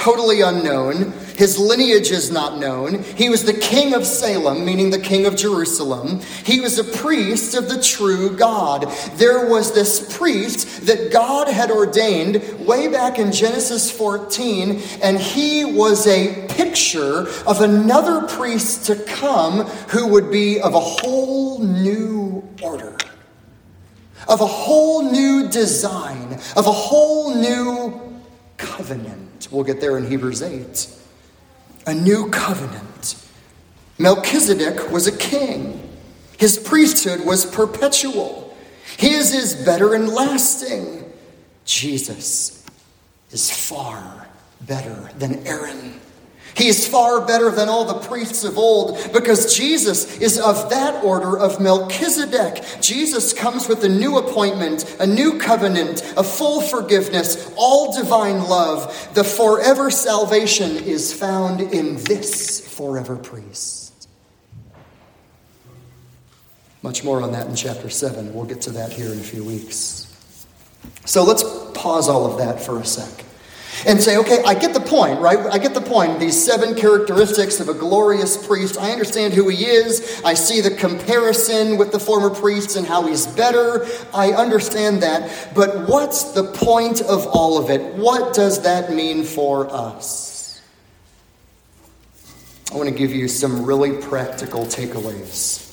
totally 0.00 0.40
unknown. 0.40 1.12
His 1.36 1.58
lineage 1.58 2.10
is 2.10 2.30
not 2.30 2.58
known. 2.58 3.02
He 3.02 3.28
was 3.28 3.44
the 3.44 3.52
king 3.52 3.92
of 3.92 4.06
Salem, 4.06 4.64
meaning 4.64 4.88
the 4.88 4.98
king 4.98 5.26
of 5.26 5.36
Jerusalem. 5.36 6.20
He 6.42 6.58
was 6.58 6.78
a 6.78 6.84
priest 6.84 7.54
of 7.54 7.68
the 7.68 7.82
true 7.82 8.34
God. 8.34 8.90
There 9.16 9.46
was 9.46 9.74
this 9.74 10.16
priest 10.16 10.86
that 10.86 11.12
God 11.12 11.48
had 11.48 11.70
ordained 11.70 12.42
way 12.66 12.88
back 12.88 13.18
in 13.18 13.30
Genesis 13.30 13.90
14, 13.90 14.80
and 15.02 15.18
he 15.18 15.66
was 15.66 16.06
a 16.06 16.46
picture 16.48 17.28
of 17.46 17.60
another 17.60 18.26
priest 18.26 18.86
to 18.86 18.96
come 18.96 19.66
who 19.90 20.06
would 20.06 20.30
be 20.30 20.60
of 20.60 20.74
a 20.74 20.80
whole 20.80 21.58
new 21.58 22.42
order. 22.62 22.96
Of 24.26 24.40
a 24.40 24.46
whole 24.46 25.10
new 25.10 25.50
design, 25.50 26.38
of 26.56 26.66
a 26.66 26.72
whole 26.72 27.34
new 27.34 28.00
covenant. 28.56 29.29
We'll 29.50 29.64
get 29.64 29.80
there 29.80 29.98
in 29.98 30.06
Hebrews 30.06 30.42
8. 30.42 30.88
A 31.86 31.94
new 31.94 32.28
covenant. 32.30 33.16
Melchizedek 33.98 34.90
was 34.90 35.06
a 35.06 35.16
king, 35.16 35.80
his 36.38 36.58
priesthood 36.58 37.26
was 37.26 37.44
perpetual. 37.44 38.56
His 38.96 39.34
is 39.34 39.54
better 39.54 39.94
and 39.94 40.08
lasting. 40.08 41.04
Jesus 41.66 42.64
is 43.30 43.50
far 43.50 44.26
better 44.62 45.10
than 45.18 45.46
Aaron. 45.46 46.00
He 46.56 46.68
is 46.68 46.86
far 46.86 47.24
better 47.24 47.50
than 47.50 47.68
all 47.68 47.84
the 47.84 48.06
priests 48.08 48.44
of 48.44 48.58
old 48.58 48.98
because 49.12 49.56
Jesus 49.56 50.18
is 50.20 50.38
of 50.38 50.70
that 50.70 51.02
order 51.04 51.38
of 51.38 51.60
Melchizedek. 51.60 52.64
Jesus 52.80 53.32
comes 53.32 53.68
with 53.68 53.84
a 53.84 53.88
new 53.88 54.18
appointment, 54.18 54.96
a 54.98 55.06
new 55.06 55.38
covenant, 55.38 56.02
a 56.16 56.24
full 56.24 56.60
forgiveness, 56.60 57.52
all 57.56 57.94
divine 57.94 58.44
love. 58.44 59.14
The 59.14 59.24
forever 59.24 59.90
salvation 59.90 60.76
is 60.76 61.12
found 61.12 61.60
in 61.60 61.96
this 62.04 62.66
forever 62.76 63.16
priest. 63.16 64.08
Much 66.82 67.04
more 67.04 67.22
on 67.22 67.32
that 67.32 67.46
in 67.46 67.54
chapter 67.54 67.90
7. 67.90 68.34
We'll 68.34 68.46
get 68.46 68.62
to 68.62 68.70
that 68.72 68.92
here 68.92 69.12
in 69.12 69.18
a 69.18 69.22
few 69.22 69.44
weeks. 69.44 70.46
So 71.04 71.24
let's 71.24 71.44
pause 71.74 72.08
all 72.08 72.30
of 72.30 72.38
that 72.38 72.60
for 72.60 72.80
a 72.80 72.84
sec 72.84 73.24
and 73.86 74.00
say, 74.00 74.16
okay, 74.18 74.42
I 74.44 74.54
get 74.54 74.74
the 74.74 74.80
point, 74.80 75.20
right? 75.20 75.38
I 75.50 75.58
get 75.58 75.74
the 75.74 75.80
point. 75.80 76.20
These 76.20 76.42
seven 76.42 76.74
characteristics 76.74 77.60
of 77.60 77.68
a 77.68 77.74
glorious 77.74 78.36
priest. 78.46 78.78
I 78.78 78.92
understand 78.92 79.34
who 79.34 79.48
he 79.48 79.64
is. 79.64 80.20
I 80.24 80.34
see 80.34 80.60
the 80.60 80.70
comparison 80.70 81.78
with 81.78 81.92
the 81.92 82.00
former 82.00 82.30
priests 82.30 82.76
and 82.76 82.86
how 82.86 83.06
he's 83.06 83.26
better. 83.26 83.86
I 84.12 84.32
understand 84.32 85.02
that. 85.02 85.50
But 85.54 85.88
what's 85.88 86.32
the 86.32 86.44
point 86.44 87.00
of 87.00 87.26
all 87.28 87.58
of 87.58 87.70
it? 87.70 87.94
What 87.94 88.34
does 88.34 88.62
that 88.62 88.92
mean 88.92 89.24
for 89.24 89.72
us? 89.72 90.60
I 92.72 92.76
want 92.76 92.88
to 92.88 92.94
give 92.94 93.12
you 93.12 93.26
some 93.26 93.64
really 93.64 94.00
practical 94.00 94.64
takeaways. 94.64 95.66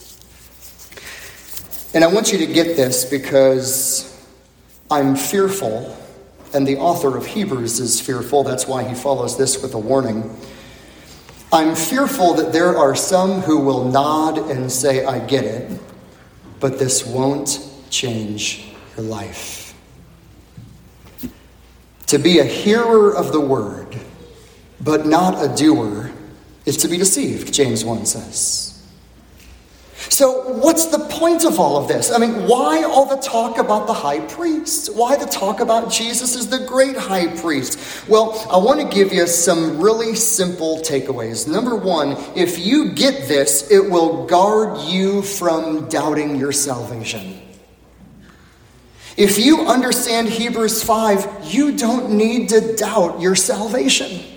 And 1.93 2.03
I 2.03 2.07
want 2.07 2.31
you 2.31 2.39
to 2.39 2.47
get 2.47 2.75
this 2.75 3.05
because 3.05 4.13
I'm 4.89 5.15
fearful 5.15 5.95
and 6.53 6.67
the 6.67 6.77
author 6.77 7.17
of 7.17 7.25
Hebrews 7.25 7.79
is 7.79 7.99
fearful. 7.99 8.43
That's 8.43 8.67
why 8.67 8.83
he 8.83 8.95
follows 8.95 9.37
this 9.37 9.61
with 9.61 9.73
a 9.73 9.79
warning. 9.79 10.35
I'm 11.51 11.75
fearful 11.75 12.33
that 12.35 12.51
there 12.51 12.77
are 12.77 12.95
some 12.95 13.41
who 13.41 13.59
will 13.59 13.85
nod 13.85 14.37
and 14.37 14.71
say, 14.71 15.05
I 15.05 15.19
get 15.19 15.45
it, 15.45 15.79
but 16.59 16.77
this 16.77 17.05
won't 17.05 17.69
change 17.89 18.73
your 18.95 19.05
life. 19.05 19.73
To 22.07 22.17
be 22.17 22.39
a 22.39 22.43
hearer 22.43 23.15
of 23.15 23.31
the 23.31 23.39
word, 23.39 23.97
but 24.81 25.05
not 25.05 25.43
a 25.43 25.53
doer, 25.55 26.11
is 26.65 26.77
to 26.77 26.87
be 26.87 26.97
deceived, 26.97 27.53
James 27.53 27.85
1 27.85 28.05
says. 28.05 28.66
So, 30.09 30.53
what's 30.53 30.85
the 30.85 30.99
point 30.99 31.43
of 31.43 31.59
all 31.59 31.77
of 31.77 31.87
this? 31.87 32.11
I 32.11 32.17
mean, 32.17 32.47
why 32.47 32.83
all 32.83 33.05
the 33.05 33.21
talk 33.21 33.57
about 33.57 33.87
the 33.87 33.93
high 33.93 34.21
priest? 34.21 34.95
Why 34.95 35.15
the 35.17 35.25
talk 35.25 35.59
about 35.59 35.91
Jesus 35.91 36.35
as 36.35 36.47
the 36.47 36.65
great 36.65 36.95
high 36.95 37.27
priest? 37.35 38.07
Well, 38.07 38.33
I 38.51 38.57
want 38.57 38.79
to 38.79 38.87
give 38.87 39.11
you 39.11 39.27
some 39.27 39.79
really 39.79 40.15
simple 40.15 40.77
takeaways. 40.77 41.47
Number 41.47 41.75
one, 41.75 42.15
if 42.35 42.57
you 42.57 42.93
get 42.93 43.27
this, 43.27 43.69
it 43.69 43.91
will 43.91 44.25
guard 44.25 44.79
you 44.81 45.21
from 45.21 45.89
doubting 45.89 46.37
your 46.37 46.53
salvation. 46.53 47.41
If 49.17 49.39
you 49.39 49.61
understand 49.67 50.29
Hebrews 50.29 50.83
5, 50.83 51.45
you 51.45 51.75
don't 51.75 52.11
need 52.11 52.49
to 52.49 52.75
doubt 52.75 53.19
your 53.19 53.35
salvation. 53.35 54.36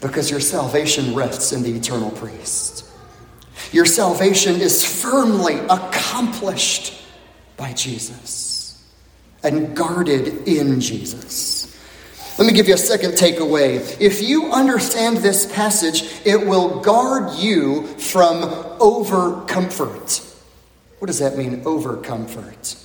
Because 0.00 0.30
your 0.30 0.40
salvation 0.40 1.14
rests 1.14 1.52
in 1.52 1.62
the 1.62 1.74
eternal 1.76 2.10
priest. 2.10 2.86
Your 3.72 3.86
salvation 3.86 4.60
is 4.60 4.84
firmly 4.84 5.58
accomplished 5.68 6.94
by 7.56 7.72
Jesus 7.74 8.82
and 9.42 9.76
guarded 9.76 10.48
in 10.48 10.80
Jesus. 10.80 11.60
Let 12.38 12.46
me 12.46 12.52
give 12.54 12.68
you 12.68 12.74
a 12.74 12.78
second 12.78 13.12
takeaway. 13.12 14.00
If 14.00 14.22
you 14.22 14.50
understand 14.50 15.18
this 15.18 15.44
passage, 15.52 16.04
it 16.24 16.46
will 16.46 16.80
guard 16.80 17.38
you 17.38 17.86
from 17.98 18.44
over 18.80 19.42
comfort. 19.42 20.22
What 20.98 21.06
does 21.06 21.18
that 21.18 21.36
mean, 21.36 21.62
over 21.66 21.98
comfort? 21.98 22.76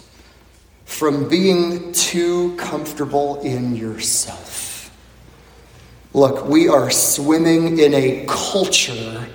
From 0.84 1.30
being 1.30 1.94
too 1.94 2.56
comfortable 2.58 3.40
in 3.42 3.76
yourself. 3.76 4.55
Look, 6.16 6.48
we 6.48 6.70
are 6.70 6.90
swimming 6.92 7.78
in 7.78 7.94
a 7.94 8.26
culture 8.26 9.28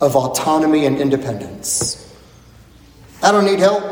of 0.00 0.16
autonomy 0.16 0.84
and 0.86 0.98
independence. 0.98 2.12
I 3.22 3.30
don't 3.30 3.44
need 3.44 3.60
help. 3.60 3.84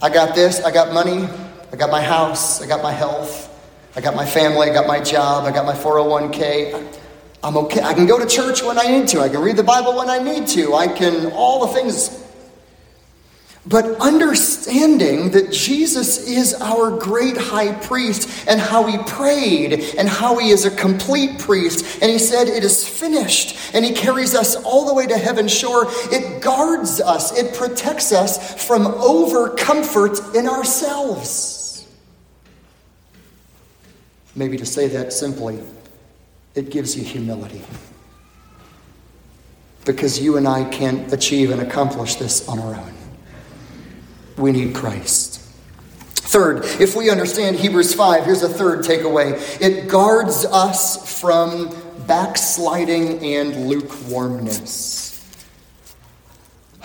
I 0.00 0.08
got 0.08 0.34
this, 0.34 0.62
I 0.62 0.70
got 0.70 0.94
money, 0.94 1.28
I 1.70 1.76
got 1.76 1.90
my 1.90 2.00
house, 2.00 2.62
I 2.62 2.66
got 2.66 2.82
my 2.82 2.92
health, 2.92 3.52
I 3.94 4.00
got 4.00 4.16
my 4.16 4.24
family, 4.24 4.70
I 4.70 4.72
got 4.72 4.86
my 4.86 4.98
job, 4.98 5.44
I 5.44 5.52
got 5.52 5.66
my 5.66 5.74
401k. 5.74 6.98
I'm 7.44 7.58
okay. 7.58 7.82
I 7.82 7.92
can 7.92 8.06
go 8.06 8.18
to 8.18 8.24
church 8.24 8.62
when 8.62 8.78
I 8.78 8.84
need 8.84 9.06
to. 9.08 9.20
I 9.20 9.28
can 9.28 9.42
read 9.42 9.58
the 9.58 9.62
Bible 9.62 9.94
when 9.98 10.08
I 10.08 10.16
need 10.18 10.48
to. 10.48 10.72
I 10.72 10.88
can, 10.88 11.30
all 11.32 11.66
the 11.66 11.74
things. 11.74 12.25
But 13.68 13.84
understanding 14.00 15.30
that 15.30 15.50
Jesus 15.50 16.18
is 16.28 16.54
our 16.54 16.96
great 16.96 17.36
high 17.36 17.72
priest 17.72 18.46
and 18.46 18.60
how 18.60 18.86
he 18.86 18.96
prayed 18.98 19.96
and 19.98 20.08
how 20.08 20.38
he 20.38 20.50
is 20.50 20.64
a 20.64 20.70
complete 20.70 21.40
priest. 21.40 22.00
And 22.00 22.10
he 22.10 22.18
said, 22.18 22.46
It 22.46 22.62
is 22.62 22.86
finished. 22.86 23.74
And 23.74 23.84
he 23.84 23.92
carries 23.92 24.36
us 24.36 24.54
all 24.54 24.86
the 24.86 24.94
way 24.94 25.06
to 25.08 25.18
heaven's 25.18 25.52
shore. 25.52 25.86
It 26.12 26.42
guards 26.42 27.00
us, 27.00 27.36
it 27.36 27.54
protects 27.54 28.12
us 28.12 28.64
from 28.64 28.86
over 28.86 29.50
comfort 29.50 30.36
in 30.36 30.46
ourselves. 30.46 31.88
Maybe 34.36 34.56
to 34.58 34.66
say 34.66 34.86
that 34.88 35.12
simply, 35.12 35.58
it 36.54 36.70
gives 36.70 36.96
you 36.96 37.02
humility. 37.02 37.62
Because 39.84 40.20
you 40.20 40.36
and 40.36 40.46
I 40.46 40.64
can't 40.68 41.12
achieve 41.12 41.50
and 41.50 41.60
accomplish 41.62 42.16
this 42.16 42.46
on 42.48 42.58
our 42.58 42.74
own 42.74 42.95
we 44.36 44.52
need 44.52 44.74
Christ. 44.74 45.40
Third, 46.14 46.64
if 46.80 46.96
we 46.96 47.08
understand 47.08 47.56
Hebrews 47.56 47.94
5, 47.94 48.24
here's 48.24 48.42
a 48.42 48.48
third 48.48 48.80
takeaway 48.80 49.60
it 49.60 49.88
guards 49.88 50.44
us 50.44 51.20
from 51.20 51.74
backsliding 52.06 53.24
and 53.24 53.68
lukewarmness. 53.68 55.05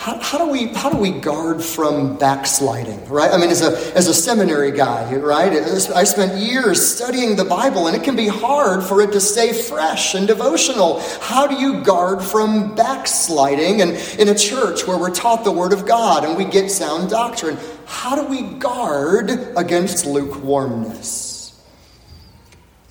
How, 0.02 0.18
how, 0.20 0.40
do 0.40 0.50
we, 0.52 0.66
how 0.66 0.90
do 0.90 0.98
we 0.98 1.12
guard 1.12 1.64
from 1.64 2.18
backsliding, 2.18 3.08
right? 3.08 3.32
I 3.32 3.38
mean, 3.38 3.52
as 3.52 3.62
a, 3.62 3.96
as 3.96 4.08
a 4.08 4.16
seminary 4.16 4.72
guy, 4.72 5.14
right? 5.14 5.52
I 5.52 6.06
spent 6.06 6.40
years 6.42 6.84
studying 6.84 7.36
the 7.36 7.46
Bible, 7.46 7.86
and 7.86 7.96
it 7.96 8.04
can 8.04 8.16
be 8.16 8.28
hard 8.28 8.84
for 8.84 9.00
it 9.02 9.12
to 9.12 9.22
stay 9.22 9.54
fresh 9.54 10.16
and 10.16 10.26
devotional. 10.26 11.02
How 11.20 11.46
do 11.46 11.54
you 11.54 11.84
guard 11.84 12.24
from 12.24 12.74
backsliding? 12.74 13.84
And 13.84 13.92
in 14.20 14.28
a 14.28 14.34
church 14.34 14.88
where 14.88 14.98
we're 14.98 15.14
taught 15.14 15.44
the 15.44 15.52
Word 15.52 15.72
of 15.72 15.86
God 15.86 16.26
and 16.26 16.36
we 16.36 16.46
get 16.46 16.72
sound 16.72 17.12
doctrine, 17.12 17.60
how 17.86 18.16
do 18.16 18.26
we 18.26 18.42
guard 18.58 19.30
against 19.56 20.08
lukewarmness? 20.08 21.62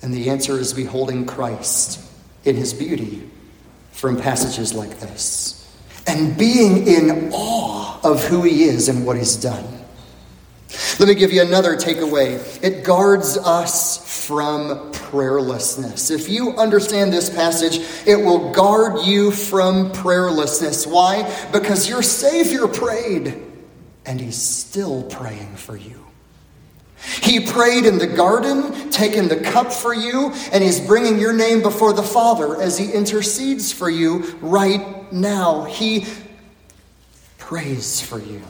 And 0.01 0.13
the 0.13 0.29
answer 0.29 0.57
is 0.57 0.71
beholding 0.71 1.25
Christ 1.25 1.99
in 2.45 2.55
His 2.55 2.73
beauty 2.73 3.29
from 3.91 4.15
passages 4.15 4.73
like 4.73 5.01
this 5.01 5.60
and 6.07 6.37
being 6.37 6.87
in 6.87 7.31
awe 7.33 7.99
of 8.03 8.23
who 8.25 8.43
he 8.43 8.63
is 8.63 8.89
and 8.89 9.05
what 9.05 9.17
he's 9.17 9.35
done. 9.35 9.81
Let 10.99 11.07
me 11.07 11.15
give 11.15 11.33
you 11.33 11.41
another 11.41 11.75
takeaway. 11.75 12.63
It 12.63 12.83
guards 12.83 13.37
us 13.37 14.25
from 14.27 14.91
prayerlessness. 14.91 16.11
If 16.11 16.29
you 16.29 16.51
understand 16.51 17.11
this 17.11 17.29
passage, 17.29 17.79
it 18.05 18.15
will 18.15 18.51
guard 18.51 19.05
you 19.05 19.31
from 19.31 19.91
prayerlessness. 19.91 20.87
Why? 20.87 21.23
Because 21.51 21.89
your 21.89 22.01
Savior 22.01 22.67
prayed, 22.67 23.41
and 24.05 24.21
He's 24.21 24.41
still 24.41 25.03
praying 25.03 25.55
for 25.55 25.75
you. 25.75 26.05
He 27.21 27.39
prayed 27.39 27.85
in 27.85 27.97
the 27.97 28.07
garden, 28.07 28.91
taking 28.91 29.27
the 29.27 29.37
cup 29.41 29.73
for 29.73 29.93
you, 29.93 30.31
and 30.51 30.63
He's 30.63 30.79
bringing 30.79 31.19
your 31.19 31.33
name 31.33 31.61
before 31.61 31.93
the 31.93 32.03
Father 32.03 32.61
as 32.61 32.77
He 32.77 32.91
intercedes 32.91 33.73
for 33.73 33.89
you 33.89 34.37
right 34.39 35.00
now. 35.13 35.65
He 35.65 36.05
prays 37.37 38.01
for 38.01 38.19
you. 38.19 38.41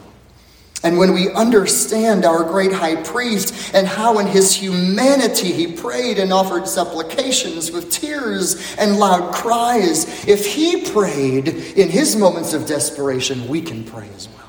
And 0.84 0.97
when 0.97 1.14
we 1.14 1.32
understand 1.34 2.26
our 2.26 2.43
great 2.43 2.74
high 2.74 2.95
priest 3.03 3.74
and 3.76 3.86
how 3.86 4.18
in 4.18 4.26
his 4.26 4.53
humanity 4.53 5.51
he 5.51 5.72
prayed 5.72 6.18
and 6.18 6.34
offered 6.34 6.68
supplications 6.68 7.72
with 7.72 7.91
tears 7.91 8.76
and 8.78 8.97
loud 8.97 9.34
cries, 9.34 10.28
if 10.28 10.45
he 10.45 10.89
prayed 10.91 11.49
in 11.49 11.89
his 11.89 12.16
moments 12.16 12.53
of 12.53 12.66
desperation, 12.66 13.47
we 13.47 13.62
can 13.62 13.84
pray 13.84 14.09
as 14.16 14.28
well. 14.30 14.41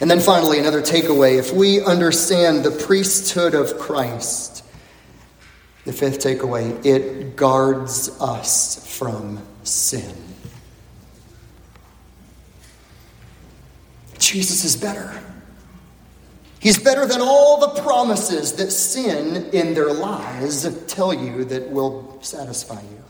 And 0.00 0.10
then 0.10 0.18
finally, 0.18 0.58
another 0.58 0.82
takeaway 0.82 1.38
if 1.38 1.52
we 1.52 1.80
understand 1.84 2.64
the 2.64 2.70
priesthood 2.72 3.54
of 3.54 3.78
Christ, 3.78 4.59
the 5.90 5.96
fifth 5.96 6.20
takeaway, 6.20 6.86
it 6.86 7.34
guards 7.34 8.10
us 8.20 8.96
from 8.96 9.44
sin. 9.64 10.14
Jesus 14.18 14.64
is 14.64 14.76
better. 14.76 15.20
He's 16.60 16.78
better 16.78 17.06
than 17.06 17.20
all 17.20 17.58
the 17.58 17.82
promises 17.82 18.52
that 18.52 18.70
sin 18.70 19.50
in 19.52 19.74
their 19.74 19.92
lies 19.92 20.62
tell 20.86 21.12
you 21.12 21.44
that 21.46 21.70
will 21.70 22.18
satisfy 22.22 22.80
you. 22.80 23.02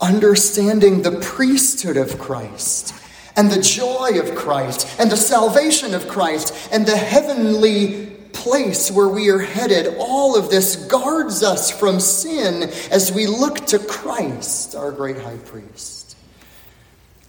Understanding 0.00 1.02
the 1.02 1.20
priesthood 1.20 1.96
of 1.96 2.18
Christ 2.18 2.92
and 3.36 3.52
the 3.52 3.62
joy 3.62 4.18
of 4.18 4.34
Christ 4.34 4.98
and 4.98 5.12
the 5.12 5.16
salvation 5.16 5.94
of 5.94 6.08
Christ 6.08 6.70
and 6.72 6.84
the 6.84 6.96
heavenly 6.96 8.15
place 8.36 8.90
where 8.90 9.08
we 9.08 9.30
are 9.30 9.38
headed, 9.38 9.96
all 9.98 10.36
of 10.36 10.50
this 10.50 10.76
guards 10.76 11.42
us 11.42 11.70
from 11.70 12.00
sin 12.00 12.70
as 12.90 13.10
we 13.10 13.26
look 13.26 13.66
to 13.66 13.78
Christ, 13.78 14.74
our 14.74 14.92
great 14.92 15.18
high 15.18 15.38
priest. 15.38 16.16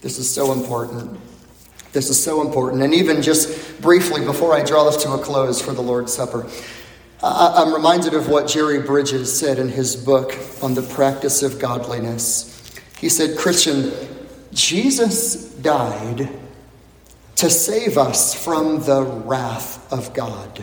This 0.00 0.18
is 0.18 0.30
so 0.32 0.52
important. 0.52 1.18
This 1.92 2.10
is 2.10 2.22
so 2.22 2.42
important. 2.42 2.82
And 2.82 2.94
even 2.94 3.22
just 3.22 3.80
briefly, 3.80 4.24
before 4.24 4.54
I 4.54 4.62
draw 4.62 4.84
this 4.84 5.02
to 5.02 5.12
a 5.12 5.18
close 5.18 5.60
for 5.60 5.72
the 5.72 5.82
Lord's 5.82 6.12
Supper, 6.12 6.46
I'm 7.22 7.74
reminded 7.74 8.14
of 8.14 8.28
what 8.28 8.46
Jerry 8.46 8.80
Bridges 8.80 9.36
said 9.36 9.58
in 9.58 9.68
his 9.68 9.96
book 9.96 10.36
on 10.62 10.74
the 10.74 10.82
practice 10.82 11.42
of 11.42 11.58
godliness. 11.58 12.54
He 12.98 13.08
said, 13.08 13.36
Christian, 13.36 13.92
Jesus 14.52 15.52
died 15.54 16.28
to 17.36 17.50
save 17.50 17.98
us 17.98 18.34
from 18.34 18.84
the 18.84 19.02
wrath 19.02 19.92
of 19.92 20.14
God. 20.14 20.62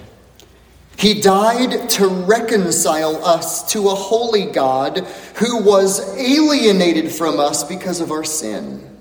He 0.97 1.19
died 1.19 1.89
to 1.91 2.07
reconcile 2.07 3.23
us 3.25 3.71
to 3.73 3.89
a 3.89 3.95
holy 3.95 4.45
God 4.45 4.99
who 5.35 5.61
was 5.61 6.17
alienated 6.17 7.11
from 7.11 7.39
us 7.39 7.63
because 7.63 7.99
of 7.99 8.11
our 8.11 8.23
sin. 8.23 8.91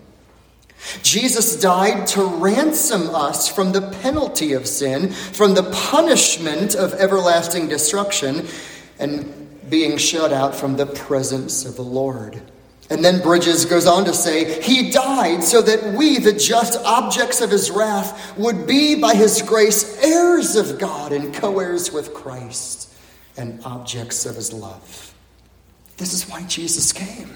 Jesus 1.03 1.61
died 1.61 2.07
to 2.09 2.25
ransom 2.25 3.15
us 3.15 3.49
from 3.49 3.73
the 3.73 3.91
penalty 4.03 4.53
of 4.53 4.67
sin, 4.67 5.11
from 5.11 5.55
the 5.55 5.63
punishment 5.63 6.75
of 6.75 6.93
everlasting 6.95 7.69
destruction, 7.69 8.47
and 8.99 9.71
being 9.71 9.97
shut 9.97 10.33
out 10.33 10.55
from 10.55 10.77
the 10.77 10.87
presence 10.87 11.65
of 11.65 11.77
the 11.77 11.83
Lord. 11.83 12.43
And 12.95 13.05
then 13.05 13.21
Bridges 13.21 13.65
goes 13.65 13.89
on 13.89 14.05
to 14.05 14.15
say, 14.15 14.63
He 14.63 14.93
died 14.93 15.43
so 15.43 15.61
that 15.63 15.95
we, 15.95 16.19
the 16.19 16.33
just 16.33 16.79
objects 16.85 17.41
of 17.41 17.51
His 17.51 17.69
wrath, 17.69 18.39
would 18.39 18.69
be 18.69 18.95
by 18.95 19.17
His 19.17 19.43
grace 19.43 20.01
heirs 20.01 20.55
of 20.55 20.79
God 20.79 21.11
and 21.11 21.35
co 21.35 21.59
heirs 21.59 21.93
with 21.93 22.15
Christ 22.15 22.95
and 23.37 23.61
objects 23.65 24.27
of 24.27 24.37
His 24.37 24.53
love. 24.53 25.13
This 25.97 26.13
is 26.15 26.29
why 26.31 26.45
Jesus 26.45 26.93
came. 26.93 27.35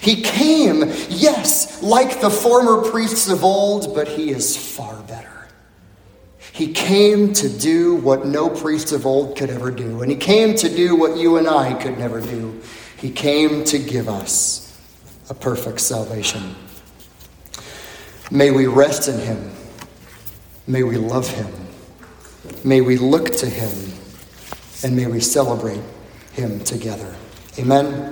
He 0.00 0.20
came, 0.20 0.80
yes, 1.08 1.80
like 1.80 2.20
the 2.20 2.30
former 2.30 2.90
priests 2.90 3.28
of 3.28 3.44
old, 3.44 3.94
but 3.94 4.08
He 4.08 4.30
is 4.30 4.56
far 4.56 5.00
better. 5.04 5.46
He 6.52 6.72
came 6.72 7.32
to 7.34 7.48
do 7.48 7.94
what 7.94 8.26
no 8.26 8.50
priest 8.50 8.90
of 8.90 9.06
old 9.06 9.36
could 9.36 9.48
ever 9.48 9.70
do, 9.70 10.02
and 10.02 10.10
He 10.10 10.16
came 10.16 10.56
to 10.56 10.68
do 10.68 10.96
what 10.96 11.16
you 11.16 11.36
and 11.36 11.46
I 11.46 11.74
could 11.74 11.98
never 11.98 12.20
do. 12.20 12.60
He 12.96 13.10
came 13.10 13.62
to 13.64 13.78
give 13.78 14.08
us 14.08 14.61
a 15.30 15.34
perfect 15.34 15.80
salvation. 15.80 16.54
May 18.30 18.50
we 18.50 18.66
rest 18.66 19.08
in 19.08 19.18
Him. 19.18 19.50
May 20.66 20.82
we 20.82 20.96
love 20.96 21.28
Him. 21.28 21.48
May 22.64 22.80
we 22.80 22.96
look 22.96 23.30
to 23.36 23.46
Him. 23.46 23.92
And 24.84 24.96
may 24.96 25.06
we 25.06 25.20
celebrate 25.20 25.80
Him 26.32 26.60
together. 26.60 27.14
Amen. 27.58 28.10